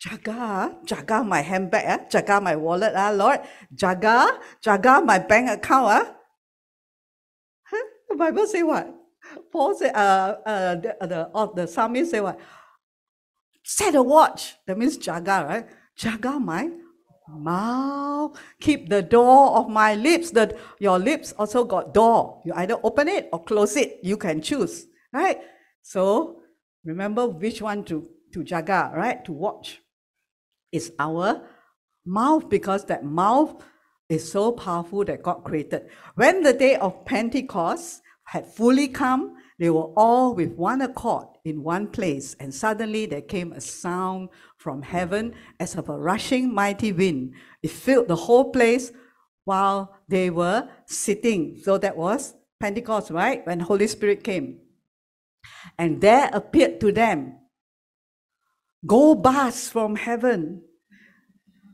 jaga, 0.06 0.76
jaga 0.86 1.26
my 1.26 1.42
handbag, 1.42 1.86
eh? 1.86 1.98
jaga 2.12 2.42
my 2.44 2.56
wallet, 2.56 2.94
ah, 2.96 3.12
Lord, 3.12 3.40
jaga, 3.74 4.38
jaga 4.62 5.06
my 5.06 5.20
bank 5.20 5.50
account. 5.50 5.88
Ah. 5.88 6.16
Huh? 7.64 7.86
The 8.10 8.16
Bible 8.16 8.46
say 8.48 8.64
what? 8.64 8.94
Paul 9.52 9.74
say, 9.76 9.90
uh, 9.90 10.36
uh, 10.46 10.76
the, 10.76 10.98
the, 11.02 11.30
uh, 11.34 11.48
the 11.56 11.68
psalmist 11.68 12.12
say 12.12 12.20
what? 12.20 12.40
Set 13.66 13.96
a 13.96 14.04
watch. 14.04 14.56
That 14.68 14.78
means 14.78 14.98
jaga, 14.98 15.48
right? 15.48 15.68
Jaga 15.98 16.40
my 16.40 16.70
mouth. 17.28 18.40
Keep 18.62 18.90
the 18.90 19.02
door 19.02 19.58
of 19.58 19.68
my 19.68 19.96
lips. 19.96 20.32
That 20.32 20.56
your 20.80 21.00
lips 21.00 21.34
also 21.34 21.66
got 21.66 21.94
door. 21.94 22.42
You 22.46 22.54
either 22.56 22.78
open 22.84 23.08
it 23.08 23.30
or 23.34 23.44
close 23.44 23.76
it. 23.76 24.00
You 24.04 24.18
can 24.18 24.42
choose, 24.42 24.86
right? 25.12 25.40
So 25.82 26.42
remember 26.84 27.28
which 27.28 27.62
one 27.62 27.84
to, 27.86 28.08
to 28.34 28.40
jaga, 28.44 28.94
right? 28.94 29.26
To 29.26 29.32
watch. 29.32 29.82
It's 30.72 30.92
our 31.00 31.42
mouth 32.06 32.50
because 32.50 32.86
that 32.86 33.04
mouth 33.04 33.64
is 34.08 34.32
so 34.32 34.52
powerful 34.52 35.04
that 35.06 35.24
God 35.24 35.44
created. 35.44 35.88
When 36.14 36.44
the 36.44 36.54
day 36.54 36.76
of 36.76 37.06
Pentecost 37.06 38.02
had 38.26 38.46
fully 38.46 38.88
come, 38.88 39.36
they 39.58 39.70
were 39.70 39.94
all 39.96 40.36
with 40.36 40.52
one 40.54 40.82
accord 40.82 41.28
in 41.46 41.64
one 41.64 41.88
place, 41.88 42.36
and 42.40 42.54
suddenly 42.54 43.06
there 43.06 43.22
came 43.22 43.54
a 43.54 43.62
sound 43.62 44.30
from 44.58 44.82
heaven 44.82 45.34
as 45.60 45.76
of 45.76 45.88
a 45.88 45.98
rushing 45.98 46.54
mighty 46.54 46.92
wind. 46.92 47.34
It 47.64 47.72
filled 47.72 48.10
the 48.10 48.16
whole 48.16 48.52
place 48.52 48.92
while 49.46 49.96
they 50.10 50.30
were 50.30 50.68
sitting. 50.88 51.58
So 51.64 51.78
that 51.78 51.96
was 51.96 52.36
Pentecost, 52.60 53.12
right? 53.12 53.46
When 53.46 53.60
Holy 53.62 53.88
Spirit 53.88 54.24
came. 54.24 54.60
And 55.78 56.02
there 56.02 56.30
appeared 56.34 56.80
to 56.82 56.92
them 56.92 57.38
gold 58.86 59.24
bars 59.24 59.70
from 59.70 59.96
heaven. 59.96 60.64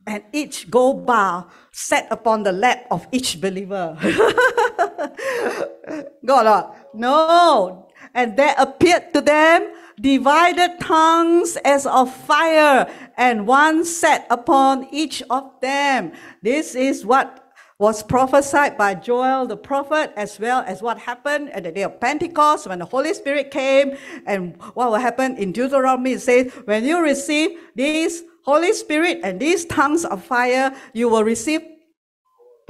And 0.05 0.23
each 0.33 0.69
gold 0.69 1.05
bar 1.05 1.47
sat 1.71 2.07
upon 2.11 2.43
the 2.43 2.51
lap 2.51 2.87
of 2.89 3.07
each 3.11 3.39
believer. 3.39 3.95
God, 6.25 6.45
uh, 6.45 6.71
no, 6.93 7.89
and 8.13 8.37
there 8.37 8.55
appeared 8.57 9.13
to 9.13 9.21
them 9.21 9.71
divided 10.01 10.79
tongues 10.79 11.57
as 11.63 11.85
of 11.85 12.13
fire, 12.13 12.91
and 13.17 13.45
one 13.45 13.85
sat 13.85 14.25
upon 14.29 14.87
each 14.91 15.21
of 15.29 15.51
them. 15.61 16.11
This 16.41 16.75
is 16.75 17.05
what 17.05 17.53
was 17.77 18.03
prophesied 18.03 18.77
by 18.77 18.93
Joel 18.93 19.47
the 19.47 19.57
prophet, 19.57 20.11
as 20.15 20.39
well 20.39 20.63
as 20.67 20.81
what 20.81 20.99
happened 20.99 21.49
at 21.51 21.63
the 21.63 21.71
day 21.71 21.83
of 21.83 21.99
Pentecost 21.99 22.67
when 22.67 22.79
the 22.79 22.85
Holy 22.85 23.13
Spirit 23.13 23.51
came, 23.51 23.97
and 24.25 24.55
what 24.73 24.91
will 24.91 24.99
happen 24.99 25.37
in 25.37 25.51
Deuteronomy. 25.51 26.13
It 26.13 26.21
says, 26.21 26.51
When 26.65 26.83
you 26.83 27.01
receive 27.01 27.59
these 27.75 28.23
Holy 28.43 28.73
Spirit 28.73 29.21
and 29.23 29.39
these 29.39 29.65
tongues 29.65 30.05
of 30.05 30.23
fire, 30.23 30.75
you 30.93 31.09
will 31.09 31.23
receive 31.23 31.61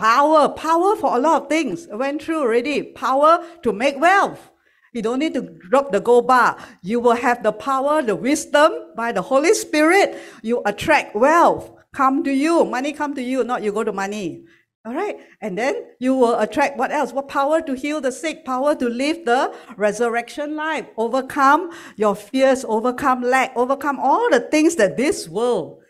power, 0.01 0.49
power 0.49 0.95
for 0.95 1.15
a 1.15 1.19
lot 1.19 1.43
of 1.43 1.49
things. 1.49 1.87
I 1.91 1.95
went 1.95 2.23
through 2.23 2.41
already. 2.41 2.83
Power 2.83 3.45
to 3.63 3.71
make 3.71 3.99
wealth 3.99 4.51
you 4.93 5.01
don't 5.01 5.19
need 5.19 5.33
to 5.35 5.41
drop 5.69 5.91
the 5.91 6.01
gold 6.01 6.27
bar. 6.27 6.57
You 6.83 6.99
will 6.99 7.15
have 7.15 7.43
the 7.43 7.53
power, 7.53 8.01
the 8.01 8.15
wisdom 8.15 8.73
by 8.95 9.13
the 9.13 9.21
Holy 9.21 9.53
Spirit. 9.53 10.17
You 10.41 10.61
attract 10.65 11.15
wealth. 11.15 11.71
Come 11.93 12.23
to 12.25 12.31
you. 12.31 12.65
Money 12.65 12.91
come 12.91 13.15
to 13.15 13.21
you, 13.21 13.43
not 13.43 13.63
you 13.63 13.71
go 13.71 13.85
to 13.85 13.93
money. 13.93 14.43
All 14.83 14.93
right. 14.93 15.15
And 15.39 15.57
then 15.57 15.75
you 15.99 16.15
will 16.15 16.37
attract 16.39 16.77
what 16.77 16.91
else? 16.91 17.13
What 17.13 17.29
power 17.29 17.61
to 17.61 17.73
heal 17.73 18.01
the 18.01 18.11
sick, 18.11 18.43
power 18.43 18.75
to 18.75 18.89
live 18.89 19.23
the 19.25 19.55
resurrection 19.77 20.55
life, 20.55 20.87
overcome 20.97 21.71
your 21.95 22.15
fears, 22.15 22.65
overcome 22.67 23.21
lack, 23.21 23.55
overcome 23.55 23.99
all 23.99 24.29
the 24.29 24.41
things 24.41 24.75
that 24.75 24.97
this 24.97 25.29
world 25.29 25.81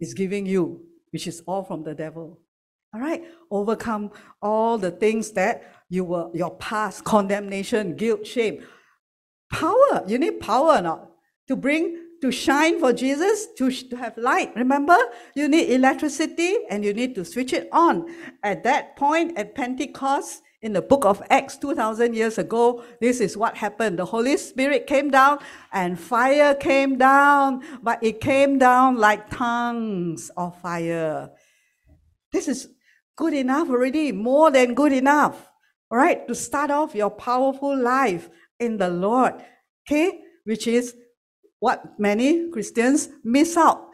is 0.00 0.14
giving 0.14 0.46
you, 0.46 0.80
which 1.10 1.26
is 1.26 1.42
all 1.46 1.62
from 1.62 1.84
the 1.84 1.94
devil. 1.94 2.40
All 2.94 3.00
right. 3.00 3.24
Overcome 3.50 4.12
all 4.40 4.78
the 4.78 4.90
things 4.90 5.32
that 5.32 5.62
you 5.88 6.04
were 6.04 6.30
your 6.34 6.56
past 6.56 7.04
condemnation, 7.04 7.96
guilt, 7.96 8.26
shame. 8.26 8.64
Power. 9.52 10.04
You 10.06 10.18
need 10.18 10.40
power 10.40 10.80
not 10.80 11.10
to 11.48 11.56
bring 11.56 12.04
to 12.20 12.32
shine 12.32 12.80
for 12.80 12.92
Jesus, 12.92 13.46
to, 13.56 13.70
to 13.70 13.96
have 13.96 14.16
light. 14.18 14.54
Remember, 14.56 14.96
you 15.34 15.48
need 15.48 15.70
electricity 15.70 16.56
and 16.68 16.84
you 16.84 16.92
need 16.92 17.14
to 17.14 17.24
switch 17.24 17.52
it 17.52 17.68
on. 17.72 18.12
At 18.42 18.64
that 18.64 18.96
point, 18.96 19.38
at 19.38 19.54
Pentecost, 19.54 20.42
in 20.60 20.72
the 20.72 20.82
book 20.82 21.04
of 21.04 21.22
Acts 21.30 21.56
2000 21.56 22.14
years 22.14 22.36
ago, 22.36 22.82
this 23.00 23.20
is 23.20 23.36
what 23.36 23.56
happened. 23.56 23.98
The 23.98 24.04
Holy 24.04 24.36
Spirit 24.36 24.88
came 24.88 25.10
down 25.10 25.38
and 25.72 25.98
fire 25.98 26.54
came 26.54 26.98
down, 26.98 27.62
but 27.82 28.02
it 28.02 28.20
came 28.20 28.58
down 28.58 28.96
like 28.96 29.30
tongues 29.30 30.30
of 30.36 30.60
fire. 30.60 31.30
This 32.32 32.48
is 32.48 32.68
good 33.18 33.34
enough 33.34 33.68
already, 33.68 34.12
more 34.12 34.50
than 34.50 34.74
good 34.74 34.92
enough, 34.92 35.50
all 35.90 35.98
right, 35.98 36.26
to 36.28 36.34
start 36.34 36.70
off 36.70 36.94
your 36.94 37.10
powerful 37.10 37.76
life 37.76 38.30
in 38.60 38.78
the 38.78 38.88
Lord, 38.88 39.34
okay, 39.84 40.20
which 40.44 40.68
is 40.68 40.94
what 41.58 41.98
many 41.98 42.48
Christians 42.50 43.08
miss 43.24 43.56
out. 43.56 43.90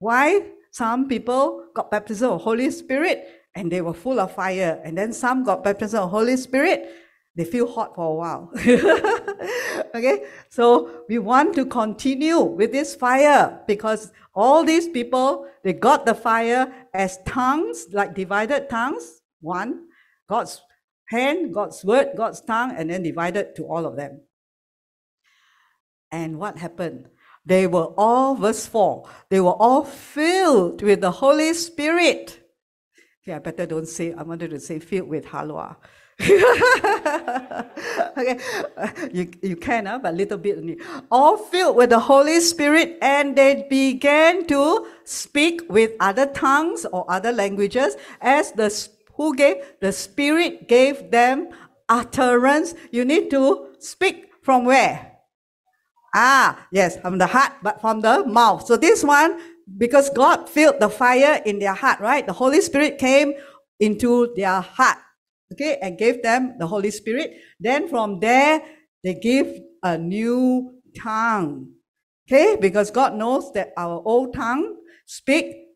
Why? 0.00 0.50
Some 0.72 1.06
people 1.08 1.68
got 1.74 1.92
baptism 1.92 2.32
of 2.32 2.42
Holy 2.42 2.70
Spirit 2.70 3.24
and 3.54 3.70
they 3.70 3.80
were 3.80 3.94
full 3.94 4.18
of 4.18 4.34
fire. 4.34 4.80
And 4.84 4.98
then 4.98 5.12
some 5.12 5.44
got 5.44 5.62
baptism 5.62 6.02
of 6.02 6.10
Holy 6.10 6.36
Spirit. 6.36 6.90
They 7.36 7.44
feel 7.44 7.70
hot 7.70 7.94
for 7.94 8.06
a 8.06 8.14
while. 8.14 8.50
okay, 9.94 10.24
so 10.48 11.02
we 11.08 11.18
want 11.18 11.54
to 11.56 11.66
continue 11.66 12.40
with 12.40 12.72
this 12.72 12.94
fire 12.94 13.60
because 13.66 14.10
all 14.34 14.64
these 14.64 14.88
people 14.88 15.46
they 15.66 15.72
got 15.72 16.06
the 16.06 16.14
fire 16.14 16.72
as 16.94 17.18
tongues, 17.26 17.86
like 17.90 18.14
divided 18.14 18.70
tongues. 18.70 19.20
One, 19.40 19.88
God's 20.28 20.62
hand, 21.08 21.52
God's 21.52 21.84
word, 21.84 22.10
God's 22.16 22.40
tongue, 22.40 22.72
and 22.76 22.88
then 22.88 23.02
divided 23.02 23.56
to 23.56 23.64
all 23.64 23.84
of 23.84 23.96
them. 23.96 24.20
And 26.12 26.38
what 26.38 26.58
happened? 26.58 27.08
They 27.44 27.66
were 27.66 27.92
all, 27.96 28.36
verse 28.36 28.64
4, 28.64 29.10
they 29.28 29.40
were 29.40 29.58
all 29.58 29.82
filled 29.82 30.82
with 30.82 31.00
the 31.00 31.10
Holy 31.10 31.52
Spirit. 31.52 32.38
Okay, 33.24 33.34
I 33.34 33.40
better 33.40 33.66
don't 33.66 33.88
say, 33.88 34.12
I 34.12 34.22
wanted 34.22 34.50
to 34.50 34.60
say 34.60 34.78
filled 34.78 35.08
with 35.08 35.26
halwa. 35.26 35.78
okay, 38.16 38.38
you, 39.12 39.30
you 39.42 39.56
can, 39.56 39.86
uh, 39.86 39.98
but 39.98 40.14
a 40.14 40.16
little 40.16 40.38
bit 40.38 40.56
only. 40.58 40.78
All 41.10 41.36
filled 41.36 41.76
with 41.76 41.90
the 41.90 41.98
Holy 42.00 42.40
Spirit, 42.40 42.96
and 43.02 43.36
they 43.36 43.66
began 43.68 44.46
to 44.46 44.86
speak 45.04 45.62
with 45.68 45.92
other 46.00 46.26
tongues 46.26 46.86
or 46.86 47.04
other 47.10 47.32
languages 47.32 47.96
as 48.20 48.52
the 48.52 48.70
who 49.14 49.34
gave 49.34 49.56
the 49.80 49.92
Spirit 49.92 50.68
gave 50.68 51.10
them 51.10 51.48
utterance. 51.88 52.74
You 52.90 53.04
need 53.04 53.30
to 53.30 53.68
speak 53.78 54.30
from 54.42 54.64
where? 54.64 55.12
Ah, 56.14 56.66
yes, 56.72 56.98
from 56.98 57.18
the 57.18 57.26
heart, 57.26 57.52
but 57.62 57.80
from 57.80 58.00
the 58.00 58.24
mouth. 58.24 58.66
So 58.66 58.76
this 58.76 59.04
one, 59.04 59.38
because 59.76 60.08
God 60.10 60.48
filled 60.48 60.80
the 60.80 60.88
fire 60.88 61.42
in 61.44 61.58
their 61.58 61.74
heart, 61.74 62.00
right? 62.00 62.26
The 62.26 62.32
Holy 62.32 62.60
Spirit 62.62 62.96
came 62.98 63.34
into 63.80 64.32
their 64.34 64.60
heart, 64.60 64.96
okay, 65.52 65.78
and 65.82 65.98
gave 65.98 66.22
them 66.22 66.54
the 66.58 66.66
Holy 66.66 66.90
Spirit. 66.90 67.38
Then 67.60 67.88
from 67.88 68.20
there, 68.20 68.62
they 69.04 69.14
give 69.14 69.60
a 69.82 69.96
new 69.98 70.80
tongue, 70.98 71.72
okay, 72.28 72.56
because 72.60 72.90
God 72.90 73.14
knows 73.14 73.52
that 73.52 73.72
our 73.76 74.02
old 74.04 74.34
tongue 74.34 74.76
speak 75.06 75.66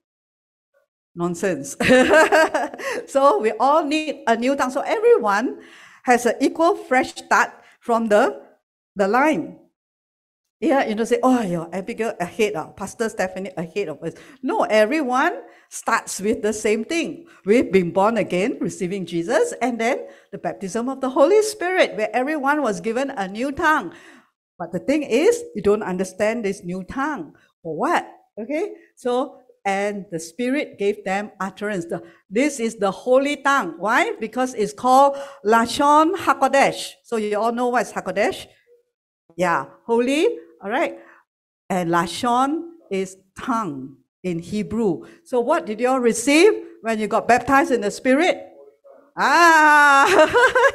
nonsense. 1.15 1.77
so 3.07 3.39
we 3.41 3.53
all 3.61 3.85
need 3.85 4.23
a 4.27 4.37
new 4.37 4.57
tongue. 4.57 4.71
So 4.71 4.81
everyone 4.81 5.61
has 6.05 6.27
an 6.27 6.35
equal 6.41 6.77
fresh 6.77 7.15
start 7.15 7.51
from 7.81 8.09
the 8.09 8.43
the 8.97 9.09
line. 9.09 9.59
Yeah, 10.61 10.85
you 10.85 10.95
know, 10.95 11.05
say, 11.05 11.19
oh, 11.23 11.41
your 11.41 11.71
Abigail 11.73 12.13
ahead, 12.21 12.55
uh, 12.55 12.69
Pastor 12.69 13.09
Stephanie 13.09 13.51
ahead 13.57 13.89
of 13.89 14.03
us. 14.03 14.13
No, 14.43 14.65
everyone 14.65 15.41
starts 15.71 16.21
with 16.21 16.43
the 16.43 16.53
same 16.53 16.85
thing. 16.85 17.27
We've 17.47 17.73
been 17.73 17.93
born 17.93 18.19
again, 18.19 18.59
receiving 18.61 19.07
Jesus, 19.07 19.55
and 19.63 19.81
then 19.81 20.07
the 20.33 20.39
baptism 20.39 20.89
of 20.89 21.01
the 21.01 21.09
Holy 21.09 21.41
Spirit, 21.43 21.97
where 21.97 22.15
everyone 22.15 22.61
was 22.61 22.81
given 22.81 23.11
a 23.11 23.27
new 23.27 23.53
tongue. 23.53 23.95
But 24.59 24.73
the 24.73 24.81
thing 24.81 25.05
is, 25.05 25.43
you 25.55 25.63
don't 25.63 25.83
understand 25.83 26.45
this 26.45 26.63
new 26.63 26.85
tongue. 26.85 27.35
For 27.63 27.75
what? 27.77 28.07
Okay? 28.39 28.75
So, 28.97 29.39
and 29.65 30.05
the 30.11 30.21
Spirit 30.21 30.79
gave 30.79 31.05
them 31.05 31.31
utterance. 31.41 31.87
The, 31.87 32.03
this 32.29 32.61
is 32.61 32.77
the 32.77 32.91
holy 32.91 33.37
tongue. 33.37 33.77
Why? 33.79 34.13
Because 34.21 34.55
it's 34.55 34.73
called 34.73 35.17
Lashon 35.47 36.15
HaKodesh. 36.17 36.93
So 37.05 37.17
you 37.17 37.39
all 37.39 37.53
know 37.53 37.69
what's 37.69 37.93
HaKodesh? 37.93 38.47
Yeah, 39.37 39.67
holy 39.87 40.27
all 40.63 40.71
right. 40.71 40.99
And 41.69 41.91
Lashon 41.91 42.71
is 42.91 43.17
tongue 43.39 43.97
in 44.23 44.39
Hebrew. 44.39 45.07
So 45.25 45.41
what 45.41 45.67
did 45.67 45.81
you 45.81 45.89
all 45.89 46.01
receive 46.01 46.53
when 46.83 46.99
you 46.99 47.07
got 47.07 47.29
baptized 47.29 47.71
in 47.71 47.81
the 47.81 47.91
Spirit? 47.91 48.47
Ah, 49.17 50.07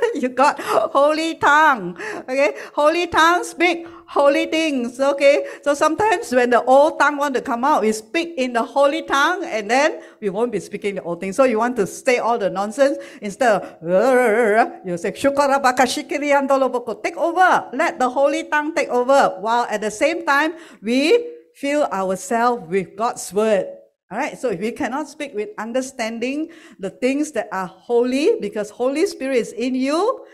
you 0.15 0.29
got 0.29 0.59
holy 0.59 1.35
tongue. 1.35 1.97
Okay, 2.29 2.55
holy 2.73 3.07
tongue 3.07 3.43
speak 3.43 3.87
holy 4.07 4.45
things. 4.45 4.99
Okay, 4.99 5.45
so 5.63 5.73
sometimes 5.73 6.31
when 6.31 6.49
the 6.49 6.63
old 6.63 6.99
tongue 6.99 7.17
want 7.17 7.35
to 7.35 7.41
come 7.41 7.63
out, 7.63 7.81
we 7.81 7.91
speak 7.91 8.33
in 8.37 8.53
the 8.53 8.63
holy 8.63 9.01
tongue, 9.01 9.43
and 9.45 9.69
then 9.69 10.01
we 10.21 10.29
won't 10.29 10.51
be 10.51 10.59
speaking 10.59 10.95
the 10.95 11.03
old 11.03 11.19
things. 11.19 11.35
So 11.35 11.43
you 11.43 11.57
want 11.57 11.75
to 11.77 11.87
say 11.87 12.19
all 12.19 12.37
the 12.37 12.49
nonsense 12.49 12.97
instead 13.21 13.61
of 13.61 13.81
you 14.85 14.97
say 14.97 15.11
take 15.11 17.17
over. 17.17 17.69
Let 17.73 17.99
the 17.99 18.09
holy 18.09 18.43
tongue 18.43 18.75
take 18.75 18.89
over. 18.89 19.37
While 19.39 19.65
at 19.65 19.81
the 19.81 19.91
same 19.91 20.25
time 20.25 20.53
we 20.81 21.34
fill 21.56 21.86
ourselves 21.86 22.68
with 22.70 22.95
God's 22.95 23.34
word. 23.34 23.68
All 24.12 24.20
right, 24.20 24.38
so 24.38 24.49
if 24.49 24.60
we 24.60 24.72
cannot 24.72 25.10
speak 25.10 25.34
with 25.36 25.49
understanding 25.58 26.51
the 26.80 26.91
things 26.91 27.32
that 27.34 27.49
are 27.51 27.68
holy, 27.68 28.39
because 28.39 28.70
Holy 28.70 29.06
Spirit 29.08 29.38
is 29.38 29.53
in 29.53 29.76
you, 29.76 30.26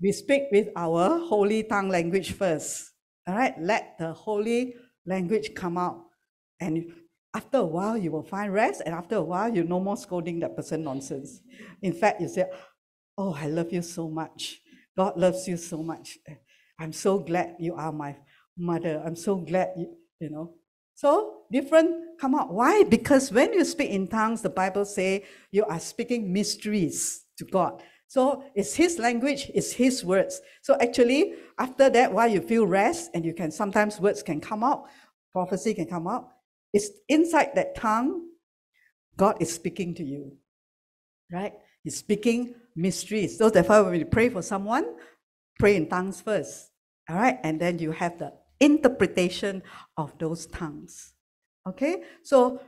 we 0.00 0.12
speak 0.12 0.44
with 0.52 0.68
our 0.76 1.18
holy 1.18 1.64
tongue 1.64 1.90
language 1.90 2.32
first. 2.32 2.92
All 3.26 3.34
right, 3.36 3.54
let 3.60 3.98
the 3.98 4.12
holy 4.12 4.74
language 5.06 5.54
come 5.54 5.78
out. 5.78 6.04
And 6.60 6.86
after 7.34 7.58
a 7.58 7.64
while, 7.66 7.98
you 7.98 8.12
will 8.12 8.22
find 8.22 8.52
rest, 8.52 8.82
and 8.86 8.94
after 8.94 9.16
a 9.16 9.22
while, 9.22 9.54
you 9.54 9.64
no 9.64 9.80
more 9.80 9.96
scolding 9.96 10.40
that 10.40 10.56
person 10.56 10.84
nonsense. 10.84 11.40
In 11.82 11.92
fact, 11.92 12.20
you 12.20 12.28
say, 12.28 12.46
Oh, 13.18 13.34
I 13.34 13.48
love 13.48 13.72
you 13.72 13.82
so 13.82 14.08
much. 14.08 14.60
God 14.96 15.16
loves 15.18 15.48
you 15.48 15.56
so 15.56 15.82
much. 15.82 16.18
I'm 16.80 16.92
so 16.92 17.18
glad 17.18 17.56
you 17.60 17.74
are 17.74 17.92
my 17.92 18.16
mother. 18.56 19.02
I'm 19.04 19.16
so 19.16 19.36
glad 19.36 19.70
you, 19.76 19.97
you 20.20 20.30
know. 20.30 20.54
So 20.94 21.42
different 21.52 22.18
come 22.20 22.34
out. 22.34 22.52
Why? 22.52 22.84
Because 22.84 23.30
when 23.30 23.52
you 23.52 23.64
speak 23.64 23.90
in 23.90 24.08
tongues, 24.08 24.42
the 24.42 24.50
Bible 24.50 24.84
say 24.84 25.24
you 25.52 25.64
are 25.64 25.78
speaking 25.78 26.32
mysteries 26.32 27.24
to 27.38 27.44
God. 27.44 27.82
So 28.08 28.42
it's 28.54 28.74
his 28.74 28.98
language, 28.98 29.50
it's 29.54 29.72
his 29.72 30.04
words. 30.04 30.40
So 30.62 30.76
actually, 30.80 31.34
after 31.58 31.90
that, 31.90 32.12
while 32.12 32.28
you 32.28 32.40
feel 32.40 32.66
rest 32.66 33.10
and 33.14 33.24
you 33.24 33.34
can 33.34 33.50
sometimes 33.50 34.00
words 34.00 34.22
can 34.22 34.40
come 34.40 34.64
out, 34.64 34.86
prophecy 35.30 35.74
can 35.74 35.86
come 35.86 36.08
out, 36.08 36.28
it's 36.72 36.88
inside 37.08 37.50
that 37.54 37.76
tongue, 37.76 38.28
God 39.16 39.36
is 39.40 39.52
speaking 39.52 39.94
to 39.96 40.04
you. 40.04 40.36
Right? 41.30 41.52
He's 41.84 41.98
speaking 41.98 42.54
mysteries. 42.74 43.36
So 43.38 43.50
therefore, 43.50 43.84
when 43.84 44.00
you 44.00 44.06
pray 44.06 44.30
for 44.30 44.42
someone, 44.42 44.86
pray 45.58 45.76
in 45.76 45.88
tongues 45.88 46.20
first. 46.20 46.70
All 47.10 47.16
right, 47.16 47.38
and 47.42 47.60
then 47.60 47.78
you 47.78 47.92
have 47.92 48.18
the 48.18 48.32
interpretation 48.60 49.62
of 49.96 50.16
those 50.18 50.46
tongues. 50.46 51.12
Okay, 51.66 52.02
so 52.22 52.60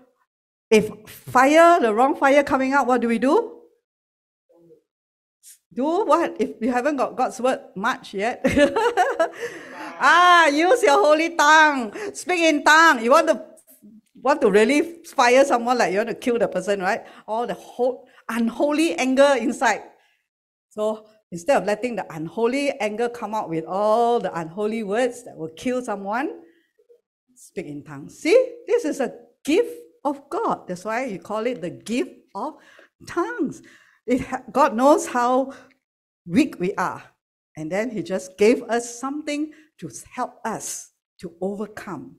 if 0.70 0.90
fire, 1.08 1.80
the 1.80 1.92
wrong 1.92 2.14
fire 2.14 2.42
coming 2.44 2.72
out, 2.72 2.86
what 2.86 3.00
do 3.00 3.08
we 3.08 3.18
do? 3.18 3.56
Do 5.72 6.04
what? 6.04 6.36
If 6.40 6.60
you 6.60 6.72
haven't 6.72 6.96
got 6.96 7.16
God's 7.16 7.40
word 7.40 7.60
much 7.76 8.14
yet. 8.14 8.42
ah, 10.00 10.48
use 10.48 10.82
your 10.82 10.98
holy 10.98 11.36
tongue. 11.36 11.94
Speak 12.12 12.40
in 12.40 12.64
tongue. 12.64 13.02
You 13.02 13.12
want 13.12 13.28
to 13.28 13.44
want 14.20 14.40
to 14.40 14.50
really 14.50 15.02
fire 15.04 15.44
someone 15.44 15.78
like 15.78 15.92
you 15.92 15.98
want 15.98 16.08
to 16.08 16.14
kill 16.14 16.38
the 16.38 16.48
person, 16.48 16.80
right? 16.80 17.06
All 17.26 17.46
the 17.46 17.54
whole 17.54 18.08
unholy 18.28 18.94
anger 18.94 19.36
inside. 19.38 19.82
So 20.70 21.06
Instead 21.32 21.58
of 21.58 21.66
letting 21.66 21.94
the 21.96 22.06
unholy 22.12 22.72
anger 22.80 23.08
come 23.08 23.34
out 23.34 23.48
with 23.48 23.64
all 23.64 24.18
the 24.18 24.36
unholy 24.38 24.82
words 24.82 25.24
that 25.24 25.36
will 25.36 25.50
kill 25.56 25.80
someone, 25.82 26.40
speak 27.36 27.66
in 27.66 27.84
tongues. 27.84 28.18
See, 28.18 28.54
this 28.66 28.84
is 28.84 29.00
a 29.00 29.14
gift 29.44 29.76
of 30.04 30.28
God. 30.28 30.66
That's 30.66 30.84
why 30.84 31.06
you 31.06 31.18
call 31.20 31.46
it 31.46 31.60
the 31.60 31.70
gift 31.70 32.10
of 32.34 32.54
tongues. 33.06 33.62
It, 34.06 34.26
God 34.52 34.74
knows 34.74 35.06
how 35.06 35.52
weak 36.26 36.58
we 36.58 36.74
are. 36.74 37.02
And 37.56 37.70
then 37.70 37.90
He 37.90 38.02
just 38.02 38.36
gave 38.36 38.62
us 38.64 38.98
something 38.98 39.52
to 39.78 39.90
help 40.12 40.40
us 40.44 40.90
to 41.20 41.32
overcome. 41.40 42.16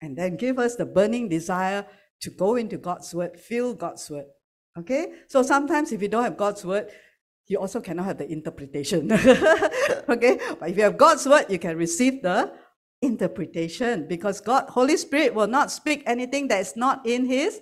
And 0.00 0.16
then 0.16 0.36
give 0.36 0.58
us 0.58 0.76
the 0.76 0.86
burning 0.86 1.28
desire 1.28 1.86
to 2.20 2.30
go 2.30 2.56
into 2.56 2.78
God's 2.78 3.14
word, 3.14 3.38
feel 3.38 3.74
God's 3.74 4.08
word. 4.10 4.26
Okay? 4.78 5.12
So 5.28 5.42
sometimes 5.42 5.92
if 5.92 6.02
you 6.02 6.08
don't 6.08 6.24
have 6.24 6.36
God's 6.36 6.64
word, 6.64 6.90
you 7.46 7.58
also 7.58 7.80
cannot 7.80 8.06
have 8.06 8.18
the 8.18 8.30
interpretation. 8.30 9.12
okay? 10.08 10.40
But 10.58 10.70
if 10.70 10.76
you 10.76 10.82
have 10.82 10.96
God's 10.96 11.26
word, 11.26 11.46
you 11.48 11.58
can 11.58 11.76
receive 11.76 12.22
the 12.22 12.52
interpretation 13.02 14.06
because 14.08 14.40
God, 14.40 14.68
Holy 14.68 14.96
Spirit 14.96 15.34
will 15.34 15.46
not 15.46 15.70
speak 15.70 16.02
anything 16.06 16.48
that 16.48 16.60
is 16.60 16.76
not 16.76 17.06
in 17.06 17.26
His. 17.26 17.60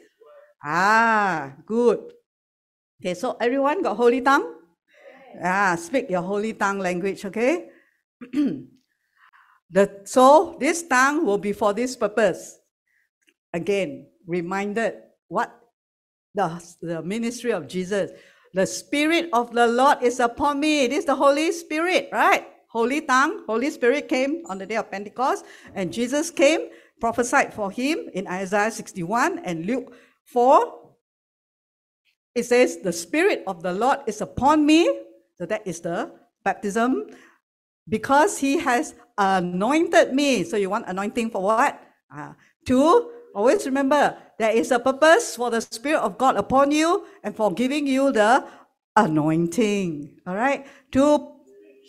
Ah, 0.65 1.55
good. 1.67 2.13
Okay, 3.03 3.15
so 3.15 3.37
everyone 3.41 3.83
got 3.83 3.97
holy 3.97 4.21
tongue? 4.21 4.55
Ah, 5.43 5.75
speak 5.75 6.09
your 6.09 6.23
holy 6.23 6.53
tongue 6.53 6.79
language, 6.79 7.25
okay? 7.25 7.71
the, 9.71 10.03
so 10.05 10.57
this 10.61 10.87
tongue 10.87 11.27
will 11.27 11.39
be 11.39 11.53
for 11.53 11.73
this 11.75 11.97
purpose. 11.97 12.61
Again, 13.53 14.07
reminded 14.25 14.95
what 15.27 15.51
the, 16.33 16.63
the 16.81 17.03
ministry 17.03 17.53
of 17.53 17.67
Jesus. 17.67 18.13
The 18.55 18.67
Spirit 18.67 19.31
of 19.33 19.53
the 19.53 19.67
Lord 19.67 20.03
is 20.03 20.21
upon 20.21 20.61
me. 20.61 20.85
It 20.85 20.93
is 20.93 21.05
the 21.05 21.15
Holy 21.15 21.53
Spirit, 21.53 22.09
right? 22.13 22.47
Holy 22.69 23.01
tongue, 23.03 23.45
Holy 23.47 23.71
Spirit 23.71 24.09
came 24.09 24.45
on 24.49 24.59
the 24.59 24.67
day 24.67 24.77
of 24.77 24.91
Pentecost, 24.91 25.45
and 25.75 25.93
Jesus 25.93 26.31
came, 26.31 26.69
prophesied 27.01 27.53
for 27.53 27.71
him 27.71 28.09
in 28.15 28.27
Isaiah 28.27 28.71
61 28.71 29.41
and 29.45 29.67
Luke 29.67 29.93
4. 30.25 30.81
It 32.35 32.45
says, 32.45 32.79
The 32.79 32.93
Spirit 32.93 33.45
of 33.47 33.63
the 33.63 33.73
Lord 33.73 33.99
is 34.07 34.21
upon 34.21 34.65
me. 34.65 34.89
So 35.37 35.45
that 35.47 35.67
is 35.67 35.81
the 35.81 36.13
baptism. 36.45 37.09
Because 37.89 38.39
he 38.39 38.59
has 38.59 38.95
anointed 39.19 40.15
me. 40.15 40.45
So 40.45 40.57
you 40.57 40.71
want 40.71 40.89
anointing 40.89 41.31
for 41.31 41.43
what? 41.43 41.81
Uh, 42.15 42.33
to 42.67 43.11
always 43.35 43.67
remember 43.67 44.17
there 44.39 44.51
is 44.53 44.71
a 44.71 44.79
purpose 44.79 45.37
for 45.37 45.51
the 45.51 45.61
Spirit 45.61 46.01
of 46.01 46.19
God 46.19 46.37
upon 46.37 46.71
you 46.71 47.07
and 47.23 47.35
for 47.35 47.53
giving 47.53 47.87
you 47.87 48.13
the 48.13 48.47
anointing. 48.97 50.21
All 50.27 50.35
right? 50.35 50.67
To 50.93 51.37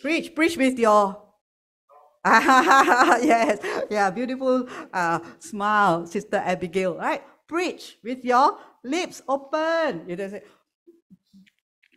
preach, 0.02 0.34
preach 0.34 0.56
with 0.56 0.78
your 0.78 1.24
yes, 2.26 3.58
yeah, 3.90 4.08
beautiful 4.10 4.66
uh, 4.94 5.18
smile, 5.38 6.06
Sister 6.06 6.38
Abigail, 6.38 6.96
right? 6.96 7.22
Preach 7.46 7.98
with 8.02 8.24
your 8.24 8.56
lips 8.82 9.20
open. 9.28 10.08
You 10.08 10.16
don't 10.16 10.30
say, 10.30 10.42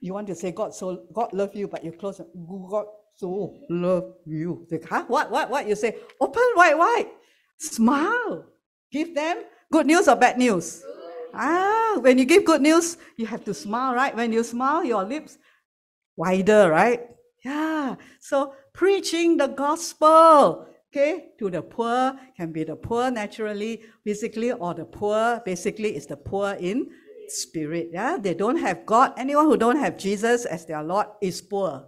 you 0.01 0.13
want 0.13 0.27
to 0.27 0.35
say 0.35 0.51
God 0.51 0.75
so 0.75 1.05
God 1.13 1.29
love 1.31 1.55
you, 1.55 1.69
but 1.69 1.81
you 1.81 1.93
close 1.93 2.19
God 2.19 2.87
so 3.15 3.55
love 3.69 4.15
you. 4.25 4.67
Say, 4.69 4.81
huh? 4.89 5.05
What? 5.07 5.31
What? 5.31 5.49
What? 5.49 5.65
You 5.65 5.75
say, 5.75 5.95
open 6.19 6.43
wide, 6.57 6.75
wide. 6.77 7.07
Smile. 7.57 8.45
Give 8.97 9.13
them 9.13 9.43
good 9.71 9.85
news 9.85 10.07
or 10.07 10.15
bad 10.15 10.39
news? 10.39 10.81
Ah, 11.31 11.97
when 12.01 12.17
you 12.17 12.25
give 12.25 12.43
good 12.43 12.63
news, 12.63 12.97
you 13.15 13.27
have 13.27 13.45
to 13.45 13.53
smile, 13.53 13.93
right? 13.93 14.15
When 14.15 14.33
you 14.33 14.41
smile, 14.43 14.83
your 14.83 15.03
lips 15.03 15.37
wider, 16.15 16.71
right? 16.71 17.01
Yeah. 17.45 17.93
So 18.19 18.55
preaching 18.73 19.37
the 19.37 19.53
gospel, 19.53 20.65
okay, 20.89 21.29
to 21.37 21.51
the 21.51 21.61
poor 21.61 22.17
can 22.35 22.51
be 22.51 22.63
the 22.63 22.75
poor 22.75 23.11
naturally, 23.11 23.83
physically, 24.03 24.51
or 24.51 24.73
the 24.73 24.85
poor 24.85 25.43
basically 25.45 25.95
is 25.95 26.07
the 26.07 26.17
poor 26.17 26.57
in 26.59 26.89
spirit. 27.27 27.89
Yeah, 27.93 28.17
they 28.19 28.33
don't 28.33 28.57
have 28.57 28.83
God. 28.83 29.13
Anyone 29.15 29.45
who 29.45 29.57
don't 29.57 29.77
have 29.77 29.95
Jesus 29.99 30.45
as 30.45 30.65
their 30.65 30.81
Lord 30.81 31.05
is 31.21 31.39
poor. 31.39 31.85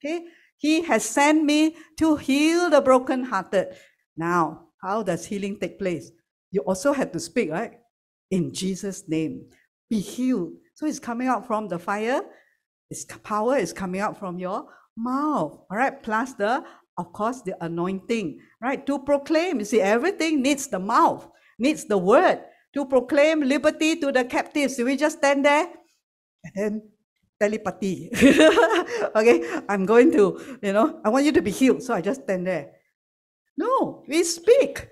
Okay, 0.00 0.24
He 0.56 0.80
has 0.88 1.04
sent 1.04 1.44
me 1.44 1.76
to 1.98 2.16
heal 2.16 2.70
the 2.70 2.80
brokenhearted. 2.80 3.76
Now, 4.16 4.68
how 4.80 5.02
does 5.02 5.26
healing 5.26 5.58
take 5.60 5.78
place? 5.78 6.12
You 6.56 6.62
also 6.62 6.94
have 6.94 7.12
to 7.12 7.20
speak, 7.20 7.50
right? 7.50 7.74
In 8.30 8.50
Jesus' 8.50 9.06
name, 9.06 9.44
be 9.90 10.00
healed. 10.00 10.54
So 10.72 10.86
it's 10.86 10.98
coming 10.98 11.28
out 11.28 11.46
from 11.46 11.68
the 11.68 11.78
fire. 11.78 12.22
Its 12.88 13.04
power 13.04 13.58
is 13.58 13.74
coming 13.74 14.00
out 14.00 14.18
from 14.18 14.38
your 14.38 14.64
mouth. 14.96 15.60
All 15.68 15.76
right, 15.76 16.02
plus 16.02 16.32
the 16.32 16.64
of 16.96 17.12
course 17.12 17.42
the 17.42 17.62
anointing, 17.62 18.40
right? 18.62 18.86
To 18.86 18.98
proclaim. 19.00 19.58
You 19.58 19.66
see, 19.66 19.82
everything 19.82 20.40
needs 20.40 20.66
the 20.68 20.78
mouth, 20.78 21.28
needs 21.58 21.84
the 21.84 21.98
word 21.98 22.40
to 22.72 22.86
proclaim 22.86 23.42
liberty 23.42 24.00
to 24.00 24.10
the 24.10 24.24
captives. 24.24 24.76
Do 24.76 24.86
we 24.86 24.96
just 24.96 25.18
stand 25.18 25.44
there? 25.44 25.68
And 26.42 26.52
then 26.56 26.82
telepathy. 27.38 28.08
okay, 29.14 29.60
I'm 29.68 29.84
going 29.84 30.10
to, 30.12 30.58
you 30.62 30.72
know, 30.72 31.02
I 31.04 31.10
want 31.10 31.26
you 31.26 31.32
to 31.32 31.42
be 31.42 31.50
healed. 31.50 31.82
So 31.82 31.92
I 31.92 32.00
just 32.00 32.22
stand 32.22 32.46
there. 32.46 32.70
No, 33.58 34.04
we 34.08 34.24
speak. 34.24 34.88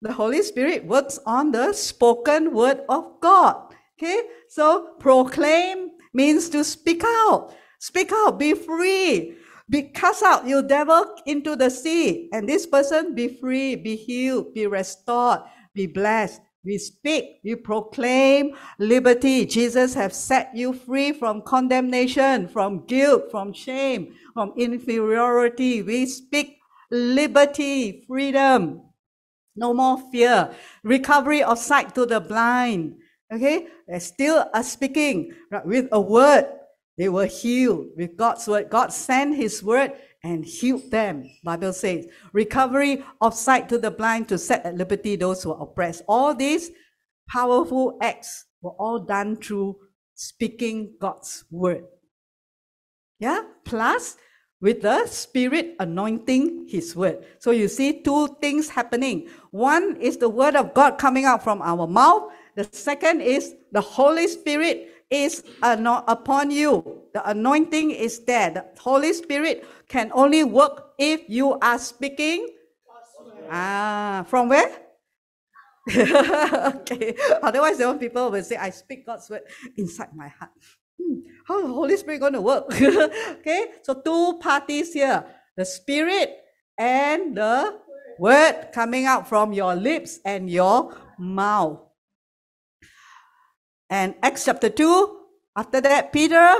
The 0.00 0.12
Holy 0.12 0.42
Spirit 0.42 0.84
works 0.84 1.18
on 1.26 1.50
the 1.50 1.72
spoken 1.72 2.54
word 2.54 2.82
of 2.88 3.20
God. 3.20 3.74
Okay, 3.98 4.22
so 4.48 4.94
proclaim 5.00 5.90
means 6.14 6.48
to 6.50 6.62
speak 6.62 7.02
out. 7.04 7.52
Speak 7.80 8.12
out, 8.12 8.38
be 8.38 8.54
free. 8.54 9.36
Be 9.68 9.82
cast 9.82 10.22
out, 10.22 10.46
you 10.46 10.62
devil, 10.62 11.16
into 11.26 11.56
the 11.56 11.68
sea. 11.68 12.28
And 12.32 12.48
this 12.48 12.64
person 12.66 13.14
be 13.14 13.28
free, 13.28 13.74
be 13.74 13.96
healed, 13.96 14.54
be 14.54 14.66
restored, 14.66 15.40
be 15.74 15.86
blessed. 15.86 16.40
We 16.64 16.78
speak, 16.78 17.40
we 17.44 17.54
proclaim 17.56 18.54
liberty. 18.78 19.46
Jesus 19.46 19.94
has 19.94 20.16
set 20.16 20.54
you 20.54 20.72
free 20.72 21.12
from 21.12 21.42
condemnation, 21.42 22.48
from 22.48 22.84
guilt, 22.86 23.30
from 23.30 23.52
shame, 23.52 24.14
from 24.34 24.52
inferiority. 24.56 25.82
We 25.82 26.06
speak 26.06 26.58
liberty, 26.90 28.04
freedom, 28.06 28.82
no 29.58 29.74
more 29.74 30.00
fear, 30.10 30.54
recovery 30.82 31.42
of 31.42 31.58
sight 31.58 31.94
to 31.94 32.06
the 32.06 32.20
blind. 32.20 32.94
Okay, 33.32 33.66
they 33.86 33.98
still 33.98 34.48
are 34.54 34.62
speaking 34.62 35.34
right? 35.50 35.66
with 35.66 35.88
a 35.92 36.00
word. 36.00 36.46
They 36.96 37.08
were 37.08 37.26
healed 37.26 37.88
with 37.96 38.16
God's 38.16 38.46
word. 38.48 38.70
God 38.70 38.92
sent 38.92 39.36
His 39.36 39.62
word 39.62 39.92
and 40.24 40.44
healed 40.44 40.90
them. 40.90 41.30
Bible 41.44 41.72
says, 41.72 42.06
recovery 42.32 43.04
of 43.20 43.34
sight 43.34 43.68
to 43.68 43.78
the 43.78 43.90
blind 43.90 44.28
to 44.28 44.38
set 44.38 44.64
at 44.66 44.76
liberty 44.76 45.14
those 45.14 45.42
who 45.42 45.52
are 45.52 45.62
oppressed. 45.62 46.02
All 46.08 46.34
these 46.34 46.70
powerful 47.30 47.98
acts 48.00 48.46
were 48.62 48.72
all 48.72 48.98
done 48.98 49.36
through 49.36 49.76
speaking 50.14 50.94
God's 51.00 51.44
word. 51.50 51.84
Yeah, 53.20 53.42
plus 53.64 54.16
with 54.60 54.82
the 54.82 55.06
Spirit 55.06 55.76
anointing 55.78 56.66
His 56.68 56.96
word. 56.96 57.24
So 57.38 57.50
you 57.50 57.68
see 57.68 58.02
two 58.02 58.36
things 58.40 58.68
happening. 58.68 59.28
One 59.50 59.96
is 59.96 60.16
the 60.16 60.28
word 60.28 60.56
of 60.56 60.74
God 60.74 60.98
coming 60.98 61.24
out 61.24 61.42
from 61.44 61.62
our 61.62 61.86
mouth. 61.86 62.32
The 62.56 62.64
second 62.64 63.20
is 63.20 63.54
the 63.72 63.80
Holy 63.80 64.26
Spirit 64.26 64.90
is 65.10 65.44
upon 65.62 66.50
you. 66.50 67.02
The 67.14 67.28
anointing 67.30 67.92
is 67.92 68.20
there. 68.24 68.50
The 68.50 68.66
Holy 68.78 69.12
Spirit 69.12 69.64
can 69.88 70.10
only 70.12 70.44
work 70.44 70.92
if 70.98 71.22
you 71.28 71.58
are 71.60 71.78
speaking. 71.78 72.48
Ah, 73.50 74.24
from 74.28 74.48
where? 74.50 74.70
okay. 75.88 77.16
Otherwise, 77.42 77.78
the 77.78 77.94
people 77.94 78.30
will 78.30 78.42
say, 78.42 78.56
I 78.56 78.70
speak 78.70 79.06
God's 79.06 79.30
word 79.30 79.42
inside 79.76 80.14
my 80.14 80.28
heart. 80.28 80.50
Hmm. 81.00 81.20
How 81.46 81.62
the 81.62 81.72
Holy 81.72 81.96
Spirit 81.96 82.20
going 82.20 82.34
to 82.34 82.40
work? 82.40 82.66
okay. 83.40 83.66
So 83.82 83.94
two 83.94 84.38
parties 84.40 84.92
here. 84.92 85.24
The 85.56 85.64
Spirit 85.64 86.36
and 86.78 87.36
the 87.36 87.78
word 88.18 88.68
coming 88.72 89.06
out 89.06 89.28
from 89.28 89.52
your 89.52 89.74
lips 89.74 90.20
and 90.24 90.50
your 90.50 90.96
mouth. 91.18 91.80
And 93.90 94.14
Acts 94.22 94.44
chapter 94.44 94.68
2, 94.68 95.16
after 95.56 95.80
that, 95.80 96.12
Peter, 96.12 96.54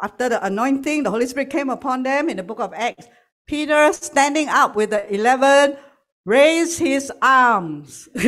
after 0.00 0.28
the 0.28 0.44
anointing, 0.44 1.02
the 1.02 1.10
Holy 1.10 1.26
Spirit 1.26 1.50
came 1.50 1.70
upon 1.70 2.02
them 2.04 2.28
in 2.28 2.36
the 2.36 2.42
book 2.42 2.60
of 2.60 2.72
Acts. 2.74 3.08
Peter, 3.46 3.92
standing 3.92 4.48
up 4.48 4.76
with 4.76 4.90
the 4.90 5.12
11, 5.12 5.76
raised 6.24 6.78
his 6.78 7.10
arms. 7.20 8.08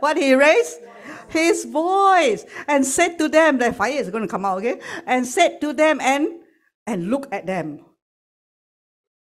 what 0.00 0.16
he 0.16 0.34
raised? 0.34 0.78
His 1.28 1.64
voice 1.64 2.44
and 2.66 2.84
said 2.84 3.18
to 3.18 3.28
them, 3.28 3.58
the 3.58 3.72
fire 3.72 3.92
is 3.92 4.10
going 4.10 4.22
to 4.22 4.28
come 4.28 4.44
out, 4.44 4.58
okay? 4.58 4.80
And 5.06 5.26
said 5.26 5.60
to 5.60 5.72
them 5.72 6.00
and 6.00 6.40
and 6.86 7.10
look 7.10 7.26
at 7.32 7.46
them. 7.46 7.84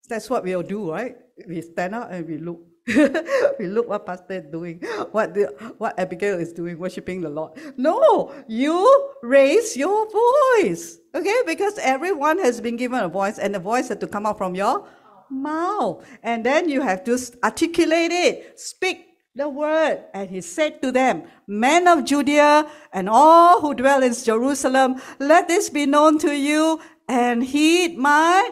That's 0.07 0.29
what 0.29 0.43
we'll 0.43 0.63
do, 0.63 0.91
right? 0.91 1.15
We 1.47 1.61
stand 1.61 1.95
up 1.95 2.09
and 2.11 2.27
we 2.27 2.37
look. 2.37 2.61
we 3.59 3.67
look 3.67 3.89
what 3.89 4.05
pastor 4.05 4.35
is 4.35 4.45
doing, 4.49 4.79
what 5.11 5.33
the, 5.33 5.47
what 5.77 5.99
Abigail 5.99 6.39
is 6.39 6.53
doing, 6.53 6.79
worshiping 6.79 7.19
the 7.19 7.27
Lord. 7.27 7.51
No, 7.75 8.33
you 8.47 9.09
raise 9.21 9.75
your 9.75 10.07
voice, 10.09 10.97
okay? 11.13 11.35
Because 11.45 11.77
everyone 11.79 12.39
has 12.39 12.61
been 12.61 12.77
given 12.77 12.99
a 12.99 13.09
voice, 13.09 13.39
and 13.39 13.53
the 13.53 13.59
voice 13.59 13.89
has 13.89 13.97
to 13.97 14.07
come 14.07 14.25
out 14.25 14.37
from 14.37 14.55
your 14.55 14.87
mouth, 15.29 16.05
and 16.23 16.45
then 16.45 16.69
you 16.69 16.79
have 16.79 17.03
to 17.03 17.19
articulate 17.43 18.11
it, 18.13 18.57
speak 18.57 19.06
the 19.37 19.47
word. 19.47 20.03
And 20.13 20.29
he 20.29 20.41
said 20.41 20.81
to 20.81 20.91
them, 20.91 21.23
Men 21.47 21.87
of 21.87 22.05
Judea 22.05 22.69
and 22.91 23.07
all 23.07 23.61
who 23.61 23.73
dwell 23.73 24.03
in 24.03 24.13
Jerusalem, 24.13 25.01
let 25.19 25.47
this 25.47 25.69
be 25.69 25.85
known 25.85 26.17
to 26.19 26.35
you, 26.35 26.81
and 27.07 27.43
heed 27.43 27.97
my 27.97 28.51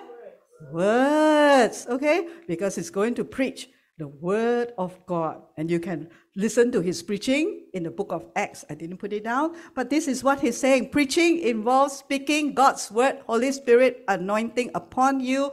words, 0.71 1.85
okay? 1.89 2.27
Because 2.47 2.75
he's 2.75 2.89
going 2.89 3.15
to 3.15 3.25
preach 3.25 3.69
the 3.97 4.07
Word 4.07 4.73
of 4.77 5.05
God. 5.05 5.41
And 5.57 5.69
you 5.69 5.79
can 5.79 6.09
listen 6.35 6.71
to 6.71 6.81
his 6.81 7.01
preaching 7.01 7.67
in 7.73 7.83
the 7.83 7.91
book 7.91 8.11
of 8.11 8.25
Acts. 8.35 8.65
I 8.69 8.75
didn't 8.75 8.97
put 8.97 9.13
it 9.13 9.23
down, 9.23 9.55
but 9.73 9.89
this 9.89 10.07
is 10.07 10.23
what 10.23 10.41
he's 10.41 10.57
saying. 10.57 10.89
Preaching 10.89 11.39
involves 11.39 11.93
speaking 11.97 12.53
God's 12.53 12.91
Word, 12.91 13.19
Holy 13.27 13.51
Spirit 13.51 14.03
anointing 14.07 14.71
upon 14.75 15.19
you, 15.19 15.51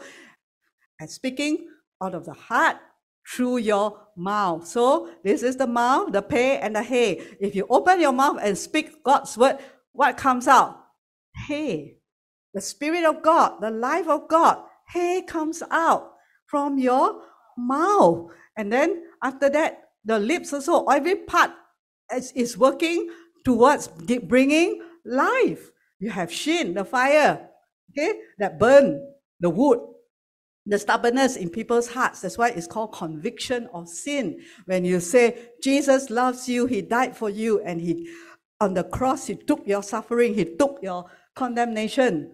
and 1.00 1.10
speaking 1.10 1.68
out 2.02 2.14
of 2.14 2.24
the 2.24 2.34
heart 2.34 2.76
through 3.26 3.58
your 3.58 3.98
mouth. 4.16 4.66
So 4.66 5.10
this 5.24 5.42
is 5.42 5.56
the 5.56 5.66
mouth, 5.66 6.12
the 6.12 6.22
pay, 6.22 6.58
and 6.58 6.76
the 6.76 6.82
hay. 6.82 7.22
If 7.40 7.54
you 7.54 7.66
open 7.70 8.00
your 8.00 8.12
mouth 8.12 8.38
and 8.42 8.56
speak 8.56 9.02
God's 9.04 9.36
word, 9.36 9.58
what 9.92 10.16
comes 10.16 10.48
out? 10.48 10.78
Hey, 11.46 11.98
the 12.54 12.60
Spirit 12.60 13.04
of 13.04 13.22
God, 13.22 13.60
the 13.60 13.70
life 13.70 14.08
of 14.08 14.28
God, 14.28 14.62
hay 14.88 15.22
comes 15.22 15.62
out 15.70 16.12
from 16.46 16.78
your 16.78 17.22
mouth. 17.56 18.30
And 18.56 18.72
then 18.72 19.04
after 19.22 19.48
that, 19.50 19.80
the 20.04 20.18
lips 20.18 20.52
also, 20.52 20.84
every 20.86 21.16
part 21.16 21.50
is, 22.14 22.32
is 22.32 22.58
working 22.58 23.10
towards 23.44 23.88
bringing 23.88 24.82
life. 25.04 25.70
You 25.98 26.10
have 26.10 26.32
shin, 26.32 26.74
the 26.74 26.84
fire, 26.84 27.48
okay, 27.90 28.18
that 28.38 28.58
burn 28.58 29.00
the 29.40 29.50
wood, 29.50 29.80
the 30.66 30.78
stubbornness 30.78 31.36
in 31.36 31.50
people's 31.50 31.88
hearts. 31.88 32.20
That's 32.20 32.38
why 32.38 32.50
it's 32.50 32.66
called 32.66 32.92
conviction 32.92 33.68
of 33.72 33.88
sin. 33.88 34.40
When 34.66 34.84
you 34.84 35.00
say, 35.00 35.50
Jesus 35.62 36.10
loves 36.10 36.48
you, 36.48 36.66
He 36.66 36.82
died 36.82 37.16
for 37.16 37.28
you, 37.28 37.60
and 37.62 37.80
He, 37.80 38.08
on 38.60 38.74
the 38.74 38.84
cross, 38.84 39.26
He 39.26 39.34
took 39.34 39.66
your 39.66 39.82
suffering, 39.82 40.34
He 40.34 40.44
took 40.44 40.78
your 40.82 41.06
condemnation. 41.34 42.32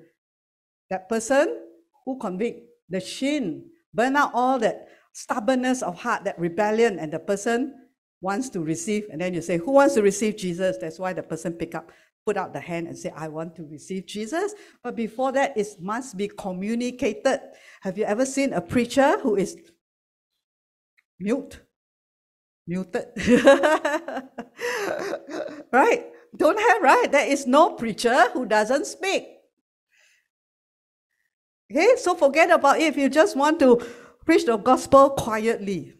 That 0.90 1.08
person 1.08 1.64
who 2.04 2.18
convict 2.18 2.68
the 2.88 3.00
shin, 3.00 3.70
burn 3.94 4.16
out 4.16 4.32
all 4.34 4.58
that 4.58 4.88
stubbornness 5.12 5.82
of 5.82 6.00
heart, 6.00 6.24
that 6.24 6.38
rebellion, 6.38 6.98
and 6.98 7.12
the 7.12 7.18
person 7.18 7.74
wants 8.20 8.48
to 8.50 8.60
receive. 8.60 9.04
And 9.10 9.20
then 9.20 9.32
you 9.32 9.40
say, 9.40 9.56
Who 9.56 9.72
wants 9.72 9.94
to 9.94 10.02
receive 10.02 10.36
Jesus? 10.36 10.76
That's 10.78 10.98
why 10.98 11.12
the 11.14 11.22
person 11.22 11.54
pick 11.54 11.74
up 11.74 11.92
put 12.28 12.36
out 12.36 12.52
the 12.52 12.60
hand 12.60 12.86
and 12.86 12.98
say, 12.98 13.10
I 13.16 13.28
want 13.28 13.56
to 13.56 13.64
receive 13.64 14.04
Jesus. 14.04 14.52
But 14.82 14.94
before 14.94 15.32
that, 15.32 15.56
it 15.56 15.66
must 15.80 16.14
be 16.14 16.28
communicated. 16.28 17.40
Have 17.80 17.96
you 17.96 18.04
ever 18.04 18.26
seen 18.26 18.52
a 18.52 18.60
preacher 18.60 19.18
who 19.20 19.36
is 19.36 19.56
mute? 21.18 21.58
Muted. 22.66 23.06
right? 25.72 26.04
Don't 26.36 26.60
have, 26.60 26.82
right? 26.82 27.06
There 27.10 27.26
is 27.26 27.46
no 27.46 27.70
preacher 27.70 28.28
who 28.34 28.44
doesn't 28.44 28.84
speak. 28.84 29.24
Okay, 31.72 31.94
so 31.96 32.14
forget 32.14 32.50
about 32.50 32.78
it. 32.78 32.82
If 32.88 32.98
you 32.98 33.08
just 33.08 33.38
want 33.38 33.58
to 33.60 33.80
preach 34.26 34.44
the 34.44 34.58
gospel 34.58 35.08
quietly 35.08 35.94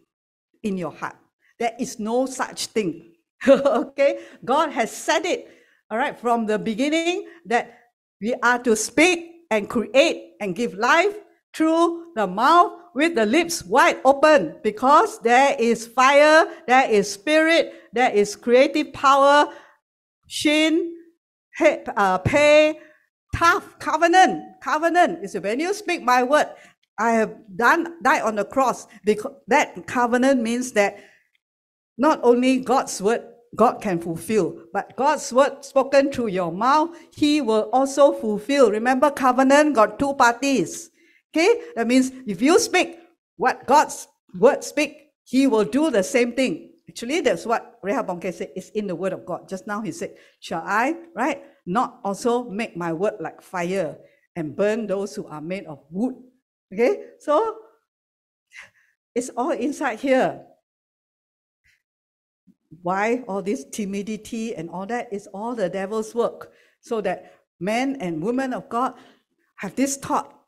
in 0.62 0.76
your 0.76 0.92
heart, 0.92 1.16
there 1.58 1.72
is 1.80 1.98
no 1.98 2.26
such 2.26 2.66
thing. 2.66 3.14
okay, 3.48 4.18
God 4.44 4.72
has 4.72 4.92
said 4.94 5.24
it 5.24 5.54
all 5.90 5.98
right, 5.98 6.18
from 6.18 6.46
the 6.46 6.58
beginning 6.58 7.26
that 7.46 7.78
we 8.20 8.34
are 8.42 8.58
to 8.58 8.76
speak 8.76 9.46
and 9.50 9.68
create 9.68 10.32
and 10.40 10.54
give 10.54 10.74
life 10.74 11.16
through 11.54 12.12
the 12.14 12.26
mouth 12.26 12.72
with 12.94 13.14
the 13.14 13.24
lips 13.24 13.64
wide 13.64 13.98
open 14.04 14.56
because 14.62 15.18
there 15.20 15.56
is 15.58 15.86
fire, 15.86 16.46
there 16.66 16.90
is 16.90 17.10
spirit, 17.10 17.72
there 17.92 18.10
is 18.10 18.36
creative 18.36 18.92
power, 18.92 19.48
shin, 20.26 20.94
he, 21.56 21.78
uh, 21.96 22.18
pay, 22.18 22.78
tough, 23.34 23.78
covenant. 23.78 24.42
Covenant 24.62 25.24
is 25.24 25.38
when 25.40 25.60
you 25.60 25.72
speak 25.72 26.02
my 26.02 26.22
word, 26.22 26.48
I 26.98 27.12
have 27.12 27.34
done 27.56 27.94
died 28.02 28.22
on 28.22 28.34
the 28.34 28.44
cross 28.44 28.86
because 29.04 29.32
that 29.46 29.86
covenant 29.86 30.42
means 30.42 30.72
that 30.72 30.98
not 31.96 32.20
only 32.22 32.58
God's 32.58 33.00
word 33.00 33.22
God 33.58 33.82
can 33.82 33.98
fulfill. 33.98 34.56
But 34.72 34.94
God's 34.94 35.32
word 35.32 35.64
spoken 35.64 36.12
through 36.12 36.28
your 36.28 36.52
mouth, 36.52 36.96
He 37.14 37.40
will 37.40 37.68
also 37.72 38.12
fulfill. 38.12 38.70
Remember, 38.70 39.10
covenant 39.10 39.74
got 39.74 39.98
two 39.98 40.14
parties. 40.14 40.90
Okay? 41.34 41.60
That 41.74 41.88
means 41.88 42.12
if 42.26 42.40
you 42.40 42.58
speak 42.60 42.98
what 43.36 43.66
God's 43.66 44.06
word 44.38 44.62
speak, 44.62 45.10
He 45.24 45.48
will 45.48 45.64
do 45.64 45.90
the 45.90 46.04
same 46.04 46.32
thing. 46.32 46.70
Actually, 46.88 47.20
that's 47.20 47.44
what 47.44 47.80
Rehoboam 47.82 48.22
said. 48.22 48.50
It's 48.54 48.70
in 48.70 48.86
the 48.86 48.94
word 48.94 49.12
of 49.12 49.26
God. 49.26 49.48
Just 49.48 49.66
now 49.66 49.82
he 49.82 49.92
said, 49.92 50.14
Shall 50.40 50.62
I, 50.64 50.94
right, 51.14 51.42
not 51.66 51.98
also 52.04 52.48
make 52.48 52.76
my 52.76 52.92
word 52.92 53.14
like 53.20 53.42
fire 53.42 53.98
and 54.36 54.56
burn 54.56 54.86
those 54.86 55.14
who 55.14 55.26
are 55.26 55.42
made 55.42 55.66
of 55.66 55.84
wood? 55.90 56.14
Okay? 56.72 57.10
So 57.18 57.58
it's 59.14 59.30
all 59.36 59.50
inside 59.50 59.98
here 59.98 60.46
why 62.82 63.24
all 63.28 63.42
this 63.42 63.64
timidity 63.72 64.54
and 64.54 64.70
all 64.70 64.86
that 64.86 65.12
is 65.12 65.26
all 65.34 65.54
the 65.54 65.68
devil's 65.68 66.14
work. 66.14 66.52
So 66.80 67.00
that 67.02 67.34
men 67.60 67.96
and 68.00 68.22
women 68.22 68.52
of 68.52 68.68
God 68.68 68.94
have 69.56 69.74
this 69.76 69.96
thought 69.96 70.38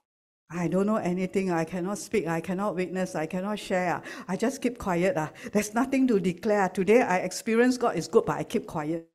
I 0.53 0.67
don't 0.67 0.87
know 0.87 0.97
anything. 0.97 1.53
I 1.53 1.65
cannot 1.65 1.99
speak. 1.99 2.27
I 2.27 2.41
cannot 2.41 2.75
witness. 2.75 3.15
I 3.15 3.27
cannot 3.27 3.59
share. 3.59 4.03
I 4.27 4.37
just 4.37 4.61
keep 4.61 4.79
quiet. 4.79 5.17
Uh. 5.17 5.29
There's 5.53 5.75
nothing 5.75 6.09
to 6.09 6.19
declare. 6.19 6.69
Today 6.69 7.03
I 7.03 7.19
experience 7.19 7.79
God 7.79 7.97
is 7.97 8.09
good, 8.09 8.27
but 8.27 8.37
I 8.37 8.43
keep 8.43 8.67
quiet. 8.67 9.09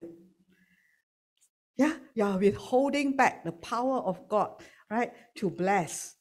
Yeah, 1.78 1.94
you're 2.14 2.38
withholding 2.38 3.18
back 3.18 3.44
the 3.44 3.52
power 3.52 3.98
of 3.98 4.30
God, 4.30 4.64
right? 4.90 5.12
To 5.38 5.50
bless 5.50 6.16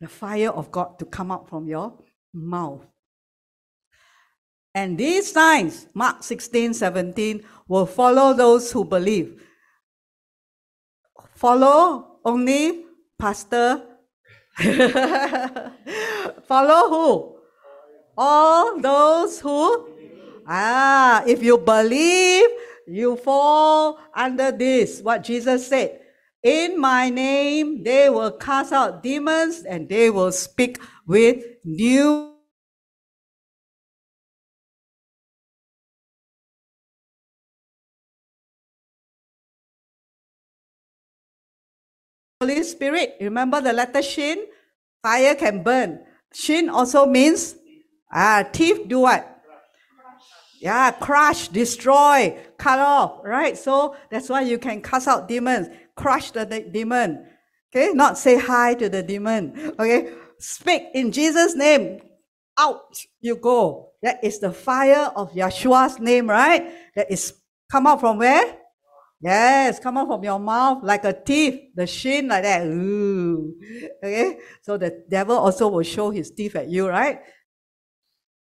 the 0.00 0.08
fire 0.08 0.50
of 0.50 0.72
God 0.72 0.98
to 0.98 1.04
come 1.04 1.30
out 1.30 1.48
from 1.48 1.68
your 1.68 1.96
mouth. 2.34 2.84
And 4.76 4.98
these 4.98 5.32
signs, 5.32 5.88
Mark 5.94 6.22
16, 6.22 6.74
17, 6.74 7.42
will 7.66 7.86
follow 7.86 8.34
those 8.34 8.70
who 8.70 8.84
believe. 8.84 9.42
Follow 11.34 12.18
only 12.22 12.84
Pastor. 13.18 13.82
follow 16.44 16.88
who? 16.92 17.38
All 18.18 18.78
those 18.78 19.40
who? 19.40 19.88
Ah, 20.46 21.24
if 21.26 21.42
you 21.42 21.56
believe, 21.56 22.50
you 22.86 23.16
fall 23.16 23.98
under 24.14 24.52
this. 24.52 25.00
What 25.00 25.24
Jesus 25.24 25.66
said. 25.68 26.00
In 26.42 26.78
my 26.78 27.08
name, 27.08 27.82
they 27.82 28.10
will 28.10 28.32
cast 28.32 28.74
out 28.74 29.02
demons 29.02 29.64
and 29.64 29.88
they 29.88 30.10
will 30.10 30.32
speak 30.32 30.78
with 31.06 31.42
new 31.64 32.35
Holy 42.40 42.62
Spirit. 42.62 43.16
Remember 43.20 43.60
the 43.60 43.72
letter 43.72 44.02
Shin? 44.02 44.44
Fire 45.02 45.34
can 45.34 45.62
burn. 45.62 46.00
Shin 46.34 46.68
also 46.68 47.06
means 47.06 47.56
ah, 48.12 48.44
teeth 48.52 48.86
do 48.88 49.00
what? 49.00 49.32
Yeah, 50.60 50.90
crush, 50.90 51.48
destroy, 51.48 52.36
cut 52.58 52.78
off, 52.78 53.20
right? 53.24 53.56
So 53.56 53.94
that's 54.10 54.28
why 54.28 54.40
you 54.42 54.58
can 54.58 54.82
cast 54.82 55.06
out 55.06 55.28
demons, 55.28 55.68
crush 55.94 56.30
the 56.30 56.44
de- 56.46 56.68
demon. 56.68 57.26
Okay, 57.70 57.92
not 57.92 58.18
say 58.18 58.38
hi 58.38 58.74
to 58.74 58.88
the 58.88 59.02
demon. 59.02 59.74
Okay, 59.78 60.12
speak 60.38 60.82
in 60.94 61.12
Jesus' 61.12 61.54
name. 61.54 62.00
Out 62.58 62.98
you 63.20 63.36
go. 63.36 63.90
That 64.02 64.24
is 64.24 64.40
the 64.40 64.52
fire 64.52 65.12
of 65.14 65.32
Yeshua's 65.32 65.98
name, 65.98 66.28
right? 66.28 66.72
That 66.94 67.10
is 67.10 67.34
come 67.70 67.86
out 67.86 68.00
from 68.00 68.18
where? 68.18 68.58
Yes, 69.20 69.78
come 69.80 69.96
out 69.96 70.08
from 70.08 70.22
your 70.24 70.38
mouth 70.38 70.82
like 70.82 71.04
a 71.04 71.12
teeth, 71.12 71.72
the 71.74 71.86
shin 71.86 72.28
like 72.28 72.42
that. 72.42 72.66
Ooh. 72.66 73.54
Okay, 74.04 74.38
so 74.62 74.76
the 74.76 75.04
devil 75.08 75.36
also 75.36 75.68
will 75.68 75.82
show 75.82 76.10
his 76.10 76.30
teeth 76.30 76.54
at 76.56 76.68
you, 76.68 76.88
right? 76.88 77.20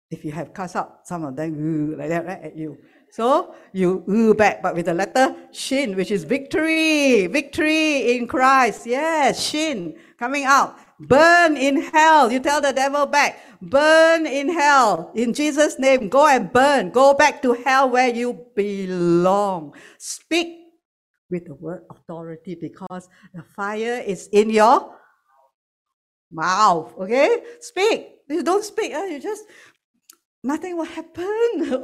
If 0.09 0.25
you 0.25 0.31
have 0.31 0.53
cast 0.53 0.75
out 0.75 1.07
some 1.07 1.23
of 1.23 1.35
them, 1.35 1.55
ooh, 1.55 1.95
like 1.97 2.09
that, 2.09 2.25
right, 2.25 2.43
at 2.43 2.57
you. 2.57 2.77
So 3.11 3.55
you 3.71 4.03
ooh 4.09 4.33
back, 4.33 4.61
but 4.61 4.75
with 4.75 4.85
the 4.87 4.93
letter 4.93 5.35
shin, 5.51 5.95
which 5.95 6.11
is 6.11 6.25
victory, 6.25 7.27
victory 7.27 8.17
in 8.17 8.27
Christ. 8.27 8.85
Yes, 8.85 9.47
shin 9.47 9.95
coming 10.19 10.43
out. 10.43 10.77
Burn 10.99 11.55
in 11.55 11.81
hell. 11.81 12.31
You 12.31 12.39
tell 12.39 12.59
the 12.59 12.73
devil 12.73 13.05
back, 13.05 13.39
burn 13.61 14.25
in 14.25 14.49
hell. 14.49 15.11
In 15.15 15.33
Jesus' 15.33 15.77
name, 15.79 16.09
go 16.09 16.27
and 16.27 16.51
burn. 16.51 16.89
Go 16.89 17.13
back 17.13 17.41
to 17.43 17.53
hell 17.53 17.89
where 17.89 18.09
you 18.09 18.47
belong. 18.55 19.73
Speak 19.97 20.56
with 21.29 21.45
the 21.45 21.55
word 21.55 21.83
authority 21.89 22.55
because 22.55 23.09
the 23.33 23.43
fire 23.43 24.03
is 24.05 24.27
in 24.31 24.49
your 24.49 24.93
mouth. 26.31 26.93
Okay? 26.97 27.43
Speak. 27.59 28.07
You 28.29 28.43
don't 28.43 28.63
speak, 28.63 28.93
uh, 28.93 29.03
you 29.03 29.19
just 29.19 29.45
nothing 30.43 30.77
will 30.77 30.85
happen. 30.85 31.25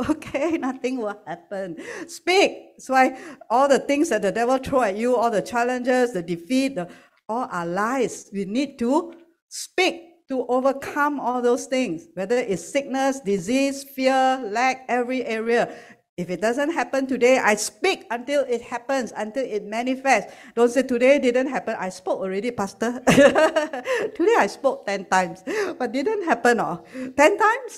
Okay, 0.10 0.58
nothing 0.58 0.98
will 0.98 1.20
happen. 1.26 1.78
Speak. 2.08 2.76
That's 2.76 2.90
why 2.90 3.18
all 3.50 3.68
the 3.68 3.80
things 3.80 4.10
that 4.10 4.22
the 4.22 4.32
devil 4.32 4.58
throw 4.58 4.82
at 4.82 4.98
you, 4.98 5.16
all 5.16 5.32
the 5.32 5.42
challenges, 5.42 6.14
the 6.14 6.22
defeat, 6.22 6.76
the, 6.76 6.90
all 7.30 7.48
our 7.52 7.66
lies. 7.66 8.30
We 8.34 8.46
need 8.46 8.78
to 8.80 9.14
speak 9.50 10.28
to 10.30 10.46
overcome 10.48 11.20
all 11.20 11.42
those 11.42 11.66
things, 11.66 12.08
whether 12.14 12.38
it's 12.38 12.68
sickness, 12.68 13.20
disease, 13.20 13.84
fear, 13.84 14.42
lack, 14.44 14.86
every 14.88 15.24
area. 15.26 15.74
If 16.16 16.30
it 16.30 16.42
doesn't 16.42 16.70
happen 16.70 17.08
today, 17.08 17.40
I 17.40 17.56
speak 17.56 18.06
until 18.12 18.46
it 18.46 18.62
happens, 18.62 19.12
until 19.18 19.44
it 19.44 19.66
manifests. 19.66 20.32
Don't 20.54 20.70
say 20.70 20.84
today 20.84 21.18
didn't 21.18 21.48
happen. 21.48 21.76
I 21.80 21.90
spoke 21.90 22.20
already, 22.22 22.52
Pastor. 22.52 23.02
today 23.10 24.38
I 24.38 24.46
spoke 24.46 24.86
10 24.86 25.06
times, 25.06 25.44
but 25.80 25.92
didn't 25.92 26.24
happen. 26.26 26.60
Oh. 26.60 26.86
10 26.94 27.18
times? 27.18 27.74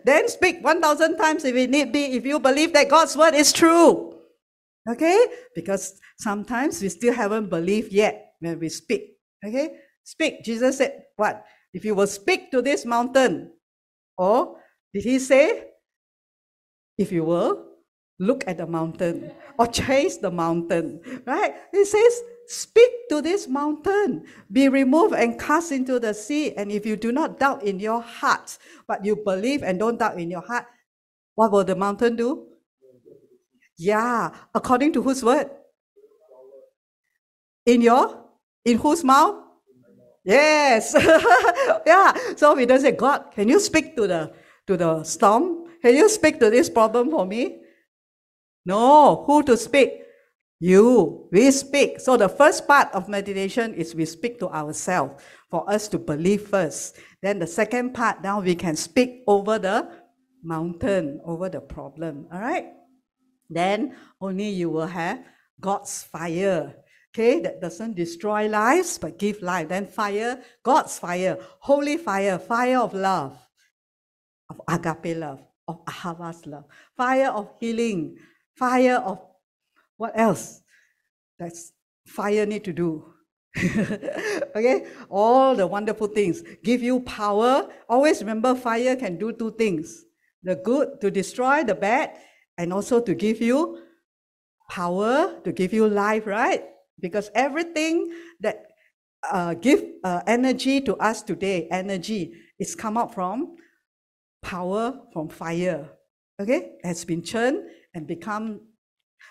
Then 0.08 0.28
speak 0.28 0.64
1,000 0.64 1.18
times 1.18 1.44
if 1.44 1.54
it 1.54 1.68
need 1.68 1.92
be, 1.92 2.16
if 2.16 2.24
you 2.24 2.40
believe 2.40 2.72
that 2.72 2.88
God's 2.88 3.14
word 3.14 3.34
is 3.34 3.52
true. 3.52 4.16
Okay? 4.88 5.26
Because 5.54 6.00
sometimes 6.18 6.80
we 6.80 6.88
still 6.88 7.12
haven't 7.12 7.50
believed 7.50 7.92
yet 7.92 8.36
when 8.40 8.58
we 8.58 8.70
speak. 8.70 9.18
Okay? 9.44 9.84
Speak. 10.02 10.44
Jesus 10.44 10.78
said, 10.78 11.04
What? 11.16 11.44
If 11.74 11.84
you 11.84 11.94
will 11.94 12.06
speak 12.06 12.50
to 12.52 12.62
this 12.62 12.86
mountain, 12.86 13.52
or 14.16 14.56
did 14.94 15.04
he 15.04 15.18
say, 15.18 15.75
if 16.98 17.12
you 17.12 17.24
will, 17.24 17.64
look 18.18 18.44
at 18.46 18.58
the 18.58 18.66
mountain 18.66 19.32
or 19.58 19.66
chase 19.66 20.16
the 20.18 20.30
mountain, 20.30 21.00
right? 21.26 21.54
He 21.72 21.84
says, 21.84 22.22
Speak 22.48 23.08
to 23.08 23.20
this 23.20 23.48
mountain, 23.48 24.24
be 24.52 24.68
removed 24.68 25.14
and 25.14 25.38
cast 25.38 25.72
into 25.72 25.98
the 25.98 26.14
sea. 26.14 26.54
And 26.54 26.70
if 26.70 26.86
you 26.86 26.96
do 26.96 27.10
not 27.10 27.40
doubt 27.40 27.64
in 27.64 27.80
your 27.80 28.00
heart, 28.00 28.56
but 28.86 29.04
you 29.04 29.16
believe 29.16 29.64
and 29.64 29.80
don't 29.80 29.98
doubt 29.98 30.20
in 30.20 30.30
your 30.30 30.42
heart, 30.42 30.64
what 31.34 31.50
will 31.50 31.64
the 31.64 31.74
mountain 31.74 32.14
do? 32.14 32.46
Yeah, 33.76 34.30
according 34.54 34.92
to 34.92 35.02
whose 35.02 35.24
word? 35.24 35.50
In 37.66 37.82
your? 37.82 38.24
In 38.64 38.78
whose 38.78 39.02
mouth? 39.02 39.42
Yes. 40.24 40.94
yeah. 41.86 42.14
So 42.36 42.54
we 42.54 42.64
don't 42.64 42.80
say, 42.80 42.92
God, 42.92 43.32
can 43.32 43.48
you 43.48 43.58
speak 43.58 43.96
to 43.96 44.06
the 44.06 44.32
to 44.68 44.76
the 44.76 45.02
storm? 45.02 45.65
Can 45.86 45.94
you 45.94 46.08
speak 46.08 46.40
to 46.40 46.50
this 46.50 46.68
problem 46.68 47.12
for 47.12 47.24
me? 47.24 47.62
No. 48.64 49.22
Who 49.24 49.44
to 49.44 49.56
speak? 49.56 50.02
You. 50.58 51.28
We 51.30 51.52
speak. 51.52 52.00
So 52.00 52.16
the 52.16 52.28
first 52.28 52.66
part 52.66 52.90
of 52.92 53.08
meditation 53.08 53.72
is 53.72 53.94
we 53.94 54.04
speak 54.04 54.40
to 54.40 54.48
ourselves 54.48 55.22
for 55.48 55.62
us 55.70 55.86
to 55.94 55.98
believe 55.98 56.48
first. 56.48 56.98
Then 57.22 57.38
the 57.38 57.46
second 57.46 57.94
part, 57.94 58.20
now 58.20 58.40
we 58.40 58.56
can 58.56 58.74
speak 58.74 59.22
over 59.28 59.60
the 59.60 59.88
mountain, 60.42 61.20
over 61.24 61.48
the 61.48 61.60
problem. 61.60 62.26
All 62.32 62.40
right? 62.40 62.66
Then 63.48 63.94
only 64.20 64.48
you 64.48 64.70
will 64.70 64.88
have 64.88 65.22
God's 65.60 66.02
fire. 66.02 66.74
Okay, 67.14 67.38
that 67.38 67.60
doesn't 67.60 67.94
destroy 67.94 68.48
lives 68.48 68.98
but 68.98 69.20
give 69.20 69.40
life. 69.40 69.68
Then 69.68 69.86
fire, 69.86 70.42
God's 70.64 70.98
fire, 70.98 71.38
holy 71.60 71.96
fire, 71.96 72.40
fire 72.40 72.78
of 72.78 72.92
love, 72.92 73.38
of 74.50 74.60
agape 74.66 75.16
love 75.16 75.46
of 75.68 75.84
Ahava's 75.84 76.46
love, 76.46 76.64
fire 76.96 77.30
of 77.30 77.50
healing, 77.60 78.16
fire 78.54 78.96
of 78.96 79.20
what 79.96 80.12
else? 80.18 80.62
That's 81.38 81.72
fire 82.06 82.46
need 82.46 82.64
to 82.64 82.72
do. 82.72 83.04
okay, 83.56 84.86
all 85.08 85.54
the 85.54 85.66
wonderful 85.66 86.08
things 86.08 86.42
give 86.62 86.82
you 86.82 87.00
power. 87.00 87.68
Always 87.88 88.20
remember, 88.20 88.54
fire 88.54 88.96
can 88.96 89.18
do 89.18 89.32
two 89.32 89.52
things: 89.52 90.04
the 90.42 90.56
good 90.56 91.00
to 91.00 91.10
destroy 91.10 91.64
the 91.64 91.74
bad, 91.74 92.16
and 92.58 92.72
also 92.72 93.00
to 93.00 93.14
give 93.14 93.40
you 93.40 93.82
power 94.68 95.40
to 95.44 95.52
give 95.52 95.72
you 95.72 95.88
life. 95.88 96.26
Right? 96.26 96.64
Because 97.00 97.30
everything 97.34 98.12
that 98.40 98.66
uh, 99.30 99.54
give 99.54 99.84
uh, 100.04 100.22
energy 100.26 100.80
to 100.82 100.96
us 100.96 101.22
today, 101.22 101.66
energy 101.70 102.34
is 102.58 102.74
come 102.74 102.96
out 102.96 103.14
from 103.14 103.56
power 104.46 105.00
from 105.12 105.28
fire, 105.28 105.90
okay, 106.40 106.76
has 106.84 107.04
been 107.04 107.20
churned 107.20 107.68
and 107.94 108.06
become 108.06 108.60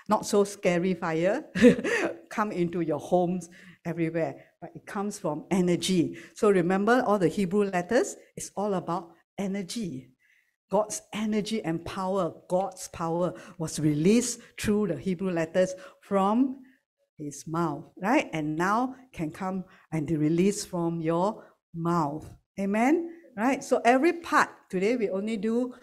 not 0.09 0.26
so 0.26 0.43
scary 0.43 0.93
fire, 0.93 1.45
come 2.30 2.51
into 2.51 2.82
your 2.82 2.99
homes 2.99 3.49
everywhere. 3.86 4.36
But 4.59 4.72
it 4.76 4.86
comes 4.86 5.18
from 5.18 5.45
energy. 5.49 6.18
So 6.36 6.49
remember 6.51 7.01
all 7.07 7.18
the 7.18 7.30
Hebrew 7.30 7.63
letters, 7.63 8.18
it's 8.36 8.51
all 8.57 8.74
about 8.74 9.13
energy. 9.38 10.09
God's 10.70 11.01
energy 11.13 11.63
and 11.63 11.86
power, 11.86 12.34
God's 12.49 12.89
power 12.89 13.34
was 13.57 13.80
released 13.80 14.41
through 14.59 14.88
the 14.88 14.97
Hebrew 14.97 15.32
letters 15.32 15.74
from 16.01 16.57
his 17.18 17.45
mouth, 17.47 17.86
right? 18.01 18.30
And 18.34 18.57
now 18.57 18.95
can 19.13 19.32
come 19.32 19.63
and 19.93 20.05
be 20.05 20.18
released 20.18 20.68
from 20.68 20.99
your 20.99 21.45
mouth. 21.74 22.30
Amen 22.59 23.11
right? 23.36 23.63
So 23.63 23.82
every 23.84 24.13
part, 24.13 24.49
today 24.76 24.97
we 24.97 25.09
only 25.09 25.38
do 25.38 25.73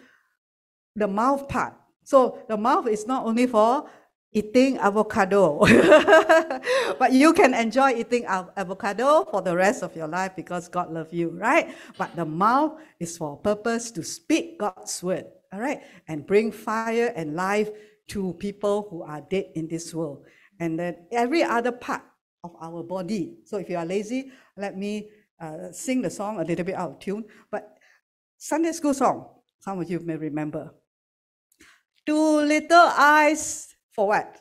the 0.95 1.07
mouth 1.07 1.49
part. 1.49 1.73
So 2.03 2.37
the 2.47 2.57
mouth 2.57 2.87
is 2.87 3.07
not 3.07 3.25
only 3.25 3.47
for 3.47 3.89
eating 4.31 4.77
avocado, 4.77 5.59
but 6.99 7.11
you 7.11 7.33
can 7.33 7.53
enjoy 7.53 7.93
eating 7.95 8.25
avocado 8.25 9.25
for 9.25 9.41
the 9.41 9.55
rest 9.55 9.81
of 9.81 9.95
your 9.95 10.07
life 10.07 10.35
because 10.35 10.67
God 10.67 10.93
loves 10.93 11.13
you, 11.13 11.29
right? 11.29 11.73
But 11.97 12.15
the 12.15 12.25
mouth 12.25 12.79
is 12.99 13.17
for 13.17 13.37
purpose 13.37 13.89
to 13.91 14.03
speak 14.03 14.59
God's 14.59 15.01
word, 15.01 15.25
all 15.51 15.59
right? 15.59 15.81
And 16.07 16.25
bring 16.25 16.51
fire 16.51 17.13
and 17.15 17.35
life 17.35 17.69
to 18.09 18.33
people 18.33 18.87
who 18.89 19.01
are 19.01 19.21
dead 19.21 19.45
in 19.55 19.67
this 19.67 19.93
world. 19.93 20.25
And 20.59 20.77
then 20.77 21.07
every 21.11 21.41
other 21.41 21.71
part 21.71 22.03
of 22.43 22.51
our 22.61 22.83
body. 22.83 23.37
So 23.45 23.57
if 23.57 23.69
you 23.69 23.77
are 23.77 23.85
lazy, 23.85 24.31
let 24.57 24.77
me 24.77 25.09
uh, 25.39 25.71
sing 25.71 26.01
the 26.01 26.09
song 26.09 26.39
a 26.39 26.43
little 26.43 26.65
bit 26.65 26.75
out 26.75 26.91
of 26.91 26.99
tune, 26.99 27.25
but 27.51 27.72
Sunday 28.43 28.73
school 28.73 28.93
song, 28.93 29.25
some 29.61 29.79
of 29.79 29.89
you 29.89 30.01
may 30.01 30.17
remember. 30.17 30.75
Two 32.05 32.41
little 32.43 32.91
eyes 32.91 33.73
for 33.95 34.07
what? 34.09 34.35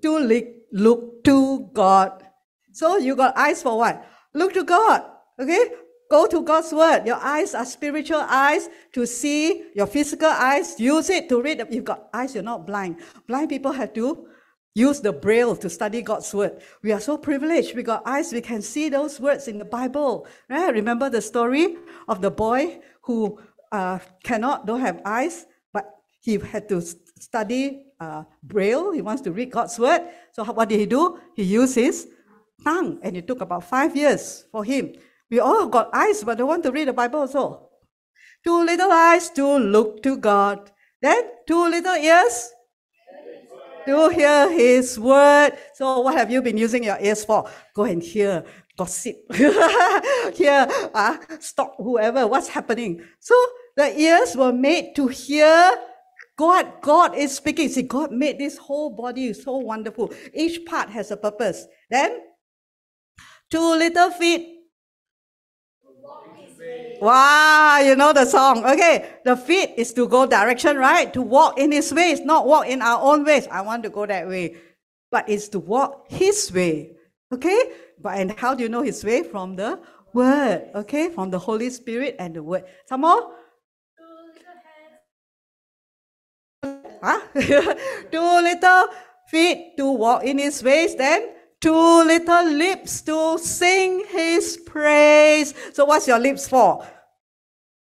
To 0.00 0.54
look 0.70 1.24
to 1.24 1.68
God. 1.72 2.22
So 2.70 2.98
you 2.98 3.16
got 3.16 3.36
eyes 3.36 3.64
for 3.64 3.78
what? 3.78 4.06
Look 4.32 4.54
to 4.54 4.62
God. 4.62 5.02
Okay? 5.40 5.72
Go 6.08 6.28
to 6.28 6.40
God's 6.42 6.72
word. 6.72 7.04
Your 7.04 7.16
eyes 7.16 7.52
are 7.52 7.64
spiritual 7.64 8.20
eyes 8.20 8.68
to 8.92 9.04
see. 9.06 9.64
Your 9.74 9.88
physical 9.88 10.30
eyes, 10.30 10.78
use 10.78 11.10
it 11.10 11.28
to 11.30 11.42
read. 11.42 11.66
You've 11.68 11.84
got 11.84 12.10
eyes, 12.14 12.36
you're 12.36 12.44
not 12.44 12.64
blind. 12.64 13.00
Blind 13.26 13.48
people 13.48 13.72
have 13.72 13.92
to 13.94 14.28
use 14.72 15.00
the 15.00 15.12
braille 15.12 15.56
to 15.56 15.68
study 15.68 16.00
God's 16.00 16.32
word. 16.32 16.62
We 16.84 16.92
are 16.92 17.00
so 17.00 17.18
privileged. 17.18 17.74
We 17.74 17.82
got 17.82 18.06
eyes, 18.06 18.32
we 18.32 18.40
can 18.40 18.62
see 18.62 18.88
those 18.88 19.18
words 19.18 19.48
in 19.48 19.58
the 19.58 19.64
Bible. 19.64 20.28
Right? 20.48 20.72
Remember 20.72 21.10
the 21.10 21.20
story 21.20 21.76
of 22.06 22.20
the 22.22 22.30
boy 22.30 22.80
who 23.02 23.38
uh, 23.72 23.98
cannot, 24.22 24.66
don't 24.66 24.80
have 24.80 25.00
eyes, 25.04 25.46
but 25.72 25.86
he 26.20 26.38
had 26.38 26.68
to 26.68 26.80
study 26.80 27.86
uh, 27.98 28.24
braille. 28.42 28.92
He 28.92 29.02
wants 29.02 29.22
to 29.22 29.32
read 29.32 29.50
God's 29.50 29.78
word. 29.78 30.02
So 30.32 30.44
what 30.44 30.68
did 30.68 30.80
he 30.80 30.86
do? 30.86 31.18
He 31.36 31.44
used 31.44 31.74
his 31.74 32.08
tongue, 32.64 32.98
and 33.02 33.16
it 33.16 33.26
took 33.26 33.40
about 33.40 33.64
five 33.64 33.96
years 33.96 34.44
for 34.50 34.64
him. 34.64 34.94
We 35.30 35.38
all 35.40 35.66
got 35.68 35.90
eyes, 35.92 36.24
but 36.24 36.38
don't 36.38 36.48
want 36.48 36.64
to 36.64 36.72
read 36.72 36.88
the 36.88 36.92
Bible 36.92 37.20
also. 37.20 37.68
Two 38.42 38.64
little 38.64 38.90
eyes 38.90 39.30
to 39.30 39.46
look 39.58 40.02
to 40.02 40.16
God. 40.16 40.70
Then 41.00 41.22
two 41.46 41.68
little 41.68 41.94
ears 41.94 42.50
to 43.86 44.08
hear 44.08 44.50
his 44.50 44.98
word. 44.98 45.52
So 45.74 46.00
what 46.00 46.16
have 46.16 46.30
you 46.30 46.42
been 46.42 46.56
using 46.56 46.84
your 46.84 46.98
ears 47.00 47.24
for? 47.24 47.48
Go 47.74 47.84
and 47.84 48.02
hear 48.02 48.44
gossip. 48.80 49.16
hear, 50.40 50.66
uh, 50.94 51.16
stop 51.38 51.76
whoever, 51.76 52.26
what's 52.26 52.48
happening. 52.48 53.04
So 53.18 53.34
the 53.76 53.92
ears 54.00 54.34
were 54.34 54.54
made 54.54 54.96
to 54.96 55.08
hear 55.08 55.76
God. 56.38 56.80
God 56.80 57.14
is 57.14 57.36
speaking. 57.36 57.68
See, 57.68 57.82
God 57.82 58.10
made 58.10 58.38
this 58.38 58.56
whole 58.56 58.88
body 58.88 59.34
so 59.34 59.58
wonderful. 59.58 60.14
Each 60.32 60.64
part 60.64 60.88
has 60.88 61.10
a 61.10 61.18
purpose. 61.18 61.66
Then, 61.90 62.20
two 63.50 63.76
little 63.76 64.10
feet 64.12 64.56
Wow, 67.00 67.80
you 67.82 67.96
know 67.96 68.12
the 68.12 68.26
song. 68.26 68.62
Okay, 68.64 69.08
the 69.24 69.34
feet 69.34 69.70
is 69.78 69.94
to 69.94 70.06
go 70.06 70.26
direction, 70.26 70.76
right? 70.76 71.10
To 71.14 71.22
walk 71.22 71.58
in 71.58 71.72
his 71.72 71.92
ways, 71.94 72.20
not 72.20 72.46
walk 72.46 72.66
in 72.68 72.82
our 72.82 73.00
own 73.00 73.24
ways. 73.24 73.48
I 73.50 73.62
want 73.62 73.82
to 73.84 73.90
go 73.90 74.04
that 74.04 74.28
way. 74.28 74.56
But 75.10 75.28
it's 75.28 75.48
to 75.56 75.58
walk 75.58 76.10
his 76.10 76.52
way. 76.52 76.92
Okay? 77.32 77.72
But 78.02 78.18
and 78.18 78.32
how 78.38 78.54
do 78.54 78.62
you 78.62 78.68
know 78.68 78.82
his 78.82 79.04
way? 79.04 79.22
From 79.22 79.56
the 79.56 79.80
word. 80.12 80.70
Okay? 80.74 81.10
From 81.10 81.30
the 81.30 81.38
Holy 81.38 81.70
Spirit 81.70 82.16
and 82.18 82.34
the 82.34 82.42
word. 82.42 82.64
Some 82.86 83.02
more? 83.02 83.32
Huh? 87.02 87.20
Two 88.12 88.20
little 88.20 88.86
feet 89.28 89.76
to 89.76 89.90
walk 89.92 90.24
in 90.24 90.38
his 90.38 90.62
ways, 90.62 90.96
then 90.96 91.30
two 91.60 91.72
little 91.72 92.50
lips 92.50 93.00
to 93.02 93.38
sing 93.38 94.04
his 94.08 94.56
praise. 94.56 95.54
So 95.72 95.84
what's 95.84 96.08
your 96.08 96.18
lips 96.18 96.48
for? 96.48 96.84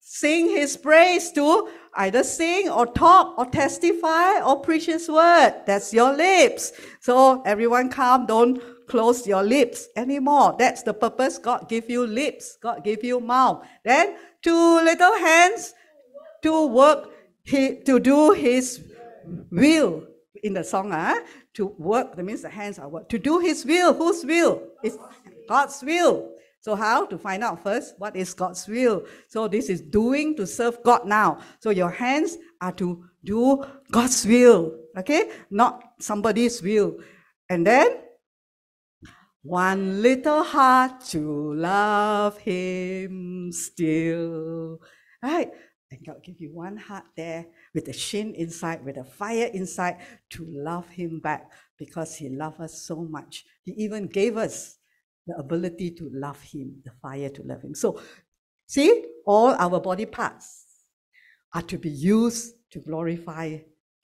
Sing 0.02 0.50
his 0.50 0.76
praise 0.76 1.32
to 1.32 1.70
either 1.96 2.24
sing 2.24 2.70
or 2.70 2.86
talk 2.88 3.38
or 3.38 3.46
testify 3.46 4.42
or 4.42 4.60
preach 4.60 4.88
his 4.88 5.08
word. 5.08 5.62
That's 5.66 5.94
your 5.94 6.14
lips. 6.14 6.74
So 7.00 7.42
everyone 7.44 7.90
calm, 7.90 8.26
don't 8.26 8.62
close 8.90 9.26
your 9.26 9.44
lips 9.44 9.88
anymore. 9.96 10.56
That's 10.58 10.84
the 10.84 10.94
purpose. 10.94 11.38
God 11.38 11.70
give 11.70 11.90
you 11.90 12.06
lips. 12.06 12.58
God 12.62 12.84
give 12.84 13.04
you 13.04 13.20
mouth. 13.20 13.66
Then 13.86 14.18
two 14.42 14.76
little 14.84 15.18
hands 15.18 15.74
to 16.44 16.68
work 16.68 17.12
he, 17.44 17.78
to 17.86 18.00
do 18.00 18.32
his 18.32 18.84
will 19.52 20.04
in 20.44 20.54
the 20.54 20.64
song, 20.64 20.92
uh, 20.92 21.16
to 21.54 21.68
work, 21.78 22.16
that 22.16 22.24
means 22.24 22.42
the 22.42 22.50
hands 22.50 22.80
are 22.80 22.88
work. 22.88 23.10
To 23.10 23.20
do 23.20 23.40
his 23.40 23.66
will, 23.66 23.94
whose 23.94 24.26
will? 24.26 24.64
It's 24.84 24.98
God's 25.48 25.82
will. 25.84 26.32
So 26.62 26.76
how 26.76 27.06
to 27.06 27.18
find 27.18 27.44
out 27.44 27.64
first 27.64 27.96
what 27.98 28.16
is 28.16 28.34
God's 28.34 28.68
will? 28.68 29.06
So 29.28 29.48
this 29.48 29.70
is 29.70 29.82
doing 29.82 30.36
to 30.36 30.46
serve 30.46 30.84
God 30.84 31.06
now. 31.06 31.40
So 31.60 31.70
your 31.70 31.90
hands 31.90 32.38
are 32.62 32.74
to 32.74 33.06
do 33.24 33.66
God's 33.92 34.26
will, 34.26 34.76
okay? 34.98 35.32
Not 35.50 35.84
somebody's 36.00 36.62
will. 36.62 36.98
And 37.50 37.66
then 37.66 37.98
one 39.44 40.02
little 40.02 40.44
heart 40.44 41.02
to 41.06 41.54
love 41.54 42.38
him 42.40 43.52
still. 43.52 44.80
Right? 45.24 45.52
And 45.92 46.06
God 46.06 46.24
give 46.24 46.40
you 46.40 46.54
one 46.54 46.78
heart 46.78 47.06
there 47.18 47.48
with 47.74 47.88
a 47.88 47.94
shin 47.94 48.36
inside, 48.36 48.86
with 48.86 48.98
a 48.98 49.04
fire 49.04 49.50
inside 49.54 49.98
to 50.32 50.46
love 50.48 50.88
him 50.90 51.20
back 51.20 51.50
because 51.78 52.16
he 52.16 52.30
loved 52.30 52.62
us 52.62 52.84
so 52.84 52.98
much. 52.98 53.46
He 53.64 53.72
even 53.72 54.08
gave 54.08 54.38
us 54.38 54.78
the 55.26 55.36
ability 55.36 55.92
to 55.92 56.10
love 56.14 56.42
him, 56.42 56.82
the 56.84 56.92
fire 57.02 57.30
to 57.30 57.44
love 57.44 57.64
him. 57.64 57.74
So 57.74 58.00
see, 58.68 59.06
all 59.26 59.56
our 59.56 59.80
body 59.80 60.06
parts 60.06 60.66
are 61.54 61.64
to 61.64 61.78
be 61.78 61.90
used 61.90 62.54
to 62.72 62.80
glorify 62.80 63.58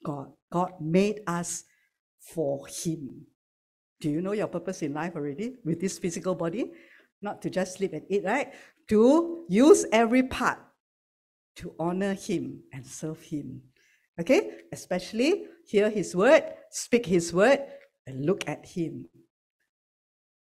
God. 0.04 0.32
God 0.50 0.72
made 0.80 1.20
us 1.26 1.64
for 2.18 2.66
him. 2.66 3.26
Do 4.00 4.10
you 4.10 4.20
know 4.20 4.32
your 4.32 4.46
purpose 4.46 4.82
in 4.82 4.92
life 4.92 5.16
already 5.16 5.54
with 5.64 5.80
this 5.80 5.98
physical 5.98 6.34
body? 6.34 6.72
Not 7.22 7.40
to 7.42 7.50
just 7.50 7.78
sleep 7.78 7.92
and 7.92 8.02
eat, 8.08 8.24
right? 8.24 8.52
To 8.88 9.44
use 9.48 9.86
every 9.90 10.22
part 10.22 10.58
to 11.56 11.74
honor 11.78 12.14
Him 12.14 12.62
and 12.72 12.86
serve 12.86 13.20
Him. 13.22 13.62
Okay? 14.20 14.50
Especially 14.72 15.46
hear 15.66 15.90
His 15.90 16.14
word, 16.14 16.44
speak 16.70 17.06
His 17.06 17.32
word, 17.32 17.60
and 18.06 18.24
look 18.24 18.46
at 18.48 18.66
Him. 18.66 19.06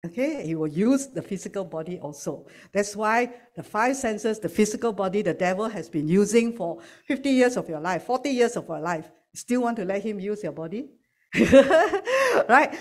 Okay? 0.05 0.45
He 0.47 0.55
will 0.55 0.69
use 0.69 1.07
the 1.07 1.23
physical 1.23 1.65
body 1.65 1.99
also. 1.99 2.47
That's 2.73 2.95
why 2.97 3.33
the 3.55 3.63
five 3.63 3.97
senses, 3.97 4.39
the 4.41 4.49
physical 4.49 4.93
body, 4.93 5.23
the 5.23 5.35
devil 5.35 5.69
has 5.69 5.89
been 5.89 6.09
using 6.09 6.57
for 6.57 6.81
50 7.07 7.31
years 7.31 7.57
of 7.57 7.69
your 7.69 7.81
life, 7.81 8.05
40 8.05 8.31
years 8.31 8.57
of 8.57 8.69
your 8.69 8.81
life. 8.81 9.11
Still 9.35 9.63
want 9.63 9.77
to 9.79 9.85
let 9.85 10.03
him 10.03 10.21
use 10.21 10.43
your 10.43 10.53
body? 10.53 10.91
right? 12.49 12.75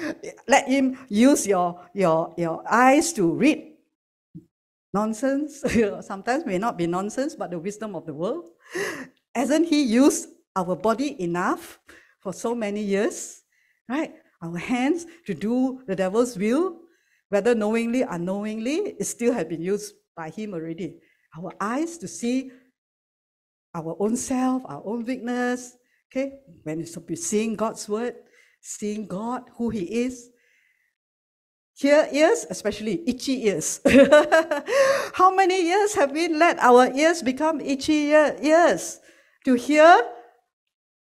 Let 0.47 0.67
him 0.67 0.97
use 1.09 1.47
your, 1.47 1.81
your, 1.93 2.33
your 2.37 2.63
eyes 2.69 3.11
to 3.13 3.31
read 3.31 3.73
nonsense. 4.93 5.63
Sometimes 6.01 6.45
may 6.45 6.59
not 6.59 6.77
be 6.77 6.85
nonsense, 6.85 7.35
but 7.35 7.49
the 7.49 7.59
wisdom 7.59 7.95
of 7.95 8.05
the 8.05 8.13
world. 8.13 8.49
Hasn't 9.33 9.67
he 9.67 9.81
used 9.81 10.29
our 10.55 10.75
body 10.75 11.19
enough 11.21 11.79
for 12.19 12.31
so 12.31 12.53
many 12.53 12.81
years? 12.81 13.41
Right? 13.89 14.13
Our 14.41 14.57
hands 14.57 15.07
to 15.25 15.33
do 15.33 15.81
the 15.87 15.95
devil's 15.95 16.37
will, 16.37 16.77
whether 17.29 17.55
knowingly 17.55 18.03
or 18.03 18.09
unknowingly, 18.11 18.95
it 18.99 19.05
still 19.05 19.33
has 19.33 19.45
been 19.45 19.61
used 19.61 19.95
by 20.15 20.29
him 20.29 20.53
already. 20.53 20.99
Our 21.35 21.53
eyes 21.59 21.97
to 21.97 22.07
see 22.07 22.51
our 23.73 23.95
own 23.99 24.15
self, 24.15 24.61
our 24.65 24.83
own 24.85 25.05
weakness. 25.05 25.75
Okay, 26.11 26.33
when 26.61 26.79
it's 26.79 26.95
seeing 27.27 27.55
God's 27.55 27.89
word, 27.89 28.13
seeing 28.63 29.05
God, 29.05 29.43
who 29.57 29.69
He 29.69 29.83
is. 29.83 30.29
Here 31.75 32.07
ears, 32.11 32.45
especially 32.49 33.03
itchy 33.07 33.45
ears. 33.45 33.81
How 35.13 35.35
many 35.35 35.63
years 35.63 35.93
have 35.95 36.11
we 36.11 36.27
let 36.29 36.57
our 36.59 36.91
ears 36.91 37.21
become 37.21 37.59
itchy 37.61 38.09
ears 38.09 38.99
to 39.45 39.55
hear 39.55 40.01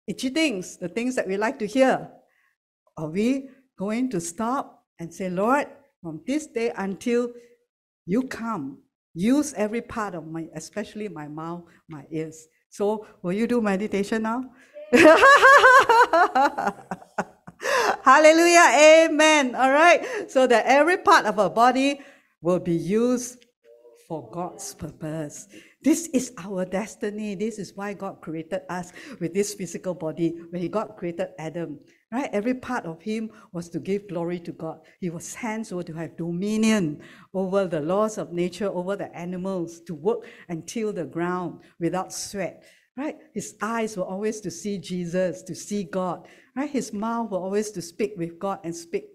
itchy 0.08 0.30
things, 0.30 0.78
the 0.78 0.88
things 0.90 1.16
that 1.16 1.28
we 1.28 1.38
like 1.38 1.60
to 1.60 1.68
hear? 1.68 2.10
Are 2.98 3.10
we 3.10 3.50
going 3.78 4.10
to 4.12 4.22
stop 4.22 4.84
and 5.00 5.14
say, 5.14 5.30
Lord, 5.30 5.68
from 6.02 6.22
this 6.28 6.48
day 6.48 6.72
until 6.78 7.30
you 8.06 8.24
come, 8.24 8.80
use 9.14 9.54
every 9.54 9.82
part 9.82 10.16
of 10.16 10.28
my, 10.28 10.48
especially 10.56 11.08
my 11.08 11.28
mouth, 11.28 11.64
my 11.88 12.06
ears. 12.12 12.48
So, 12.70 13.08
will 13.22 13.34
you 13.34 13.48
do 13.48 13.62
meditation 13.62 14.24
now? 14.24 14.46
Hallelujah. 18.04 19.08
Amen. 19.10 19.56
All 19.56 19.72
right. 19.72 20.30
So 20.30 20.46
that 20.46 20.66
every 20.68 20.98
part 20.98 21.26
of 21.26 21.40
our 21.40 21.50
body 21.50 22.00
will 22.42 22.60
be 22.60 22.76
used 22.76 23.44
for 24.08 24.30
God's 24.32 24.76
purpose. 24.76 25.48
This 25.82 26.10
is 26.14 26.32
our 26.38 26.66
destiny. 26.66 27.34
This 27.34 27.58
is 27.58 27.74
why 27.76 27.94
God 27.94 28.22
created 28.22 28.62
us 28.70 28.94
with 29.20 29.34
this 29.34 29.56
physical 29.56 29.96
body. 29.96 30.36
When 30.52 30.62
He 30.62 30.70
God 30.70 30.92
created 30.96 31.30
Adam, 31.40 31.80
right? 32.12 32.30
Every 32.32 32.54
part 32.54 32.86
of 32.86 33.02
him 33.02 33.32
was 33.52 33.70
to 33.70 33.80
give 33.80 34.08
glory 34.08 34.40
to 34.42 34.52
God. 34.52 34.82
He 35.00 35.10
was 35.10 35.34
hands 35.34 35.74
were 35.74 35.84
to 35.84 35.94
have 35.94 36.16
dominion 36.16 37.02
over 37.34 37.66
the 37.66 37.82
laws 37.82 38.20
of 38.20 38.32
nature, 38.32 38.68
over 38.68 38.96
the 38.96 39.12
animals, 39.18 39.82
to 39.88 39.96
work 39.96 40.28
and 40.48 40.68
till 40.68 40.94
the 40.94 41.06
ground 41.06 41.62
without 41.80 42.14
sweat. 42.14 42.64
Right? 42.96 43.18
His 43.34 43.56
eyes 43.62 43.98
were 43.98 44.04
always 44.04 44.40
to 44.42 44.52
see 44.52 44.78
Jesus, 44.78 45.42
to 45.44 45.56
see 45.56 45.84
God. 45.84 46.28
Right? 46.56 46.70
His 46.70 46.94
mouth 46.94 47.32
were 47.32 47.40
always 47.40 47.72
to 47.72 47.82
speak 47.82 48.14
with 48.18 48.38
God 48.40 48.60
and 48.64 48.76
speak 48.76 49.06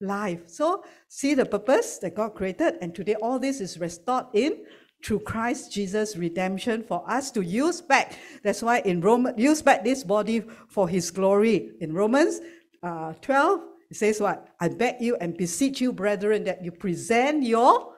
life. 0.00 0.48
So 0.48 0.84
see 1.08 1.34
the 1.34 1.46
purpose 1.46 1.98
that 1.98 2.14
God 2.14 2.34
created, 2.34 2.74
and 2.82 2.94
today 2.94 3.14
all 3.14 3.38
this 3.38 3.60
is 3.60 3.78
restored 3.78 4.26
in 4.34 4.64
through 5.04 5.20
Christ 5.20 5.72
Jesus 5.72 6.16
redemption 6.16 6.82
for 6.82 7.08
us 7.10 7.30
to 7.32 7.42
use 7.42 7.80
back. 7.80 8.18
That's 8.42 8.62
why 8.62 8.80
in 8.80 9.00
Romans, 9.00 9.38
use 9.38 9.62
back 9.62 9.84
this 9.84 10.04
body 10.04 10.44
for 10.68 10.88
his 10.88 11.10
glory. 11.10 11.72
In 11.80 11.92
Romans 11.92 12.40
uh, 12.82 13.14
12, 13.20 13.60
it 13.90 13.96
says 13.96 14.20
what? 14.20 14.48
I 14.60 14.68
beg 14.68 15.00
you 15.00 15.16
and 15.16 15.36
beseech 15.36 15.80
you, 15.80 15.92
brethren, 15.92 16.44
that 16.44 16.64
you 16.64 16.70
present 16.70 17.42
your 17.42 17.91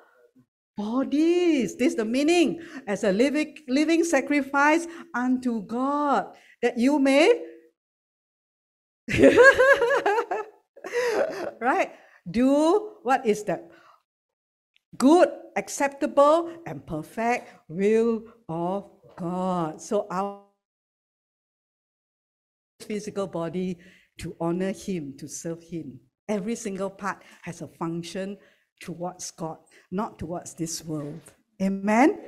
bodies. 0.77 1.77
This 1.77 1.93
is 1.93 1.97
the 1.97 2.05
meaning 2.05 2.61
as 2.87 3.05
a 3.05 3.13
living, 3.13 3.57
living 3.69 4.05
sacrifice 4.05 4.87
unto 5.15 5.63
God, 5.63 6.35
that 6.63 6.79
you 6.79 6.99
may, 6.99 7.43
right, 11.61 11.93
do 12.31 12.93
what 13.03 13.27
is 13.27 13.45
that? 13.45 13.71
Good, 14.97 15.29
acceptable, 15.57 16.51
and 16.67 16.87
perfect 16.87 17.49
will 17.69 18.23
of 18.49 18.91
God. 19.17 19.81
So 19.81 20.07
our 20.11 20.43
physical 22.81 23.27
body 23.27 23.79
to 24.19 24.37
honor 24.41 24.73
Him, 24.73 25.15
to 25.19 25.29
serve 25.29 25.63
Him. 25.63 25.99
Every 26.29 26.55
single 26.55 26.91
part 26.91 27.23
has 27.43 27.61
a 27.61 27.69
function 27.69 28.39
towards 28.81 29.31
God, 29.33 29.59
not 29.95 30.19
towards 30.19 30.55
this 30.55 30.85
world. 30.85 31.21
Amen. 31.63 32.19